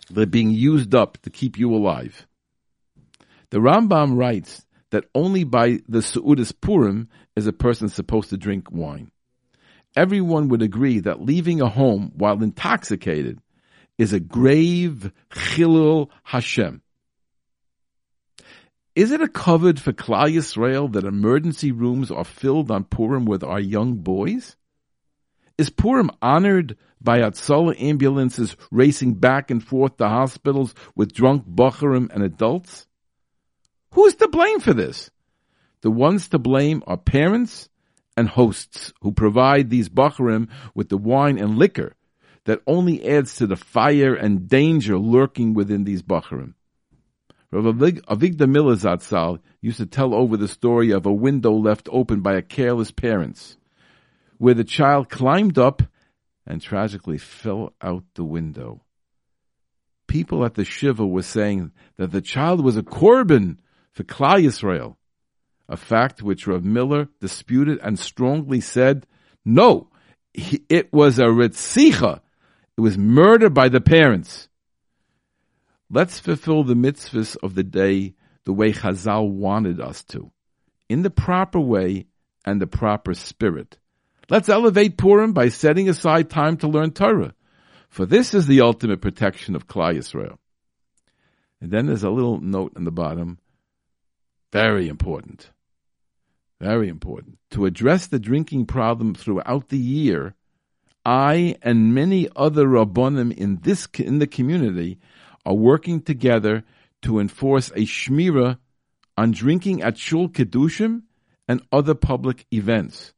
They're 0.09 0.25
being 0.25 0.51
used 0.51 0.93
up 0.93 1.17
to 1.23 1.29
keep 1.29 1.57
you 1.57 1.73
alive. 1.73 2.27
The 3.49 3.59
Rambam 3.59 4.17
writes 4.17 4.65
that 4.89 5.05
only 5.15 5.43
by 5.43 5.79
the 5.87 5.99
Su'udis 5.99 6.53
Purim 6.59 7.09
is 7.35 7.47
a 7.47 7.53
person 7.53 7.89
supposed 7.89 8.29
to 8.29 8.37
drink 8.37 8.71
wine. 8.71 9.11
Everyone 9.95 10.49
would 10.49 10.61
agree 10.61 10.99
that 11.01 11.21
leaving 11.21 11.61
a 11.61 11.69
home 11.69 12.11
while 12.15 12.41
intoxicated 12.41 13.39
is 13.97 14.13
a 14.13 14.19
grave 14.19 15.11
chilul 15.31 16.09
Hashem. 16.23 16.81
Is 18.95 19.11
it 19.11 19.21
a 19.21 19.27
kavod 19.27 19.79
for 19.79 19.93
Klal 19.93 20.31
Yisrael 20.31 20.91
that 20.93 21.05
emergency 21.05 21.71
rooms 21.71 22.11
are 22.11 22.23
filled 22.23 22.69
on 22.69 22.83
Purim 22.83 23.25
with 23.25 23.43
our 23.43 23.59
young 23.59 23.95
boys? 23.95 24.55
Is 25.57 25.69
Purim 25.69 26.09
honored 26.21 26.77
by 26.99 27.19
Hatzalah 27.19 27.79
ambulances 27.79 28.55
racing 28.71 29.15
back 29.15 29.51
and 29.51 29.63
forth 29.63 29.97
to 29.97 30.09
hospitals 30.09 30.73
with 30.95 31.13
drunk 31.13 31.45
Bacharim 31.45 32.11
and 32.11 32.23
adults? 32.23 32.87
Who's 33.91 34.15
to 34.15 34.27
blame 34.27 34.59
for 34.61 34.73
this? 34.73 35.11
The 35.81 35.91
ones 35.91 36.29
to 36.29 36.39
blame 36.39 36.81
are 36.87 36.97
parents 36.97 37.69
and 38.17 38.27
hosts 38.27 38.93
who 39.01 39.11
provide 39.11 39.69
these 39.69 39.89
Bacharim 39.89 40.47
with 40.73 40.89
the 40.89 40.97
wine 40.97 41.37
and 41.37 41.57
liquor 41.57 41.95
that 42.45 42.61
only 42.65 43.05
adds 43.07 43.35
to 43.35 43.47
the 43.47 43.55
fire 43.55 44.15
and 44.15 44.47
danger 44.47 44.97
lurking 44.97 45.53
within 45.53 45.83
these 45.83 46.01
Bacharim. 46.01 46.55
Rav 47.51 47.65
Avigdor 47.65 48.49
Miller 48.49 48.75
Zatzal 48.75 49.39
used 49.61 49.77
to 49.77 49.85
tell 49.85 50.15
over 50.15 50.35
the 50.35 50.47
story 50.47 50.89
of 50.89 51.05
a 51.05 51.13
window 51.13 51.53
left 51.53 51.87
open 51.91 52.21
by 52.21 52.33
a 52.33 52.41
careless 52.41 52.89
parents, 52.89 53.57
where 54.43 54.53
the 54.53 54.65
child 54.65 55.07
climbed 55.07 55.57
up 55.57 55.81
and 56.45 56.61
tragically 56.61 57.17
fell 57.17 57.71
out 57.81 58.03
the 58.15 58.25
window. 58.25 58.83
People 60.05 60.43
at 60.43 60.55
the 60.55 60.65
Shiva 60.65 61.07
were 61.07 61.21
saying 61.21 61.71
that 61.95 62.11
the 62.11 62.19
child 62.19 62.61
was 62.61 62.75
a 62.75 62.83
korban 62.83 63.59
for 63.93 64.03
Klal 64.03 64.43
Yisrael, 64.43 64.97
a 65.69 65.77
fact 65.77 66.21
which 66.21 66.45
Rav 66.45 66.61
Miller 66.61 67.07
disputed 67.21 67.79
and 67.81 67.97
strongly 67.97 68.59
said, 68.59 69.07
no, 69.45 69.87
it 70.33 70.91
was 70.91 71.19
a 71.19 71.27
ritzicha. 71.39 72.19
It 72.77 72.81
was 72.81 72.97
murder 72.97 73.49
by 73.49 73.69
the 73.69 73.79
parents. 73.79 74.49
Let's 75.89 76.19
fulfill 76.19 76.65
the 76.65 76.73
mitzvahs 76.73 77.37
of 77.41 77.55
the 77.55 77.63
day 77.63 78.15
the 78.43 78.51
way 78.51 78.73
Chazal 78.73 79.29
wanted 79.29 79.79
us 79.79 80.03
to, 80.11 80.33
in 80.89 81.01
the 81.01 81.09
proper 81.09 81.61
way 81.61 82.07
and 82.43 82.59
the 82.59 82.67
proper 82.67 83.13
spirit. 83.13 83.77
Let's 84.29 84.49
elevate 84.49 84.97
Purim 84.97 85.33
by 85.33 85.49
setting 85.49 85.89
aside 85.89 86.29
time 86.29 86.57
to 86.57 86.67
learn 86.67 86.91
Torah, 86.91 87.33
for 87.89 88.05
this 88.05 88.33
is 88.33 88.47
the 88.47 88.61
ultimate 88.61 89.01
protection 89.01 89.55
of 89.55 89.67
Klal 89.67 89.95
Yisrael. 89.95 90.37
And 91.59 91.71
then 91.71 91.87
there's 91.87 92.03
a 92.03 92.09
little 92.09 92.39
note 92.39 92.73
on 92.75 92.85
the 92.85 92.91
bottom, 92.91 93.37
very 94.51 94.87
important, 94.87 95.51
very 96.59 96.87
important. 96.87 97.37
To 97.51 97.65
address 97.65 98.07
the 98.07 98.19
drinking 98.19 98.65
problem 98.65 99.13
throughout 99.13 99.69
the 99.69 99.77
year, 99.77 100.35
I 101.05 101.57
and 101.61 101.93
many 101.93 102.29
other 102.35 102.65
rabbonim 102.65 103.35
in 103.35 103.59
this 103.61 103.87
in 103.95 104.19
the 104.19 104.27
community 104.27 104.99
are 105.45 105.53
working 105.53 106.01
together 106.01 106.63
to 107.01 107.19
enforce 107.19 107.69
a 107.71 107.81
shmira 107.81 108.57
on 109.17 109.31
drinking 109.31 109.81
at 109.81 109.97
shul 109.97 110.29
kiddushim 110.29 111.03
and 111.47 111.61
other 111.73 111.93
public 111.93 112.45
events. 112.51 113.13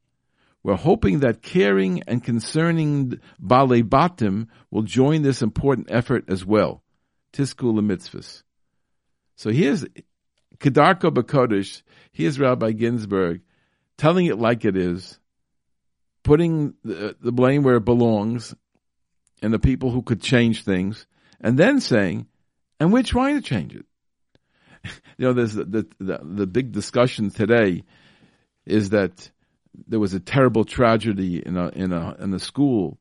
We're 0.66 0.74
hoping 0.74 1.20
that 1.20 1.42
caring 1.42 2.02
and 2.08 2.24
concerning 2.24 3.20
Bale 3.40 3.84
Batim 3.84 4.48
will 4.68 4.82
join 4.82 5.22
this 5.22 5.40
important 5.40 5.92
effort 5.92 6.24
as 6.26 6.44
well. 6.44 6.82
Tiskul 7.32 7.78
mitzvahs. 7.78 8.42
So 9.36 9.50
here's 9.50 9.84
Kedarko 10.58 11.14
Bakodesh, 11.14 11.82
here's 12.10 12.40
Rabbi 12.40 12.72
Ginsburg 12.72 13.42
telling 13.96 14.26
it 14.26 14.40
like 14.40 14.64
it 14.64 14.76
is, 14.76 15.20
putting 16.24 16.74
the, 16.82 17.14
the 17.20 17.30
blame 17.30 17.62
where 17.62 17.76
it 17.76 17.84
belongs, 17.84 18.52
and 19.40 19.54
the 19.54 19.60
people 19.60 19.92
who 19.92 20.02
could 20.02 20.20
change 20.20 20.64
things, 20.64 21.06
and 21.40 21.56
then 21.56 21.78
saying, 21.78 22.26
and 22.80 22.92
we're 22.92 23.04
trying 23.04 23.36
to 23.36 23.40
change 23.40 23.76
it. 23.76 23.86
you 25.16 25.26
know, 25.26 25.32
there's 25.32 25.54
the, 25.54 25.64
the, 25.64 25.86
the, 26.00 26.20
the 26.24 26.46
big 26.48 26.72
discussion 26.72 27.30
today 27.30 27.84
is 28.66 28.90
that 28.90 29.30
there 29.86 30.00
was 30.00 30.14
a 30.14 30.20
terrible 30.20 30.64
tragedy 30.64 31.42
in 31.44 31.56
a 31.56 31.68
in 31.68 31.92
a 31.92 32.16
in 32.18 32.32
a 32.34 32.38
school 32.38 32.98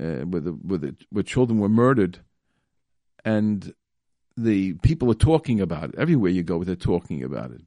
uh, 0.00 0.24
where 0.24 1.22
children 1.22 1.58
were 1.58 1.68
murdered, 1.68 2.18
and 3.24 3.74
the 4.36 4.74
people 4.74 5.10
are 5.10 5.14
talking 5.14 5.60
about 5.60 5.90
it 5.90 5.94
everywhere 5.96 6.30
you 6.30 6.42
go. 6.42 6.64
They're 6.64 6.76
talking 6.76 7.22
about 7.22 7.50
it, 7.52 7.62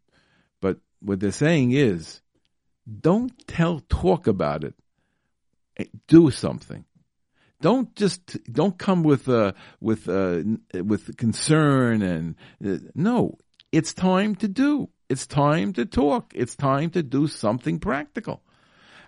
but 0.62 0.78
what 1.00 1.20
they're 1.20 1.32
saying 1.32 1.72
is, 1.72 2.22
don't 3.02 3.32
tell 3.48 3.82
talk 3.90 4.28
about 4.28 4.64
it. 4.64 4.76
Do 6.08 6.32
something. 6.32 6.86
Don't 7.62 7.96
just 7.96 8.38
don't 8.52 8.78
come 8.78 9.04
with 9.04 9.28
uh, 9.30 9.54
with 9.80 10.08
uh, 10.10 10.44
with 10.74 11.18
concern 11.18 12.02
and 12.02 12.36
uh, 12.66 12.88
no. 12.94 13.38
It's 13.72 13.94
time 13.94 14.36
to 14.36 14.48
do. 14.48 14.90
It's 15.10 15.28
time 15.28 15.74
to 15.74 15.86
talk. 15.86 16.32
It's 16.36 16.56
time 16.56 16.90
to 16.92 17.04
do 17.04 17.28
something 17.28 17.80
practical. 17.80 18.42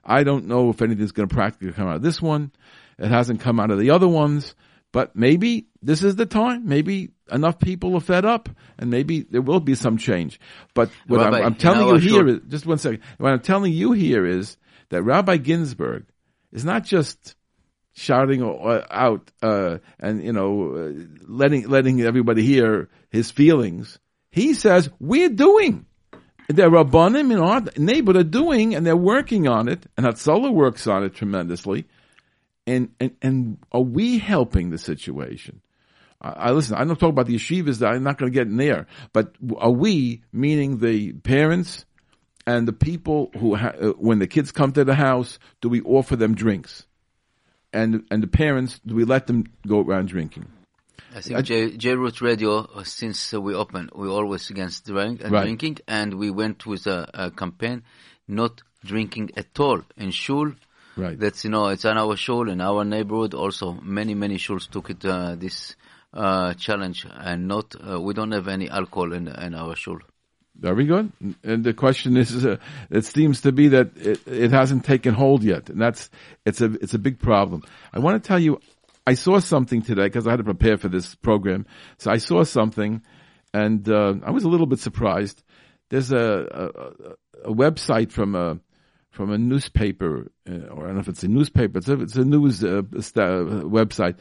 I 0.09 0.23
don't 0.23 0.47
know 0.47 0.71
if 0.71 0.81
anything's 0.81 1.11
going 1.11 1.29
to 1.29 1.33
practically 1.33 1.71
come 1.71 1.87
out 1.87 1.97
of 1.97 2.01
this 2.01 2.19
one. 2.19 2.51
It 2.97 3.09
hasn't 3.09 3.41
come 3.41 3.59
out 3.59 3.69
of 3.69 3.77
the 3.77 3.91
other 3.91 4.07
ones, 4.07 4.55
but 4.91 5.15
maybe 5.15 5.67
this 5.83 6.03
is 6.03 6.15
the 6.15 6.25
time. 6.25 6.67
Maybe 6.67 7.11
enough 7.31 7.59
people 7.59 7.95
are 7.95 8.01
fed 8.01 8.25
up, 8.25 8.49
and 8.77 8.89
maybe 8.89 9.21
there 9.21 9.41
will 9.41 9.59
be 9.59 9.75
some 9.75 9.97
change. 9.97 10.39
But 10.73 10.89
what 11.07 11.21
Rabbi, 11.21 11.37
I'm, 11.37 11.45
I'm, 11.45 11.55
telling 11.55 11.81
you, 11.81 11.93
know, 11.93 11.99
you 11.99 12.09
here 12.09 12.27
is 12.27 12.39
just 12.47 12.65
one 12.65 12.79
second. 12.79 13.01
What 13.19 13.31
I'm 13.31 13.39
telling 13.39 13.71
you 13.71 13.91
here 13.91 14.25
is 14.25 14.57
that 14.89 15.03
Rabbi 15.03 15.37
Ginsburg 15.37 16.05
is 16.51 16.65
not 16.65 16.83
just 16.83 17.35
shouting 17.93 18.41
out 18.89 19.29
uh, 19.43 19.77
and 19.99 20.23
you 20.23 20.33
know 20.33 20.73
uh, 20.75 21.03
letting 21.27 21.67
letting 21.67 22.01
everybody 22.01 22.41
hear 22.41 22.89
his 23.09 23.29
feelings. 23.29 23.99
He 24.31 24.55
says 24.55 24.89
we're 24.99 25.29
doing. 25.29 25.85
The 26.49 26.63
rabbanim 26.63 27.31
in 27.31 27.39
our 27.39 27.63
neighborhood 27.77 28.21
are 28.21 28.29
doing, 28.29 28.75
and 28.75 28.85
they're 28.85 28.97
working 28.97 29.47
on 29.47 29.67
it, 29.69 29.85
and 29.95 30.05
Hatzalah 30.05 30.51
works 30.51 30.87
on 30.87 31.03
it 31.03 31.13
tremendously. 31.15 31.85
And 32.67 32.89
and 32.99 33.15
and 33.21 33.57
are 33.71 33.81
we 33.81 34.19
helping 34.19 34.69
the 34.69 34.77
situation? 34.77 35.61
I, 36.21 36.29
I 36.29 36.51
listen. 36.51 36.75
I 36.75 36.83
don't 36.83 36.99
talk 36.99 37.09
about 37.09 37.27
the 37.27 37.35
yeshivas. 37.35 37.79
That 37.79 37.93
I'm 37.93 38.03
not 38.03 38.17
going 38.17 38.31
to 38.31 38.35
get 38.35 38.47
in 38.47 38.57
there. 38.57 38.87
But 39.13 39.35
are 39.57 39.71
we, 39.71 40.23
meaning 40.33 40.79
the 40.79 41.13
parents 41.13 41.85
and 42.45 42.67
the 42.67 42.73
people 42.73 43.31
who, 43.37 43.55
ha- 43.55 43.73
uh, 43.79 43.89
when 43.89 44.19
the 44.19 44.27
kids 44.27 44.51
come 44.51 44.71
to 44.73 44.83
the 44.83 44.95
house, 44.95 45.39
do 45.61 45.69
we 45.69 45.81
offer 45.81 46.15
them 46.15 46.35
drinks? 46.35 46.85
and 47.73 48.05
and 48.09 48.23
the 48.23 48.27
parents 48.27 48.79
do 48.85 48.95
we 48.95 49.05
let 49.05 49.27
them 49.27 49.45
go 49.67 49.81
around 49.81 50.07
drinking? 50.07 50.47
I 51.15 51.21
think 51.21 51.43
J, 51.43 51.77
J 51.77 51.95
Root 51.95 52.21
Radio, 52.21 52.59
uh, 52.59 52.83
since 52.83 53.33
uh, 53.33 53.41
we 53.41 53.55
opened, 53.55 53.91
we 53.95 54.07
always 54.07 54.49
against 54.49 54.85
drink, 54.85 55.23
uh, 55.23 55.29
right. 55.29 55.43
drinking, 55.43 55.79
and 55.87 56.13
we 56.13 56.29
went 56.29 56.65
with 56.65 56.85
a, 56.87 57.09
a, 57.13 57.31
campaign, 57.31 57.83
not 58.27 58.61
drinking 58.83 59.31
at 59.35 59.59
all 59.59 59.81
in 59.97 60.11
shul. 60.11 60.53
Right. 60.95 61.19
That's 61.19 61.43
you 61.43 61.49
know 61.49 61.67
it's 61.67 61.85
on 61.85 61.97
our 61.97 62.15
shul 62.15 62.49
in 62.49 62.61
our 62.61 62.83
neighborhood. 62.83 63.33
Also, 63.33 63.73
many 63.73 64.13
many 64.13 64.37
shuls 64.37 64.69
took 64.69 64.89
it 64.89 65.03
uh, 65.05 65.35
this 65.35 65.75
uh, 66.13 66.53
challenge, 66.55 67.07
and 67.09 67.47
not 67.47 67.73
uh, 67.75 67.99
we 67.99 68.13
don't 68.13 68.31
have 68.31 68.47
any 68.47 68.69
alcohol 68.69 69.13
in 69.13 69.27
in 69.27 69.55
our 69.55 69.75
shul. 69.75 69.99
Very 70.59 70.85
good. 70.85 71.11
And 71.43 71.63
the 71.63 71.73
question 71.73 72.17
is, 72.17 72.45
uh, 72.45 72.57
it 72.89 73.05
seems 73.05 73.41
to 73.41 73.53
be 73.53 73.69
that 73.69 73.95
it, 73.95 74.27
it 74.27 74.51
hasn't 74.51 74.83
taken 74.83 75.13
hold 75.13 75.41
yet, 75.41 75.69
and 75.69 75.79
that's 75.79 76.09
it's 76.45 76.59
a 76.59 76.73
it's 76.81 76.93
a 76.93 76.99
big 76.99 77.19
problem. 77.19 77.63
I 77.93 77.99
want 77.99 78.21
to 78.21 78.27
tell 78.27 78.39
you, 78.39 78.59
I 79.09 79.13
saw 79.15 79.39
something 79.39 79.81
today 79.81 80.03
because 80.03 80.27
I 80.27 80.31
had 80.31 80.37
to 80.37 80.43
prepare 80.43 80.77
for 80.77 80.89
this 80.89 81.15
program. 81.15 81.65
So 81.97 82.11
I 82.11 82.17
saw 82.17 82.43
something, 82.43 83.01
and 83.53 83.87
uh, 83.89 84.13
I 84.23 84.31
was 84.31 84.43
a 84.43 84.49
little 84.49 84.67
bit 84.67 84.79
surprised. 84.79 85.43
There's 85.89 86.11
a 86.11 86.25
a, 86.63 87.49
a 87.49 87.53
website 87.53 88.11
from 88.11 88.35
a 88.35 88.59
from 89.09 89.31
a 89.31 89.37
newspaper, 89.37 90.31
uh, 90.47 90.73
or 90.73 90.83
I 90.83 90.87
don't 90.87 90.95
know 90.95 91.01
if 91.01 91.07
it's 91.07 91.23
a 91.23 91.27
newspaper. 91.27 91.79
It's 91.79 91.89
a, 91.89 92.01
it's 92.01 92.15
a 92.15 92.25
news 92.25 92.63
uh, 92.63 92.83
website 93.79 94.17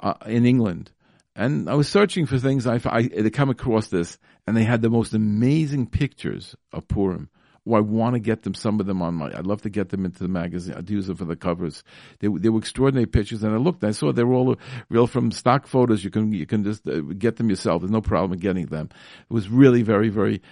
uh, 0.00 0.14
in 0.26 0.46
England 0.46 0.90
and 1.36 1.70
I 1.70 1.74
was 1.74 1.88
searching 1.88 2.26
for 2.26 2.38
things. 2.38 2.66
I, 2.66 2.80
I, 2.84 3.30
come 3.30 3.50
across 3.50 3.88
this, 3.88 4.18
and 4.46 4.56
they 4.56 4.64
had 4.64 4.82
the 4.82 4.90
most 4.90 5.14
amazing 5.14 5.86
pictures 5.86 6.56
of 6.72 6.88
Purim, 6.88 7.30
I 7.74 7.80
want 7.80 8.14
to 8.14 8.20
get 8.20 8.42
them 8.42 8.54
some 8.54 8.80
of 8.80 8.86
them 8.86 9.02
on 9.02 9.14
my. 9.14 9.26
I'd 9.26 9.46
love 9.46 9.62
to 9.62 9.70
get 9.70 9.88
them 9.90 10.04
into 10.04 10.18
the 10.20 10.28
magazine. 10.28 10.74
I'd 10.74 10.90
use 10.90 11.06
them 11.06 11.16
for 11.16 11.24
the 11.24 11.36
covers. 11.36 11.82
They, 12.20 12.28
they 12.28 12.48
were 12.48 12.58
extraordinary 12.58 13.06
pictures, 13.06 13.42
and 13.42 13.54
I 13.54 13.58
looked. 13.58 13.84
I 13.84 13.92
saw 13.92 14.12
they 14.12 14.24
were 14.24 14.34
all 14.34 14.56
real 14.88 15.06
from 15.06 15.30
stock 15.30 15.66
photos. 15.66 16.04
You 16.04 16.10
can 16.10 16.32
you 16.32 16.46
can 16.46 16.64
just 16.64 16.86
uh, 16.88 17.00
get 17.00 17.36
them 17.36 17.50
yourself. 17.50 17.82
There's 17.82 17.90
no 17.90 18.00
problem 18.00 18.32
in 18.32 18.38
getting 18.38 18.66
them. 18.66 18.88
It 19.28 19.32
was 19.32 19.48
really 19.48 19.82
very 19.82 20.08
very 20.08 20.42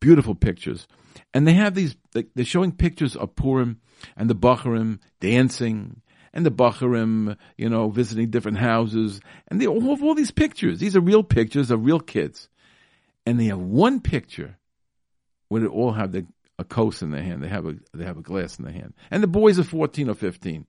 beautiful 0.00 0.34
pictures, 0.34 0.86
and 1.34 1.46
they 1.46 1.54
have 1.54 1.74
these. 1.74 1.96
They're 2.12 2.44
showing 2.44 2.72
pictures 2.72 3.16
of 3.16 3.34
Purim 3.36 3.80
and 4.16 4.30
the 4.30 4.34
Bacharim 4.34 5.00
dancing 5.20 6.02
and 6.36 6.44
the 6.44 6.50
Bacharim, 6.50 7.36
you 7.56 7.70
know, 7.70 7.88
visiting 7.88 8.28
different 8.28 8.58
houses, 8.58 9.20
and 9.48 9.58
they 9.58 9.66
all 9.66 9.80
have 9.80 10.02
all 10.02 10.14
these 10.14 10.30
pictures. 10.30 10.78
These 10.78 10.94
are 10.94 11.00
real 11.00 11.22
pictures 11.22 11.70
of 11.70 11.84
real 11.84 11.98
kids, 11.98 12.50
and 13.24 13.40
they 13.40 13.46
have 13.46 13.58
one 13.58 14.00
picture 14.00 14.58
they 15.50 15.66
all 15.66 15.92
have 15.92 16.12
the, 16.12 16.26
a 16.58 16.64
kos 16.64 17.02
in 17.02 17.10
their 17.10 17.22
hand. 17.22 17.42
They 17.42 17.48
have 17.48 17.66
a 17.66 17.76
they 17.94 18.04
have 18.04 18.18
a 18.18 18.22
glass 18.22 18.58
in 18.58 18.64
their 18.64 18.74
hand, 18.74 18.94
and 19.10 19.22
the 19.22 19.28
boys 19.28 19.58
are 19.58 19.64
fourteen 19.64 20.08
or 20.08 20.14
fifteen. 20.14 20.66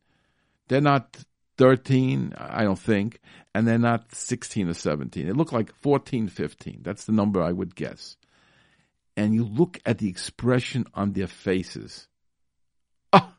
They're 0.68 0.82
not 0.82 1.18
thirteen, 1.58 2.34
I 2.38 2.64
don't 2.64 2.80
think, 2.80 3.20
and 3.56 3.68
they're 3.68 3.78
not 3.78 4.14
sixteen 4.14 4.70
or 4.70 4.74
seventeen. 4.74 5.28
They 5.28 5.34
look 5.34 5.52
like 5.52 5.74
14, 5.82 6.28
15. 6.28 6.82
That's 6.84 7.06
the 7.06 7.14
number 7.14 7.42
I 7.42 7.52
would 7.52 7.76
guess. 7.76 8.18
And 9.16 9.34
you 9.34 9.44
look 9.46 9.80
at 9.86 9.98
the 9.98 10.10
expression 10.10 10.86
on 10.94 11.14
their 11.14 11.28
faces. 11.28 12.08
Ah, 13.12 13.36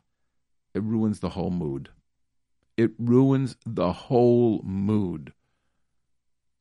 it 0.74 0.82
ruins 0.82 1.20
the 1.20 1.28
whole 1.28 1.50
mood. 1.50 1.90
It 2.76 2.92
ruins 2.98 3.56
the 3.66 3.92
whole 3.92 4.62
mood. 4.64 5.32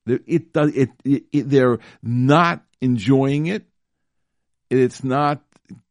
It 0.06 0.54
does. 0.54 0.76
It, 0.76 0.90
it, 1.04 1.24
it, 1.32 1.50
they're 1.50 1.80
not 2.02 2.64
enjoying 2.82 3.48
it 3.48 3.66
it's 4.70 5.04
not 5.04 5.42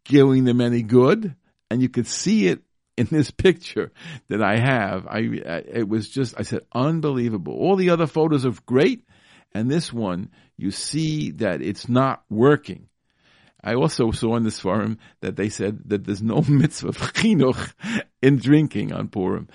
doing 0.05 0.45
them 0.45 0.61
any 0.61 0.83
good, 0.83 1.35
and 1.71 1.83
you 1.83 1.89
could 1.89 2.07
see 2.07 2.49
it 2.49 2.61
in 2.97 3.07
this 3.11 3.31
picture 3.31 3.93
that 4.29 4.43
I 4.43 4.59
have. 4.59 5.07
I 5.07 5.19
it 5.21 5.89
was 5.89 6.09
just 6.09 6.35
I 6.39 6.43
said 6.43 6.63
unbelievable. 6.73 7.55
All 7.55 7.77
the 7.77 7.91
other 7.91 8.07
photos 8.07 8.47
are 8.47 8.55
great, 8.65 9.05
and 9.53 9.71
this 9.71 9.93
one 9.93 10.31
you 10.57 10.71
see 10.71 11.33
that 11.33 11.63
it's 11.63 11.89
not 11.89 12.25
working. 12.31 12.89
I 13.63 13.75
also 13.75 14.13
saw 14.13 14.37
in 14.37 14.45
this 14.45 14.61
forum 14.61 14.99
that 15.21 15.37
they 15.37 15.49
said 15.49 15.81
that 15.87 16.05
there's 16.05 16.23
no 16.23 16.41
mitzvah 16.49 16.93
chinuch 16.93 17.73
in 18.23 18.37
drinking 18.37 18.93
on 18.93 19.09
Purim. 19.09 19.49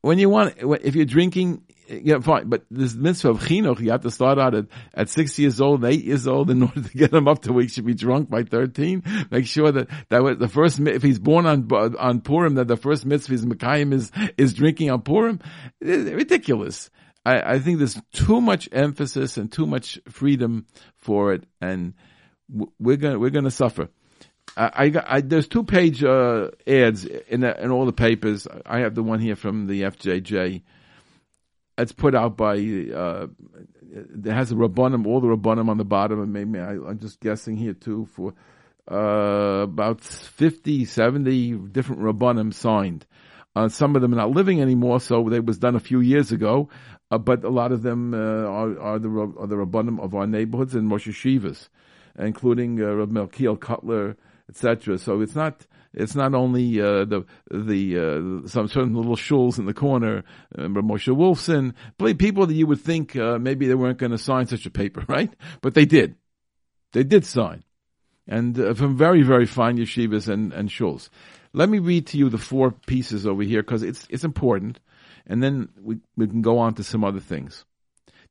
When 0.00 0.18
you 0.18 0.30
want, 0.30 0.54
if 0.58 0.94
you're 0.94 1.04
drinking 1.04 1.64
yeah, 1.88 2.20
fine. 2.20 2.48
But 2.48 2.64
this 2.70 2.94
mitzvah 2.94 3.30
of 3.30 3.40
chinuch, 3.40 3.80
you 3.80 3.90
have 3.90 4.02
to 4.02 4.10
start 4.10 4.38
out 4.38 4.54
at, 4.54 4.66
at 4.94 5.08
six 5.08 5.38
years 5.38 5.60
old, 5.60 5.84
eight 5.84 6.04
years 6.04 6.26
old, 6.26 6.50
in 6.50 6.62
order 6.64 6.82
to 6.82 6.96
get 6.96 7.12
him 7.12 7.28
up 7.28 7.42
to 7.42 7.52
where 7.52 7.62
he 7.62 7.68
should 7.68 7.86
be 7.86 7.94
drunk 7.94 8.30
by 8.30 8.42
thirteen. 8.42 9.02
Make 9.30 9.46
sure 9.46 9.72
that 9.72 9.88
that 10.10 10.22
was 10.22 10.38
the 10.38 10.48
first. 10.48 10.78
If 10.80 11.02
he's 11.02 11.18
born 11.18 11.46
on 11.46 11.70
on 11.72 12.20
Purim, 12.20 12.54
that 12.54 12.68
the 12.68 12.76
first 12.76 13.06
mitzvah 13.06 13.34
is 13.34 13.46
Mekayim 13.46 13.92
is 13.92 14.10
is 14.36 14.54
drinking 14.54 14.90
on 14.90 15.02
Purim. 15.02 15.40
It's 15.80 16.10
ridiculous. 16.10 16.90
I, 17.24 17.54
I 17.54 17.58
think 17.58 17.78
there's 17.78 18.00
too 18.12 18.40
much 18.40 18.68
emphasis 18.72 19.36
and 19.36 19.50
too 19.50 19.66
much 19.66 19.98
freedom 20.08 20.66
for 20.96 21.32
it, 21.32 21.44
and 21.60 21.94
we're 22.48 22.96
gonna 22.96 23.18
we're 23.18 23.30
gonna 23.30 23.50
suffer. 23.50 23.88
I, 24.56 24.70
I, 24.86 25.16
I, 25.16 25.20
there's 25.20 25.46
two 25.46 25.62
page 25.62 26.02
uh, 26.02 26.48
ads 26.66 27.04
in 27.04 27.40
the, 27.40 27.62
in 27.62 27.70
all 27.70 27.86
the 27.86 27.92
papers. 27.92 28.46
I 28.66 28.80
have 28.80 28.94
the 28.94 29.02
one 29.02 29.20
here 29.20 29.36
from 29.36 29.66
the 29.66 29.82
FJJ 29.82 30.62
it's 31.78 31.92
put 31.92 32.14
out 32.14 32.36
by 32.36 32.56
uh, 32.56 33.28
it 33.90 34.30
has 34.30 34.52
a 34.52 34.54
rabbanim, 34.54 35.06
all 35.06 35.20
the 35.20 35.28
rabbanim 35.28 35.68
on 35.68 35.78
the 35.78 35.84
bottom, 35.84 36.20
and 36.20 36.32
maybe 36.32 36.58
I, 36.58 36.72
am 36.72 36.98
just 36.98 37.20
guessing 37.20 37.56
here 37.56 37.74
too 37.74 38.06
for 38.12 38.34
uh, 38.90 39.62
about 39.62 40.02
50, 40.02 40.84
70 40.84 41.52
different 41.72 42.02
rabbanim 42.02 42.52
signed. 42.52 43.06
Uh, 43.56 43.68
some 43.68 43.96
of 43.96 44.02
them 44.02 44.12
are 44.12 44.16
not 44.16 44.30
living 44.30 44.60
anymore, 44.60 45.00
so 45.00 45.28
it 45.32 45.44
was 45.44 45.58
done 45.58 45.74
a 45.74 45.80
few 45.80 46.00
years 46.00 46.32
ago. 46.32 46.68
Uh, 47.10 47.18
but 47.18 47.42
a 47.44 47.48
lot 47.48 47.72
of 47.72 47.82
them 47.82 48.12
uh, 48.12 48.16
are, 48.18 48.78
are, 48.78 48.98
the 48.98 49.08
are 49.08 49.46
the 49.46 49.56
rabbanim 49.56 49.98
of 50.00 50.14
our 50.14 50.26
neighborhoods 50.26 50.74
and 50.74 50.90
Moshe 50.90 51.12
Shivas, 51.12 51.68
including 52.18 52.80
uh, 52.82 52.92
Rab 52.92 53.10
Malkiel 53.10 53.58
Kotler, 53.58 54.16
etc. 54.48 54.98
So 54.98 55.20
it's 55.20 55.34
not 55.34 55.66
it's 55.94 56.14
not 56.14 56.34
only 56.34 56.80
uh, 56.80 57.04
the 57.04 57.24
the 57.50 57.98
uh, 58.44 58.48
some 58.48 58.68
certain 58.68 58.94
little 58.94 59.16
shuls 59.16 59.58
in 59.58 59.66
the 59.66 59.74
corner, 59.74 60.24
uh, 60.56 60.62
Moshe 60.62 61.14
Wolfson, 61.14 61.74
people 62.18 62.46
that 62.46 62.54
you 62.54 62.66
would 62.66 62.80
think 62.80 63.16
uh, 63.16 63.38
maybe 63.38 63.66
they 63.66 63.74
weren't 63.74 63.98
going 63.98 64.12
to 64.12 64.18
sign 64.18 64.46
such 64.46 64.66
a 64.66 64.70
paper, 64.70 65.04
right? 65.08 65.32
But 65.60 65.74
they 65.74 65.84
did. 65.84 66.16
They 66.92 67.04
did 67.04 67.26
sign, 67.26 67.64
and 68.26 68.58
uh, 68.58 68.74
from 68.74 68.96
very 68.96 69.22
very 69.22 69.46
fine 69.46 69.78
yeshivas 69.78 70.28
and 70.28 70.52
and 70.52 70.68
shuls. 70.68 71.08
Let 71.54 71.68
me 71.68 71.78
read 71.78 72.06
to 72.08 72.18
you 72.18 72.28
the 72.28 72.38
four 72.38 72.70
pieces 72.70 73.26
over 73.26 73.42
here 73.42 73.62
because 73.62 73.82
it's 73.82 74.06
it's 74.10 74.24
important, 74.24 74.80
and 75.26 75.42
then 75.42 75.68
we 75.80 75.98
we 76.16 76.26
can 76.26 76.42
go 76.42 76.58
on 76.58 76.74
to 76.74 76.84
some 76.84 77.04
other 77.04 77.20
things. 77.20 77.64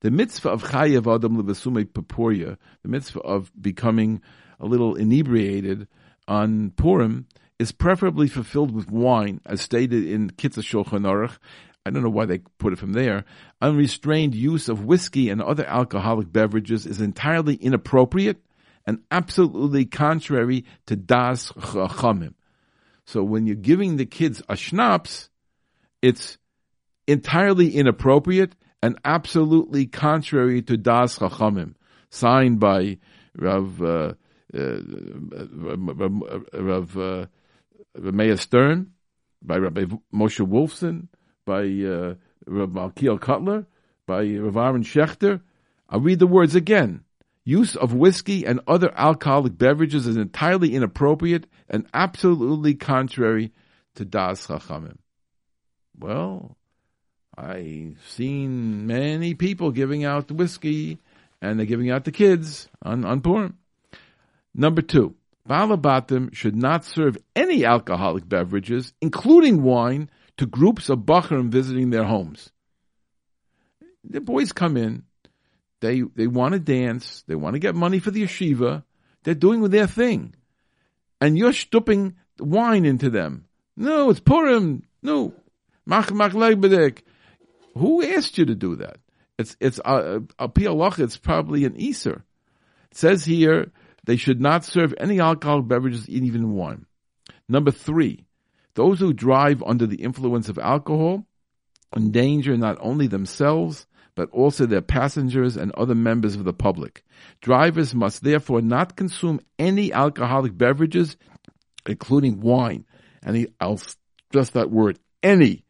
The 0.01 0.11
mitzvah 0.11 0.49
of 0.49 0.63
chayav 0.63 1.13
adam 1.13 1.43
livsumei 1.43 1.85
b'puraya, 1.85 2.57
the 2.83 2.87
mitzvah 2.87 3.21
of 3.21 3.51
becoming 3.59 4.21
a 4.59 4.65
little 4.65 4.95
inebriated 4.95 5.87
on 6.27 6.71
Purim 6.71 7.27
is 7.59 7.71
preferably 7.71 8.27
fulfilled 8.27 8.71
with 8.71 8.91
wine, 8.91 9.41
as 9.45 9.61
stated 9.61 10.05
in 10.05 10.29
Kitzur 10.31 10.63
Shulchan 10.63 11.01
Aruch. 11.01 11.37
I 11.85 11.89
don't 11.89 12.03
know 12.03 12.09
why 12.09 12.25
they 12.25 12.39
put 12.59 12.73
it 12.73 12.79
from 12.79 12.93
there. 12.93 13.23
Unrestrained 13.61 14.35
use 14.35 14.67
of 14.67 14.83
whiskey 14.83 15.29
and 15.29 15.41
other 15.41 15.65
alcoholic 15.65 16.31
beverages 16.31 16.85
is 16.85 16.99
entirely 16.99 17.55
inappropriate 17.55 18.37
and 18.85 18.99
absolutely 19.09 19.85
contrary 19.85 20.65
to 20.85 20.95
Das 20.95 21.51
Chachamim. 21.53 22.33
So 23.05 23.23
when 23.23 23.47
you're 23.47 23.55
giving 23.55 23.95
the 23.95 24.05
kids 24.05 24.41
a 24.49 24.55
schnapps, 24.55 25.29
it's 26.01 26.37
entirely 27.07 27.75
inappropriate 27.75 28.53
and 28.83 28.99
absolutely 29.03 29.87
contrary 29.87 30.61
to 30.63 30.77
Das 30.77 31.17
Chachamim, 31.19 31.75
signed 32.09 32.59
by 32.59 32.97
Rav 33.35 33.81
uh, 33.81 34.13
uh, 34.53 34.79
Rav 36.53 36.97
uh, 36.97 37.25
Meir 37.95 38.37
Stern, 38.37 38.91
by 39.41 39.57
Rabbi 39.57 39.85
Moshe 40.13 40.45
Wolfson, 40.45 41.07
by 41.45 41.61
uh, 41.61 42.15
Rabbi 42.45 42.79
Malkiel 42.79 43.19
Kotler, 43.19 43.65
by 44.05 44.23
Rav 44.37 44.57
Aaron 44.57 44.83
Schechter. 44.83 45.41
I'll 45.89 45.99
read 45.99 46.19
the 46.19 46.27
words 46.27 46.55
again. 46.55 47.03
Use 47.43 47.77
of 47.77 47.93
whiskey 47.93 48.45
and 48.45 48.59
other 48.67 48.91
alcoholic 48.97 49.57
beverages 49.57 50.05
is 50.05 50.17
entirely 50.17 50.75
inappropriate 50.75 51.47
and 51.69 51.87
absolutely 51.93 52.75
contrary 52.75 53.53
to 53.95 54.03
Das 54.03 54.47
Chachamim. 54.47 54.97
Well, 55.97 56.57
I've 57.37 57.97
seen 58.05 58.85
many 58.85 59.33
people 59.33 59.71
giving 59.71 60.03
out 60.03 60.29
whiskey 60.29 60.99
and 61.41 61.57
they're 61.57 61.65
giving 61.65 61.89
out 61.89 62.03
the 62.03 62.11
kids 62.11 62.67
on, 62.81 63.05
on 63.05 63.21
Purim. 63.21 63.57
Number 64.57 64.81
two, 64.81 65.15
Balabatim 65.47 66.33
should 66.33 66.55
not 66.55 66.83
serve 66.83 67.17
any 67.35 67.63
alcoholic 67.63 68.27
beverages, 68.27 68.91
including 68.99 69.61
wine, 69.61 70.09
to 70.37 70.47
groups 70.47 70.89
of 70.89 70.99
Bacharim 70.99 71.49
visiting 71.49 71.91
their 71.91 72.03
homes. 72.03 72.51
The 74.03 74.19
boys 74.19 74.51
come 74.51 74.75
in, 74.75 75.03
they 75.79 76.01
they 76.01 76.27
want 76.27 76.53
to 76.53 76.59
dance, 76.59 77.23
they 77.27 77.35
want 77.35 77.53
to 77.53 77.59
get 77.59 77.75
money 77.75 77.99
for 77.99 78.11
the 78.11 78.23
yeshiva, 78.23 78.83
they're 79.23 79.35
doing 79.35 79.61
their 79.69 79.87
thing. 79.87 80.33
And 81.21 81.37
you're 81.37 81.53
stooping 81.53 82.15
wine 82.39 82.85
into 82.85 83.09
them. 83.09 83.45
No, 83.75 84.09
it's 84.09 84.19
Purim. 84.19 84.83
No. 85.01 85.33
Mach 85.85 86.11
mach 86.11 86.33
Who 87.75 88.03
asked 88.03 88.37
you 88.37 88.45
to 88.45 88.55
do 88.55 88.75
that? 88.77 88.97
It's 89.37 89.55
it's 89.59 89.79
uh, 89.83 90.19
a 90.39 90.49
pialach, 90.49 90.99
it's 90.99 91.17
probably 91.17 91.65
an 91.65 91.75
Easter. 91.77 92.23
It 92.91 92.97
says 92.97 93.25
here 93.25 93.71
they 94.07 94.15
should 94.15 94.39
not 94.39 94.63
serve 94.63 94.93
any 94.97 95.19
alcoholic 95.19 95.67
beverages, 95.67 96.09
even 96.09 96.53
wine. 96.53 96.85
Number 97.49 97.71
three, 97.71 98.25
those 98.73 98.99
who 98.99 99.11
drive 99.11 99.61
under 99.61 99.85
the 99.85 100.01
influence 100.01 100.47
of 100.47 100.57
alcohol 100.57 101.25
endanger 101.95 102.55
not 102.55 102.77
only 102.79 103.07
themselves, 103.07 103.85
but 104.15 104.29
also 104.31 104.65
their 104.65 104.81
passengers 104.81 105.57
and 105.57 105.71
other 105.73 105.93
members 105.93 106.35
of 106.35 106.45
the 106.45 106.53
public. 106.53 107.03
Drivers 107.41 107.93
must 107.93 108.23
therefore 108.23 108.61
not 108.61 108.95
consume 108.95 109.41
any 109.59 109.91
alcoholic 109.91 110.57
beverages, 110.57 111.17
including 111.85 112.39
wine. 112.39 112.85
And 113.21 113.47
I'll 113.59 113.77
stress 113.77 114.51
that 114.51 114.71
word, 114.71 114.99
any. 115.21 115.65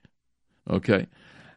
Okay? 0.69 1.07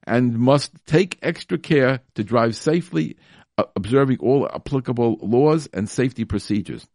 And 0.04 0.38
must 0.38 0.72
take 0.86 1.18
extra 1.20 1.58
care 1.58 2.00
to 2.14 2.24
drive 2.24 2.56
safely 2.56 3.18
Uh, 3.60 3.64
observing 3.76 4.16
all 4.20 4.48
applicable 4.54 5.18
laws 5.20 5.68
and 5.74 5.86
safety 5.86 6.24
procedures. 6.24 6.86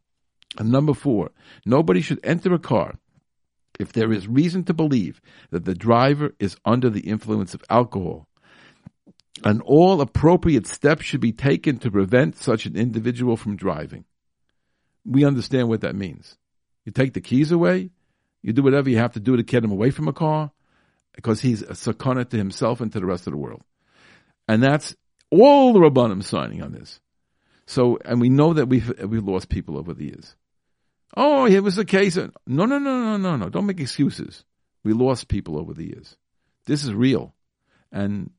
And 0.58 0.72
number 0.72 0.96
four, 0.96 1.30
nobody 1.64 2.02
should 2.02 2.20
enter 2.24 2.56
a 2.56 2.60
car 2.60 2.98
if 3.80 3.94
there 3.94 4.12
is 4.12 4.28
reason 4.28 4.64
to 4.64 4.74
believe 4.74 5.22
that 5.52 5.64
the 5.64 5.76
driver 5.76 6.34
is 6.40 6.58
under 6.66 6.90
the 6.90 7.02
influence 7.02 7.54
of 7.54 7.64
alcohol. 7.70 8.28
And 9.44 9.62
all 9.62 10.02
appropriate 10.02 10.66
steps 10.66 11.06
should 11.06 11.22
be 11.22 11.34
taken 11.34 11.78
to 11.80 11.92
prevent 11.92 12.36
such 12.36 12.66
an 12.66 12.76
individual 12.76 13.38
from 13.38 13.58
driving. 13.58 14.06
We 15.06 15.24
understand 15.24 15.70
what 15.70 15.82
that 15.82 15.94
means. 15.94 16.36
You 16.84 16.94
take 16.94 17.14
the 17.14 17.22
keys 17.22 17.52
away. 17.52 17.92
You 18.42 18.54
do 18.54 18.64
whatever 18.64 18.90
you 18.90 18.98
have 18.98 19.14
to 19.14 19.20
do 19.20 19.38
to 19.38 19.44
get 19.44 19.64
him 19.64 19.72
away 19.72 19.92
from 19.92 20.08
a 20.08 20.14
car 20.14 20.52
because 21.14 21.42
he's 21.42 21.62
a 21.62 21.74
sakana 21.74 22.28
to 22.28 22.38
himself 22.38 22.82
and 22.82 22.92
to 22.92 23.00
the 23.00 23.06
rest 23.06 23.28
of 23.28 23.34
the 23.34 23.38
world. 23.38 23.62
And 24.48 24.64
that's 24.64 24.96
all 25.42 25.74
the 25.74 25.80
Rabbanim 25.80 26.24
signing 26.24 26.62
on 26.62 26.72
this. 26.72 27.00
So, 27.66 27.98
and 28.06 28.22
we 28.22 28.30
know 28.30 28.54
that 28.54 28.68
we've, 28.68 28.92
we've 29.00 29.24
lost 29.24 29.50
people 29.50 29.78
over 29.78 29.94
the 29.94 30.06
years. 30.06 30.36
Oh, 31.18 31.46
it 31.46 31.62
was 31.62 31.78
a 31.78 31.86
case. 31.86 32.16
No, 32.18 32.30
no, 32.46 32.66
no, 32.66 32.78
no, 32.78 33.18
no, 33.18 33.36
no. 33.36 33.50
Don't 33.50 33.66
make 33.66 33.80
excuses. 33.80 34.44
We 34.84 34.94
lost 34.94 35.28
people 35.28 35.58
over 35.58 35.74
the 35.74 35.86
years. 35.86 36.16
This 36.66 36.84
is 36.84 36.94
real. 36.94 37.34
And, 37.92 38.32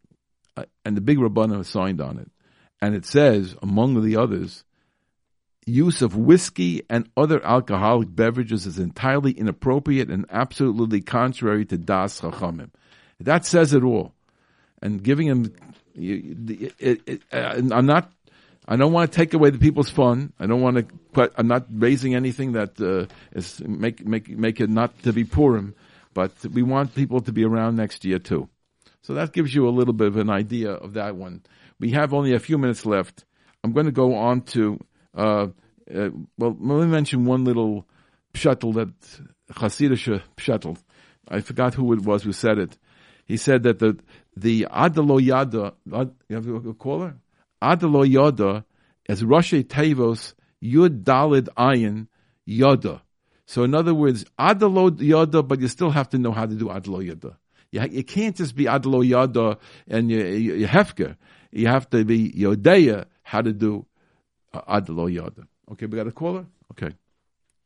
uh, 0.56 0.64
and 0.84 0.96
the 0.96 1.00
big 1.00 1.18
Rabbanim 1.18 1.64
signed 1.64 2.00
on 2.00 2.18
it. 2.18 2.30
And 2.80 2.94
it 2.94 3.06
says, 3.06 3.56
among 3.62 4.04
the 4.04 4.16
others, 4.16 4.64
use 5.64 6.02
of 6.02 6.16
whiskey 6.16 6.82
and 6.88 7.08
other 7.16 7.44
alcoholic 7.44 8.14
beverages 8.14 8.66
is 8.66 8.78
entirely 8.78 9.32
inappropriate 9.32 10.10
and 10.10 10.26
absolutely 10.30 11.00
contrary 11.00 11.64
to 11.66 11.78
Das 11.78 12.20
Chachamim. 12.20 12.70
That 13.18 13.44
says 13.44 13.72
it 13.72 13.82
all. 13.82 14.12
And 14.82 15.02
giving 15.02 15.26
him, 15.26 15.54
it, 15.96 16.74
it, 16.78 17.00
it, 17.06 17.22
uh, 17.32 17.60
I'm 17.72 17.86
not, 17.86 18.12
I 18.68 18.76
don't 18.76 18.92
want 18.92 19.10
to 19.10 19.16
take 19.16 19.34
away 19.34 19.50
the 19.50 19.58
people's 19.58 19.90
fun. 19.90 20.32
I 20.38 20.46
don't 20.46 20.60
want 20.60 20.88
to, 21.14 21.30
I'm 21.36 21.48
not 21.48 21.66
raising 21.70 22.14
anything 22.14 22.52
that 22.52 22.80
uh, 22.80 23.12
is 23.32 23.60
make 23.60 24.06
make 24.06 24.28
make 24.28 24.60
it 24.60 24.70
not 24.70 25.02
to 25.02 25.12
be 25.12 25.24
Purim, 25.24 25.74
but 26.14 26.32
we 26.52 26.62
want 26.62 26.94
people 26.94 27.20
to 27.20 27.32
be 27.32 27.44
around 27.44 27.76
next 27.76 28.04
year 28.04 28.18
too. 28.18 28.48
So 29.02 29.14
that 29.14 29.32
gives 29.32 29.54
you 29.54 29.68
a 29.68 29.70
little 29.70 29.94
bit 29.94 30.08
of 30.08 30.16
an 30.16 30.30
idea 30.30 30.72
of 30.72 30.94
that 30.94 31.16
one. 31.16 31.42
We 31.78 31.90
have 31.92 32.12
only 32.12 32.34
a 32.34 32.40
few 32.40 32.58
minutes 32.58 32.84
left. 32.84 33.24
I'm 33.62 33.72
going 33.72 33.86
to 33.86 33.92
go 33.92 34.16
on 34.16 34.42
to 34.42 34.78
uh, 35.14 35.48
uh, 35.94 36.10
well, 36.36 36.56
let 36.58 36.80
me 36.80 36.86
mention 36.86 37.24
one 37.24 37.44
little 37.44 37.86
shuttle 38.34 38.72
that 38.74 38.92
Hasidic 39.52 40.22
shuttle. 40.38 40.78
I 41.28 41.40
forgot 41.40 41.74
who 41.74 41.92
it 41.92 42.00
was 42.00 42.22
who 42.22 42.32
said 42.32 42.58
it. 42.58 42.76
He 43.24 43.36
said 43.36 43.64
that 43.64 43.78
the 43.78 43.98
the 44.36 44.66
Adalo 44.70 45.22
Yada, 45.22 45.74
you 46.28 46.36
have 46.36 46.66
a 46.66 46.74
caller? 46.74 47.16
Adalo 47.62 48.08
Yada 48.08 48.64
as 49.08 49.22
Roshei 49.22 49.64
Teivos 49.64 50.34
Yud 50.62 51.02
Dalid 51.04 51.48
Ayin 51.56 52.08
Yada. 52.44 53.02
So 53.46 53.64
in 53.64 53.74
other 53.74 53.94
words, 53.94 54.24
Adalo 54.38 55.00
Yada, 55.00 55.42
but 55.42 55.60
you 55.60 55.68
still 55.68 55.90
have 55.90 56.10
to 56.10 56.18
know 56.18 56.32
how 56.32 56.46
to 56.46 56.54
do 56.54 56.66
Adalo 56.66 57.04
Yada. 57.04 57.38
You, 57.70 57.82
you 57.90 58.04
can't 58.04 58.36
just 58.36 58.54
be 58.54 58.64
Adalo 58.64 59.06
Yada 59.06 59.58
and 59.88 60.10
you, 60.10 60.24
you, 60.24 60.54
you 60.54 60.66
hefker. 60.66 61.16
You 61.50 61.68
have 61.68 61.88
to 61.90 62.04
be 62.04 62.30
Yodeya 62.30 63.06
how 63.22 63.40
to 63.40 63.52
do 63.52 63.86
uh, 64.52 64.80
Adalo 64.80 65.12
Yada. 65.12 65.46
Okay, 65.72 65.86
we 65.86 65.96
got 65.96 66.06
a 66.06 66.12
caller? 66.12 66.46
Okay. 66.72 66.94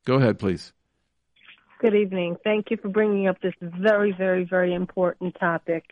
Go 0.07 0.15
ahead, 0.15 0.39
please. 0.39 0.73
Good 1.81 1.95
evening. 1.95 2.37
Thank 2.45 2.71
you 2.71 2.77
for 2.77 2.89
bringing 2.89 3.27
up 3.27 3.41
this 3.41 3.55
very, 3.61 4.13
very, 4.13 4.45
very 4.45 4.75
important 4.75 5.37
topic. 5.41 5.85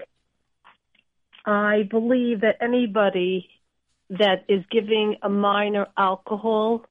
I 1.45 1.84
believe 1.89 2.41
that 2.43 2.57
anybody 2.61 3.49
that 4.11 4.45
is 4.49 4.64
giving 4.70 5.16
a 5.22 5.28
minor 5.28 5.86
alcohol, 5.97 6.84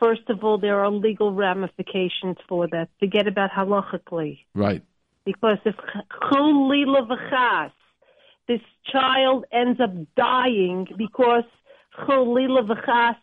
first 0.00 0.28
of 0.28 0.42
all, 0.42 0.58
there 0.58 0.80
are 0.80 0.90
legal 0.90 1.32
ramifications 1.32 2.36
for 2.48 2.66
that. 2.68 2.88
Forget 2.98 3.26
about 3.26 3.50
halachically. 3.50 4.40
Right. 4.54 4.82
Because 5.24 5.58
if 5.64 5.76
this 8.48 8.60
child 8.90 9.44
ends 9.52 9.80
up 9.80 9.92
dying 10.16 10.88
because 10.96 11.44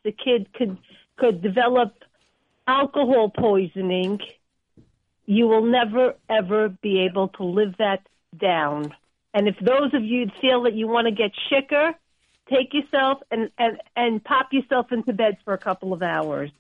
the 0.03 0.11
kid 0.11 0.53
could 0.53 0.77
could 1.17 1.41
develop 1.41 1.93
alcohol 2.67 3.29
poisoning, 3.29 4.19
you 5.25 5.47
will 5.47 5.65
never 5.65 6.15
ever 6.29 6.69
be 6.69 7.01
able 7.01 7.27
to 7.29 7.43
live 7.43 7.75
that 7.77 8.07
down. 8.39 8.93
And 9.33 9.47
if 9.47 9.55
those 9.59 9.93
of 9.93 10.03
you 10.03 10.27
feel 10.41 10.63
that 10.63 10.73
you 10.73 10.87
want 10.87 11.07
to 11.07 11.11
get 11.11 11.31
sicker, 11.49 11.93
take 12.49 12.73
yourself 12.73 13.19
and, 13.31 13.49
and, 13.57 13.77
and 13.95 14.23
pop 14.23 14.51
yourself 14.51 14.91
into 14.91 15.13
bed 15.13 15.37
for 15.45 15.53
a 15.53 15.57
couple 15.57 15.93
of 15.93 16.01
hours. 16.01 16.51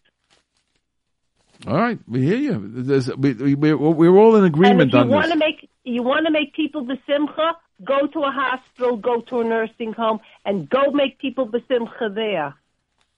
All 1.67 1.75
right, 1.75 1.99
we 2.07 2.23
hear 2.23 2.37
you. 2.37 2.61
There's, 2.63 3.13
we, 3.17 3.33
we, 3.33 3.55
we're, 3.55 4.17
all 4.17 4.35
in 4.37 4.45
agreement 4.45 4.93
and 4.93 4.93
if 4.93 5.05
you 5.05 5.11
want 5.11 5.31
To 5.31 5.37
make, 5.37 5.69
you 5.83 6.03
want 6.03 6.25
to 6.25 6.31
make 6.31 6.53
people 6.53 6.85
besimcha, 6.85 7.53
go 7.83 8.07
to 8.07 8.19
a 8.19 8.31
hospital, 8.31 8.95
go 8.95 9.21
to 9.21 9.41
a 9.41 9.43
nursing 9.43 9.91
home, 9.91 10.21
and 10.45 10.69
go 10.69 10.91
make 10.91 11.19
people 11.19 11.47
besimcha 11.47 12.13
there 12.15 12.55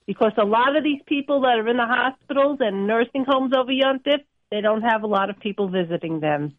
because 0.06 0.32
a 0.36 0.44
lot 0.44 0.76
of 0.76 0.82
these 0.82 1.00
people 1.06 1.42
that 1.42 1.58
are 1.58 1.68
in 1.68 1.76
the 1.76 1.86
hospitals 1.86 2.58
and 2.60 2.86
nursing 2.86 3.24
homes 3.26 3.52
over 3.56 3.70
Yontif, 3.70 4.24
they 4.50 4.60
don't 4.60 4.82
have 4.82 5.02
a 5.02 5.06
lot 5.06 5.30
of 5.30 5.38
people 5.38 5.68
visiting 5.68 6.20
them. 6.20 6.54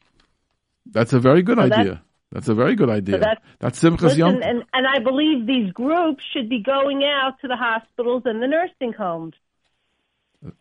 That's 0.86 1.14
a 1.14 1.20
very 1.20 1.42
good 1.42 1.58
so 1.58 1.64
idea. 1.64 2.02
That's, 2.34 2.50
a 2.50 2.56
very 2.56 2.76
good 2.76 2.90
idea. 2.90 3.16
So 3.16 3.20
that's, 3.20 3.42
that's 3.60 3.82
Simchas 3.82 4.18
Yom. 4.18 4.42
And, 4.42 4.64
and 4.74 4.88
I 4.88 5.00
believe 5.00 5.46
these 5.46 5.72
groups 5.72 6.24
should 6.34 6.50
be 6.50 6.62
going 6.62 7.04
out 7.04 7.40
to 7.42 7.48
the 7.48 7.56
hospitals 7.56 8.24
and 8.26 8.42
the 8.42 8.48
nursing 8.48 8.92
homes. 8.92 9.36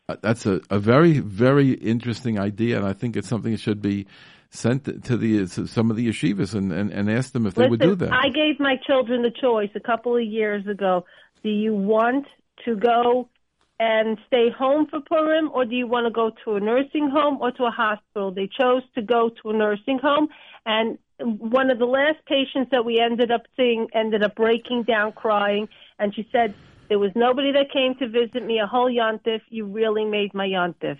Uh, 0.08 0.16
that's 0.20 0.46
a, 0.46 0.60
a 0.70 0.78
very, 0.78 1.18
very 1.18 1.72
interesting 1.72 2.38
idea, 2.38 2.76
and 2.76 2.86
I 2.86 2.92
think 2.92 3.16
it's 3.16 3.28
something 3.28 3.52
that 3.52 3.60
should 3.60 3.82
be 3.82 4.06
sent 4.50 4.84
to 5.04 5.16
the 5.16 5.46
to 5.46 5.66
some 5.66 5.90
of 5.90 5.96
the 5.96 6.06
yeshivas 6.08 6.54
and, 6.54 6.72
and, 6.72 6.92
and 6.92 7.10
ask 7.10 7.32
them 7.32 7.46
if 7.46 7.56
Listen, 7.56 7.62
they 7.62 7.70
would 7.70 7.80
do 7.80 7.94
that. 7.96 8.12
I 8.12 8.28
gave 8.28 8.60
my 8.60 8.76
children 8.86 9.22
the 9.22 9.30
choice 9.30 9.70
a 9.74 9.80
couple 9.80 10.16
of 10.16 10.22
years 10.22 10.66
ago. 10.66 11.06
Do 11.42 11.48
you 11.48 11.74
want 11.74 12.26
to 12.66 12.76
go 12.76 13.28
and 13.80 14.18
stay 14.28 14.50
home 14.50 14.86
for 14.86 15.00
Purim, 15.00 15.50
or 15.52 15.64
do 15.64 15.74
you 15.74 15.88
want 15.88 16.06
to 16.06 16.12
go 16.12 16.30
to 16.44 16.56
a 16.56 16.60
nursing 16.60 17.08
home 17.10 17.38
or 17.40 17.50
to 17.52 17.64
a 17.64 17.70
hospital? 17.70 18.30
They 18.30 18.48
chose 18.48 18.82
to 18.94 19.02
go 19.02 19.30
to 19.42 19.50
a 19.50 19.52
nursing 19.52 19.98
home, 19.98 20.28
and 20.64 20.98
one 21.20 21.70
of 21.70 21.78
the 21.78 21.86
last 21.86 22.18
patients 22.26 22.70
that 22.70 22.84
we 22.84 23.00
ended 23.00 23.30
up 23.30 23.42
seeing 23.56 23.88
ended 23.94 24.22
up 24.22 24.34
breaking 24.34 24.84
down 24.84 25.12
crying, 25.12 25.68
and 25.98 26.14
she 26.14 26.28
said, 26.32 26.54
"There 26.88 26.98
was 26.98 27.12
nobody 27.14 27.52
that 27.52 27.70
came 27.70 27.94
to 27.96 28.08
visit 28.08 28.44
me 28.44 28.58
a 28.58 28.66
whole 28.66 28.90
yontif. 28.90 29.40
You 29.48 29.66
really 29.66 30.04
made 30.04 30.34
my 30.34 30.46
yontif." 30.46 30.98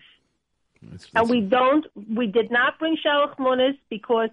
And 1.15 1.29
we 1.29 1.41
don't, 1.41 1.87
we 1.95 2.27
did 2.27 2.51
not 2.51 2.79
bring 2.79 2.97
shalach 2.97 3.39
munis 3.39 3.77
because 3.89 4.31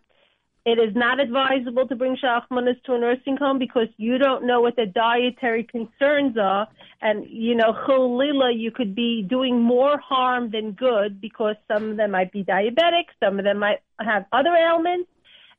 it 0.66 0.78
is 0.78 0.96
not 0.96 1.20
advisable 1.20 1.88
to 1.88 1.96
bring 1.96 2.18
shachmanis 2.18 2.82
to 2.84 2.94
a 2.94 3.00
nursing 3.00 3.38
home 3.38 3.60
because 3.60 3.88
you 3.98 4.18
don't 4.18 4.46
know 4.46 4.62
what 4.62 4.76
the 4.76 4.86
dietary 4.86 5.64
concerns 5.64 6.38
are. 6.38 6.68
And, 7.02 7.26
you 7.28 7.56
know, 7.56 7.74
chulila, 7.74 8.58
you 8.58 8.72
could 8.72 8.94
be 8.94 9.24
doing 9.24 9.62
more 9.62 9.98
harm 9.98 10.52
than 10.52 10.74
good 10.74 11.22
because 11.22 11.56
some 11.68 11.92
of 11.92 11.98
them 11.98 12.12
might 12.12 12.32
be 12.32 12.44
diabetic, 12.44 13.06
some 13.20 13.40
of 13.40 13.46
them 13.46 13.60
might 13.60 13.80
have 14.00 14.26
other 14.32 14.54
ailments, 14.56 15.10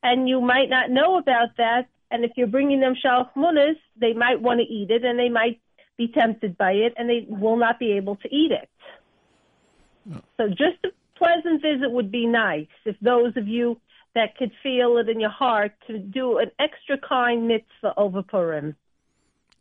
and 0.03 0.29
you 0.29 0.41
might 0.41 0.69
not 0.69 0.91
know 0.91 1.19
about 1.19 1.57
that. 1.57 1.89
And 2.11 2.25
if 2.25 2.33
you're 2.37 2.47
bringing 2.47 2.81
them 2.81 2.95
shachmanis, 2.95 3.77
they 3.97 4.13
might 4.13 4.41
want 4.41 4.61
to 4.61 4.67
eat 4.67 4.91
it 4.91 5.05
and 5.05 5.19
they 5.19 5.29
might 5.29 5.61
be 5.97 6.09
tempted 6.09 6.57
by 6.57 6.73
it 6.73 6.95
and 6.97 7.09
they 7.09 7.27
will 7.29 7.57
not 7.57 7.79
be 7.79 7.93
able 7.93 8.17
to 8.17 8.29
eat 8.35 8.51
it. 8.53 8.69
No. 10.05 10.21
So 10.39 10.49
just 10.49 10.85
a 10.85 10.89
pleasant 11.17 11.63
visit 11.63 11.91
would 11.91 12.11
be 12.11 12.27
nice 12.27 12.67
if 12.85 12.97
those 13.01 13.37
of 13.37 13.47
you 13.47 13.79
that 14.15 14.37
could 14.37 14.51
feel 14.63 14.97
it 14.99 15.09
in 15.09 15.21
your 15.21 15.31
heart 15.31 15.73
to 15.87 15.99
do 15.99 16.39
an 16.39 16.51
extra 16.59 16.99
kind 16.99 17.47
mitzvah 17.47 17.95
over 17.97 18.23
Purim. 18.23 18.75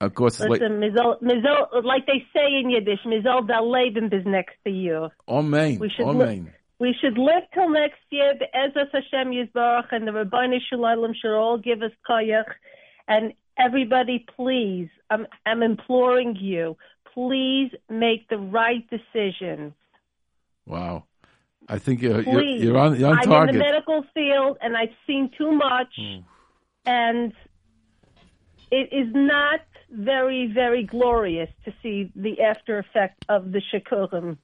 Of 0.00 0.14
course, 0.14 0.40
listen, 0.40 0.80
like, 0.80 0.92
mizol, 0.92 1.22
mizol, 1.22 1.84
like 1.84 2.06
they 2.06 2.24
say 2.34 2.58
in 2.62 2.70
Yiddish, 2.70 3.00
mizol 3.04 3.46
dal 3.46 3.74
is 3.74 4.24
next 4.24 4.56
you. 4.64 5.10
Amen. 5.28 5.78
We 5.78 5.90
should 5.90 6.06
Amen. 6.06 6.54
We 6.80 6.96
should 6.98 7.18
live 7.18 7.42
till 7.52 7.68
next 7.68 8.00
year, 8.08 8.34
Be'ezras 8.38 8.88
Hashem 8.90 9.32
Yisbarach, 9.32 9.92
and 9.92 10.08
the 10.08 10.12
Rabbi 10.14 10.46
Shalom 10.70 11.12
should 11.12 11.36
all 11.36 11.58
give 11.58 11.82
us 11.82 11.92
koyach. 12.08 12.50
And 13.06 13.34
everybody, 13.58 14.24
please, 14.34 14.88
I'm, 15.10 15.26
I'm 15.44 15.62
imploring 15.62 16.36
you, 16.36 16.78
please 17.12 17.70
make 17.90 18.28
the 18.28 18.38
right 18.38 18.88
decision. 18.88 19.74
Wow. 20.64 21.04
I 21.68 21.78
think 21.78 22.00
you're, 22.00 22.22
you're, 22.22 22.42
you're, 22.42 22.78
on, 22.78 22.98
you're 22.98 23.10
on 23.10 23.18
I'm 23.18 23.24
target. 23.24 23.56
in 23.56 23.60
the 23.60 23.64
medical 23.66 24.02
field, 24.14 24.56
and 24.62 24.74
I've 24.74 24.96
seen 25.06 25.30
too 25.36 25.52
much, 25.52 25.92
mm. 26.00 26.24
and 26.86 27.34
it 28.70 28.88
is 28.90 29.12
not 29.14 29.60
very, 29.90 30.50
very 30.52 30.84
glorious 30.84 31.50
to 31.66 31.74
see 31.82 32.10
the 32.16 32.40
after 32.40 32.78
effect 32.78 33.26
of 33.28 33.52
the 33.52 33.60
shikurim. 33.70 34.38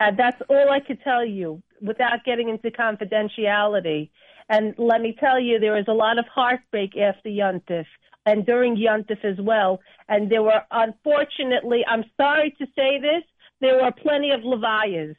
And 0.00 0.18
that's 0.18 0.40
all 0.48 0.72
I 0.72 0.80
could 0.80 1.00
tell 1.02 1.24
you 1.24 1.62
without 1.80 2.24
getting 2.24 2.48
into 2.48 2.70
confidentiality. 2.70 4.10
And 4.48 4.74
let 4.78 5.00
me 5.02 5.14
tell 5.20 5.38
you, 5.38 5.60
there 5.60 5.74
was 5.74 5.84
a 5.88 5.92
lot 5.92 6.18
of 6.18 6.24
heartbreak 6.26 6.96
after 6.96 7.28
Yontif 7.28 7.84
and 8.26 8.44
during 8.44 8.76
Yontif 8.76 9.24
as 9.24 9.38
well. 9.38 9.80
And 10.08 10.30
there 10.30 10.42
were, 10.42 10.62
unfortunately, 10.70 11.84
I'm 11.86 12.04
sorry 12.16 12.54
to 12.58 12.66
say 12.74 12.98
this, 12.98 13.22
there 13.60 13.76
were 13.76 13.92
plenty 13.92 14.30
of 14.30 14.40
levayas 14.40 15.14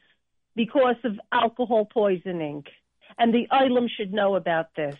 because 0.56 0.96
of 1.04 1.12
alcohol 1.30 1.86
poisoning. 1.86 2.64
And 3.18 3.32
the 3.32 3.46
Olam 3.52 3.86
should 3.96 4.12
know 4.12 4.34
about 4.34 4.74
this 4.76 4.96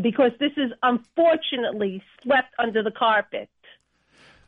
because 0.00 0.30
this 0.38 0.52
is 0.56 0.70
unfortunately 0.82 2.02
swept 2.22 2.54
under 2.58 2.82
the 2.82 2.92
carpet. 2.92 3.48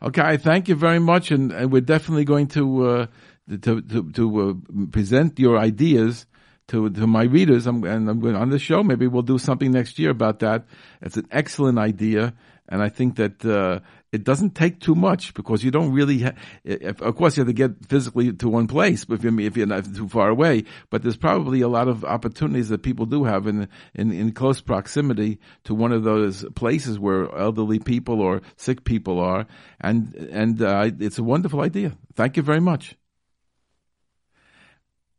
Okay, 0.01 0.37
thank 0.37 0.69
you 0.69 0.75
very 0.75 0.99
much, 0.99 1.31
and, 1.31 1.53
and 1.53 1.71
we're 1.71 1.81
definitely 1.81 2.25
going 2.25 2.49
to 2.49 2.87
uh, 2.87 3.07
to 3.49 3.81
to, 3.83 4.11
to 4.13 4.41
uh, 4.41 4.87
present 4.91 5.39
your 5.39 5.59
ideas 5.59 6.27
to 6.69 6.91
to 6.91 7.07
my 7.07 7.25
readers. 7.25 7.67
I'm, 7.67 7.85
and 7.85 8.09
I'm 8.09 8.21
going 8.21 8.37
on 8.37 8.51
the 8.51 8.59
show. 8.59 8.83
Maybe 8.83 9.07
we'll 9.07 9.23
do 9.23 9.39
something 9.39 9.71
next 9.71 9.99
year 9.99 10.11
about 10.11 10.41
that. 10.41 10.67
It's 11.01 11.17
an 11.17 11.27
excellent 11.31 11.79
idea, 11.79 12.35
and 12.69 12.83
I 12.83 12.89
think 12.89 13.17
that 13.17 13.45
uh, 13.45 13.81
it 14.13 14.25
doesn't 14.25 14.55
take 14.55 14.81
too 14.81 14.95
much 14.95 15.35
because 15.35 15.65
you 15.65 15.71
don't 15.71 15.93
really. 15.93 16.21
Ha- 16.21 16.33
if, 16.65 17.03
of 17.03 17.17
course, 17.17 17.37
you 17.37 17.43
have 17.43 17.49
to 17.49 17.53
get 17.53 17.87
physically 17.89 18.33
to 18.33 18.49
one 18.49 18.69
place, 18.69 19.05
but 19.05 19.15
if 19.15 19.25
you're, 19.25 19.41
if 19.41 19.57
you're 19.57 19.67
not 19.67 19.85
too 19.95 20.09
far 20.09 20.29
away. 20.29 20.65
But 20.91 21.03
there's 21.03 21.17
probably 21.17 21.63
a 21.63 21.69
lot 21.69 21.89
of 21.89 22.05
opportunities 22.05 22.69
that 22.69 22.83
people 22.83 23.07
do 23.07 23.25
have 23.25 23.47
in 23.47 23.69
in, 23.95 24.13
in 24.13 24.33
close 24.33 24.61
proximity 24.61 25.41
to 25.65 25.75
one 25.75 25.93
of 25.93 26.05
those 26.05 26.45
places 26.55 26.99
where 26.99 27.35
elderly 27.37 27.81
people 27.81 28.21
or 28.21 28.43
sick 28.57 28.85
people 28.85 29.19
are, 29.19 29.47
and 29.81 30.15
and 30.15 30.63
uh, 30.63 30.91
it's 31.01 31.19
a 31.19 31.25
wonderful 31.25 31.61
idea. 31.61 31.97
Thank 32.15 32.37
you 32.37 32.43
very 32.43 32.61
much. 32.61 32.97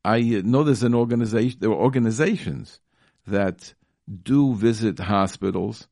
I 0.04 0.20
know 0.22 0.64
there's 0.64 0.84
an 0.84 0.96
organization. 0.96 1.60
There 1.60 1.70
are 1.70 1.76
organizations 1.82 2.80
that 3.28 3.74
do 4.24 4.54
visit 4.54 5.00
hospitals. 5.00 5.88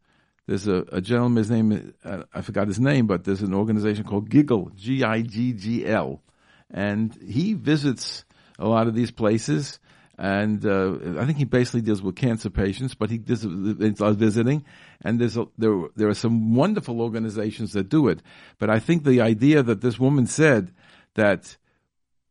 There's 0.48 0.68
a, 0.68 0.86
a 0.92 1.02
gentleman's 1.02 1.50
name. 1.50 1.94
Uh, 2.04 2.24
I 2.34 2.42
forgot 2.42 2.68
his 2.68 2.80
name, 2.80 3.08
but 3.08 3.24
there's 3.24 3.42
an 3.42 3.54
organization 3.54 4.04
called 4.04 4.30
Giggle, 4.30 4.72
G 4.76 5.04
I 5.04 5.22
G 5.22 5.54
G 5.54 5.86
L, 5.86 6.22
and 6.70 7.16
he 7.26 7.54
visits 7.54 8.26
a 8.60 8.68
lot 8.68 8.88
of 8.88 8.96
these 8.96 9.12
places. 9.12 9.80
And 10.18 10.64
uh, 10.66 11.20
I 11.20 11.26
think 11.26 11.38
he 11.40 11.46
basically 11.46 11.82
deals 11.82 12.02
with 12.04 12.16
cancer 12.16 12.52
patients, 12.52 12.94
but 12.94 13.10
he 13.10 13.18
does 13.18 13.44
visiting. 13.44 14.66
And 15.02 15.20
there's 15.20 15.38
a, 15.38 15.48
there 15.58 15.88
there 15.96 16.10
are 16.10 16.14
some 16.14 16.54
wonderful 16.54 17.02
organizations 17.02 17.74
that 17.74 17.90
do 17.90 18.08
it. 18.10 18.22
But 18.60 18.70
I 18.70 18.80
think 18.80 19.04
the 19.04 19.22
idea 19.22 19.64
that 19.64 19.82
this 19.82 20.00
woman 20.00 20.28
said 20.28 20.74
that 21.16 21.58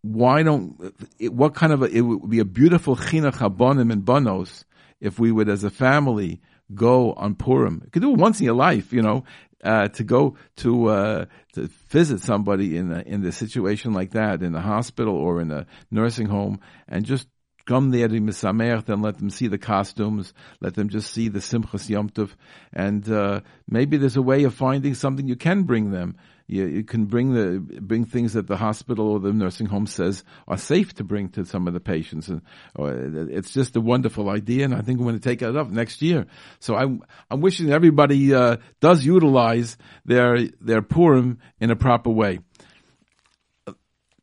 why 0.02 0.42
don't 0.42 0.94
it, 1.18 1.32
what 1.32 1.54
kind 1.54 1.72
of 1.72 1.82
a, 1.82 1.86
it 1.86 2.00
would 2.00 2.30
be 2.30 2.38
a 2.38 2.44
beautiful 2.44 2.96
chinuch 2.96 3.34
habonim 3.34 3.92
and 3.92 4.04
banos 4.04 4.64
if 5.00 5.18
we 5.18 5.30
would 5.32 5.48
as 5.48 5.64
a 5.64 5.70
family 5.70 6.40
go 6.74 7.12
on 7.14 7.34
Purim. 7.34 7.82
You 7.84 7.90
could 7.90 8.02
do 8.02 8.12
it 8.12 8.18
once 8.18 8.40
in 8.40 8.46
your 8.46 8.54
life, 8.54 8.92
you 8.92 9.02
know, 9.02 9.24
uh, 9.62 9.88
to 9.88 10.04
go 10.04 10.36
to 10.56 10.86
uh, 10.86 11.24
to 11.54 11.68
visit 11.88 12.20
somebody 12.20 12.76
in 12.76 12.92
a, 12.92 13.00
in 13.00 13.24
a 13.24 13.32
situation 13.32 13.92
like 13.92 14.12
that 14.12 14.42
in 14.42 14.54
a 14.54 14.60
hospital 14.60 15.14
or 15.14 15.40
in 15.40 15.50
a 15.50 15.66
nursing 15.90 16.26
home 16.26 16.60
and 16.88 17.04
just 17.04 17.26
come 17.66 17.90
there 17.90 18.08
to 18.08 18.20
misameach, 18.20 18.88
and 18.88 19.02
let 19.02 19.18
them 19.18 19.30
see 19.30 19.46
the 19.46 19.58
costumes, 19.58 20.32
let 20.60 20.74
them 20.74 20.88
just 20.88 21.12
see 21.12 21.28
the 21.28 21.38
Simchas 21.38 21.88
Yom 21.88 22.08
Tov, 22.08 22.30
and 22.72 23.08
uh, 23.08 23.40
maybe 23.68 23.96
there's 23.96 24.16
a 24.16 24.22
way 24.22 24.44
of 24.44 24.54
finding 24.54 24.94
something 24.94 25.28
you 25.28 25.36
can 25.36 25.62
bring 25.64 25.90
them 25.90 26.16
you, 26.50 26.66
you 26.66 26.84
can 26.84 27.04
bring 27.04 27.32
the 27.32 27.60
bring 27.80 28.04
things 28.04 28.32
that 28.32 28.48
the 28.48 28.56
hospital 28.56 29.08
or 29.08 29.20
the 29.20 29.32
nursing 29.32 29.66
home 29.66 29.86
says 29.86 30.24
are 30.48 30.58
safe 30.58 30.92
to 30.94 31.04
bring 31.04 31.28
to 31.30 31.44
some 31.44 31.68
of 31.68 31.74
the 31.74 31.80
patients, 31.80 32.28
and 32.28 32.42
it's 32.76 33.52
just 33.52 33.76
a 33.76 33.80
wonderful 33.80 34.28
idea. 34.28 34.64
And 34.64 34.74
I 34.74 34.80
think 34.80 34.98
we're 34.98 35.06
going 35.06 35.20
to 35.20 35.28
take 35.28 35.42
it 35.42 35.56
up 35.56 35.70
next 35.70 36.02
year. 36.02 36.26
So 36.58 36.74
I'm 36.74 37.02
I'm 37.30 37.40
wishing 37.40 37.70
everybody 37.70 38.34
uh, 38.34 38.56
does 38.80 39.04
utilize 39.04 39.76
their 40.04 40.48
their 40.60 40.82
Purim 40.82 41.38
in 41.60 41.70
a 41.70 41.76
proper 41.76 42.10
way. 42.10 42.40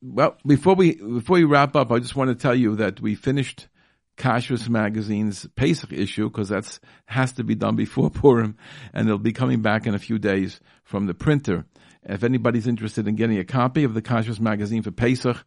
Well, 0.02 0.36
before 0.46 0.76
we 0.76 0.96
before 0.96 1.38
we 1.38 1.46
wrap 1.46 1.78
up, 1.78 1.94
I 1.94 2.00
just 2.00 2.16
want 2.18 2.30
to 2.30 2.36
tell 2.36 2.56
you 2.56 2.76
that 2.76 3.00
we 3.00 3.16
finished 3.16 3.70
Kashrus 4.18 4.68
Magazine's 4.68 5.48
Pesach 5.56 5.94
issue 5.94 6.30
because 6.30 6.50
that's 6.50 6.82
has 7.06 7.32
to 7.34 7.46
be 7.46 7.56
done 7.56 7.78
before 7.78 8.10
Purim, 8.12 8.58
and 8.94 9.08
it'll 9.08 9.18
be 9.18 9.32
coming 9.32 9.62
back 9.62 9.88
in 9.88 9.96
a 9.96 10.00
few 10.00 10.20
days 10.20 10.60
from 10.84 11.06
the 11.06 11.14
printer. 11.14 11.66
If 12.08 12.24
anybody's 12.24 12.68
interested 12.68 13.08
in 13.08 13.16
getting 13.16 13.38
a 13.38 13.44
copy 13.44 13.84
of 13.84 13.94
the 13.94 14.02
Kashrus 14.02 14.40
magazine 14.40 14.82
for 14.82 14.90
Pesach, 14.92 15.38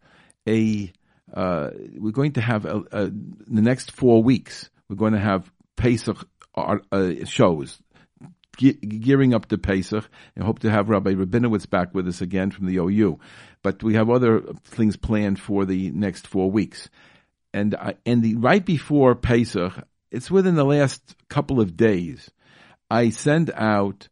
a, 0.47 0.93
uh, 1.33 1.71
we're 1.97 2.11
going 2.11 2.33
to 2.33 2.41
have 2.41 2.65
a, 2.65 2.83
a, 2.91 3.05
the 3.05 3.61
next 3.61 3.91
four 3.91 4.21
weeks. 4.23 4.69
We're 4.89 4.95
going 4.95 5.13
to 5.13 5.19
have 5.19 5.51
Pesach 5.75 6.27
uh, 6.55 6.77
shows, 7.25 7.79
ge- 8.57 8.79
gearing 8.79 9.33
up 9.33 9.47
to 9.47 9.57
Pesach, 9.57 10.07
and 10.35 10.45
hope 10.45 10.59
to 10.59 10.69
have 10.69 10.89
Rabbi 10.89 11.13
Rabinowitz 11.13 11.69
back 11.69 11.93
with 11.93 12.07
us 12.07 12.21
again 12.21 12.51
from 12.51 12.67
the 12.67 12.77
OU. 12.77 13.19
But 13.63 13.81
we 13.81 13.95
have 13.95 14.09
other 14.09 14.41
things 14.65 14.95
planned 14.95 15.39
for 15.39 15.65
the 15.65 15.89
next 15.91 16.27
four 16.27 16.51
weeks, 16.51 16.89
and 17.53 17.75
and 18.05 18.21
the 18.21 18.35
right 18.35 18.63
before 18.63 19.15
Pesach, 19.15 19.73
it's 20.11 20.29
within 20.29 20.55
the 20.55 20.65
last 20.65 21.15
couple 21.29 21.59
of 21.59 21.75
days. 21.75 22.29
I 22.91 23.09
send 23.09 23.51
out 23.55 24.09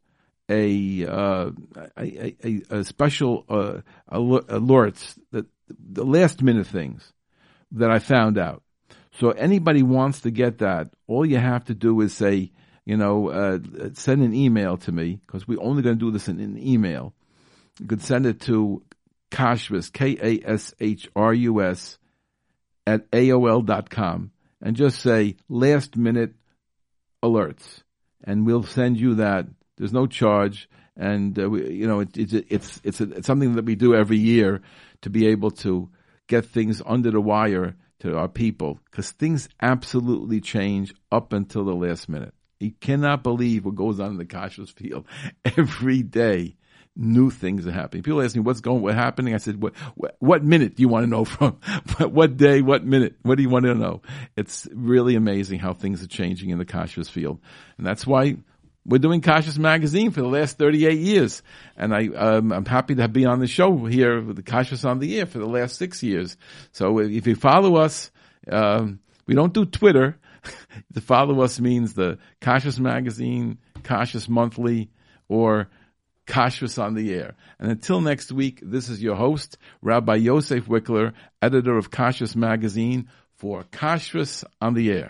a 0.50 1.06
uh, 1.06 1.52
a, 1.98 2.36
a, 2.44 2.62
a, 2.70 2.84
special 2.84 3.46
uh, 3.48 3.82
alerts 4.12 5.18
that 5.32 5.46
the 5.80 6.06
last 6.06 6.42
minute 6.42 6.68
things 6.68 7.14
that 7.72 7.92
I 7.92 8.00
found 8.00 8.38
out. 8.38 8.64
So 9.20 9.32
anybody 9.32 9.84
wants 9.84 10.22
to 10.22 10.32
get 10.32 10.60
that, 10.60 10.90
all 11.08 11.26
you 11.26 11.38
have 11.38 11.66
to 11.66 11.74
do 11.74 12.00
is 12.02 12.14
say, 12.14 12.52
you 12.86 12.98
know, 12.98 13.30
uh, 13.30 13.60
send 13.94 14.24
an 14.24 14.34
email 14.34 14.78
to 14.78 14.92
me 14.92 15.20
because 15.26 15.48
we're 15.48 15.62
only 15.62 15.84
going 15.84 15.98
to 15.98 16.06
do 16.06 16.12
this 16.12 16.28
in 16.28 16.40
an 16.40 16.58
email. 16.58 17.14
You 17.80 17.86
could 17.88 18.02
send 18.02 18.26
it 18.26 18.42
to 18.42 18.84
Kashrus, 19.32 19.92
K-A-S-H-R-U-S 19.92 20.28
at 22.88 23.12
AOL.com 23.12 24.32
and 24.62 24.76
just 24.76 25.00
say 25.00 25.36
last 25.50 25.96
minute 25.98 26.34
alerts 27.24 27.84
and 28.24 28.46
we'll 28.46 28.64
send 28.64 29.00
you 29.00 29.16
that. 29.16 29.48
There's 29.78 29.94
no 29.94 30.06
charge. 30.08 30.70
And, 30.98 31.40
uh, 31.40 31.50
we, 31.50 31.72
you 31.72 31.88
know, 31.88 32.02
it, 32.02 32.18
it's, 32.18 32.34
it's, 32.34 32.82
it's, 32.84 33.02
it's 33.02 33.28
something 33.28 33.56
that 33.56 33.66
we 33.66 33.76
do 33.76 33.96
every 33.96 34.18
year 34.18 34.62
to 35.02 35.10
be 35.10 35.28
able 35.28 35.52
to 35.52 35.90
get 36.28 36.46
things 36.46 36.82
under 36.86 37.12
the 37.12 37.22
wire 37.22 37.76
to 38.00 38.18
our 38.18 38.28
people 38.28 38.80
because 38.86 39.12
things 39.12 39.48
absolutely 39.62 40.42
change 40.42 40.94
up 41.12 41.34
until 41.34 41.64
the 41.66 41.76
last 41.76 42.10
minute. 42.10 42.34
You 42.60 42.72
cannot 42.80 43.24
believe 43.24 43.66
what 43.66 43.76
goes 43.76 44.00
on 44.00 44.12
in 44.12 44.18
the 44.18 44.26
kashrus 44.26 44.72
field 44.72 45.06
every 45.58 46.04
day. 46.04 46.56
New 46.94 47.30
things 47.30 47.66
are 47.66 47.72
happening. 47.72 48.04
People 48.04 48.22
ask 48.22 48.36
me 48.36 48.42
what's 48.42 48.60
going, 48.60 48.82
what's 48.82 48.96
happening. 48.96 49.34
I 49.34 49.38
said, 49.38 49.62
what, 49.62 49.74
what, 49.96 50.18
what 50.20 50.44
minute 50.44 50.76
do 50.76 50.82
you 50.82 50.90
want 50.90 51.06
to 51.06 51.10
know 51.10 51.24
from? 51.26 51.54
what 52.00 52.36
day? 52.36 52.62
What 52.62 52.84
minute? 52.84 53.16
What 53.22 53.36
do 53.36 53.44
you 53.44 53.50
want 53.50 53.66
to 53.66 53.76
know? 53.76 54.02
It's 54.36 54.68
really 54.74 55.16
amazing 55.16 55.60
how 55.60 55.74
things 55.74 56.04
are 56.04 56.08
changing 56.08 56.50
in 56.50 56.58
the 56.58 56.66
kashrus 56.66 57.10
field, 57.10 57.40
and 57.78 57.88
that's 57.88 58.06
why 58.06 58.38
we're 58.86 58.98
doing 58.98 59.22
Kashrus 59.22 59.58
Magazine 59.58 60.12
for 60.12 60.22
the 60.22 60.28
last 60.28 60.58
38 60.58 61.00
years. 61.00 61.44
And 61.78 61.94
I, 61.94 62.08
um, 62.08 62.52
I'm 62.52 62.66
happy 62.66 62.96
to 62.96 63.08
be 63.08 63.26
on 63.26 63.40
the 63.40 63.48
show 63.48 63.86
here 63.86 64.22
with 64.22 64.44
the 64.44 64.82
on 64.86 65.00
the 65.00 65.20
air 65.20 65.26
for 65.26 65.40
the 65.40 65.46
last 65.46 65.78
six 65.78 66.02
years. 66.02 66.36
So 66.72 67.00
if 67.00 67.28
you 67.28 67.36
follow 67.36 67.76
us, 67.78 68.12
um, 68.50 69.00
we 69.28 69.36
don't 69.36 69.54
do 69.54 69.66
Twitter. 69.66 70.18
to 70.96 71.02
follow 71.02 71.42
us 71.42 71.60
means 71.60 71.94
the 71.94 72.18
Kashrus 72.42 72.80
Magazine 72.80 73.60
Kashrus 73.82 74.30
Monthly, 74.30 74.90
or 75.28 75.70
Kashrus 76.28 76.82
on 76.82 76.94
the 76.94 77.14
Air. 77.14 77.36
And 77.60 77.72
until 77.72 78.02
next 78.02 78.32
week, 78.32 78.60
this 78.64 78.90
is 78.90 79.02
your 79.02 79.16
host, 79.16 79.58
Rabbi 79.82 80.16
Yosef 80.16 80.66
Wikler, 80.66 81.14
editor 81.42 81.78
of 81.78 81.92
Kashrus 81.92 82.36
Magazine, 82.36 83.10
for 83.36 83.64
Kashrus 83.64 84.44
on 84.62 84.74
the 84.74 84.92
Air. 84.92 85.10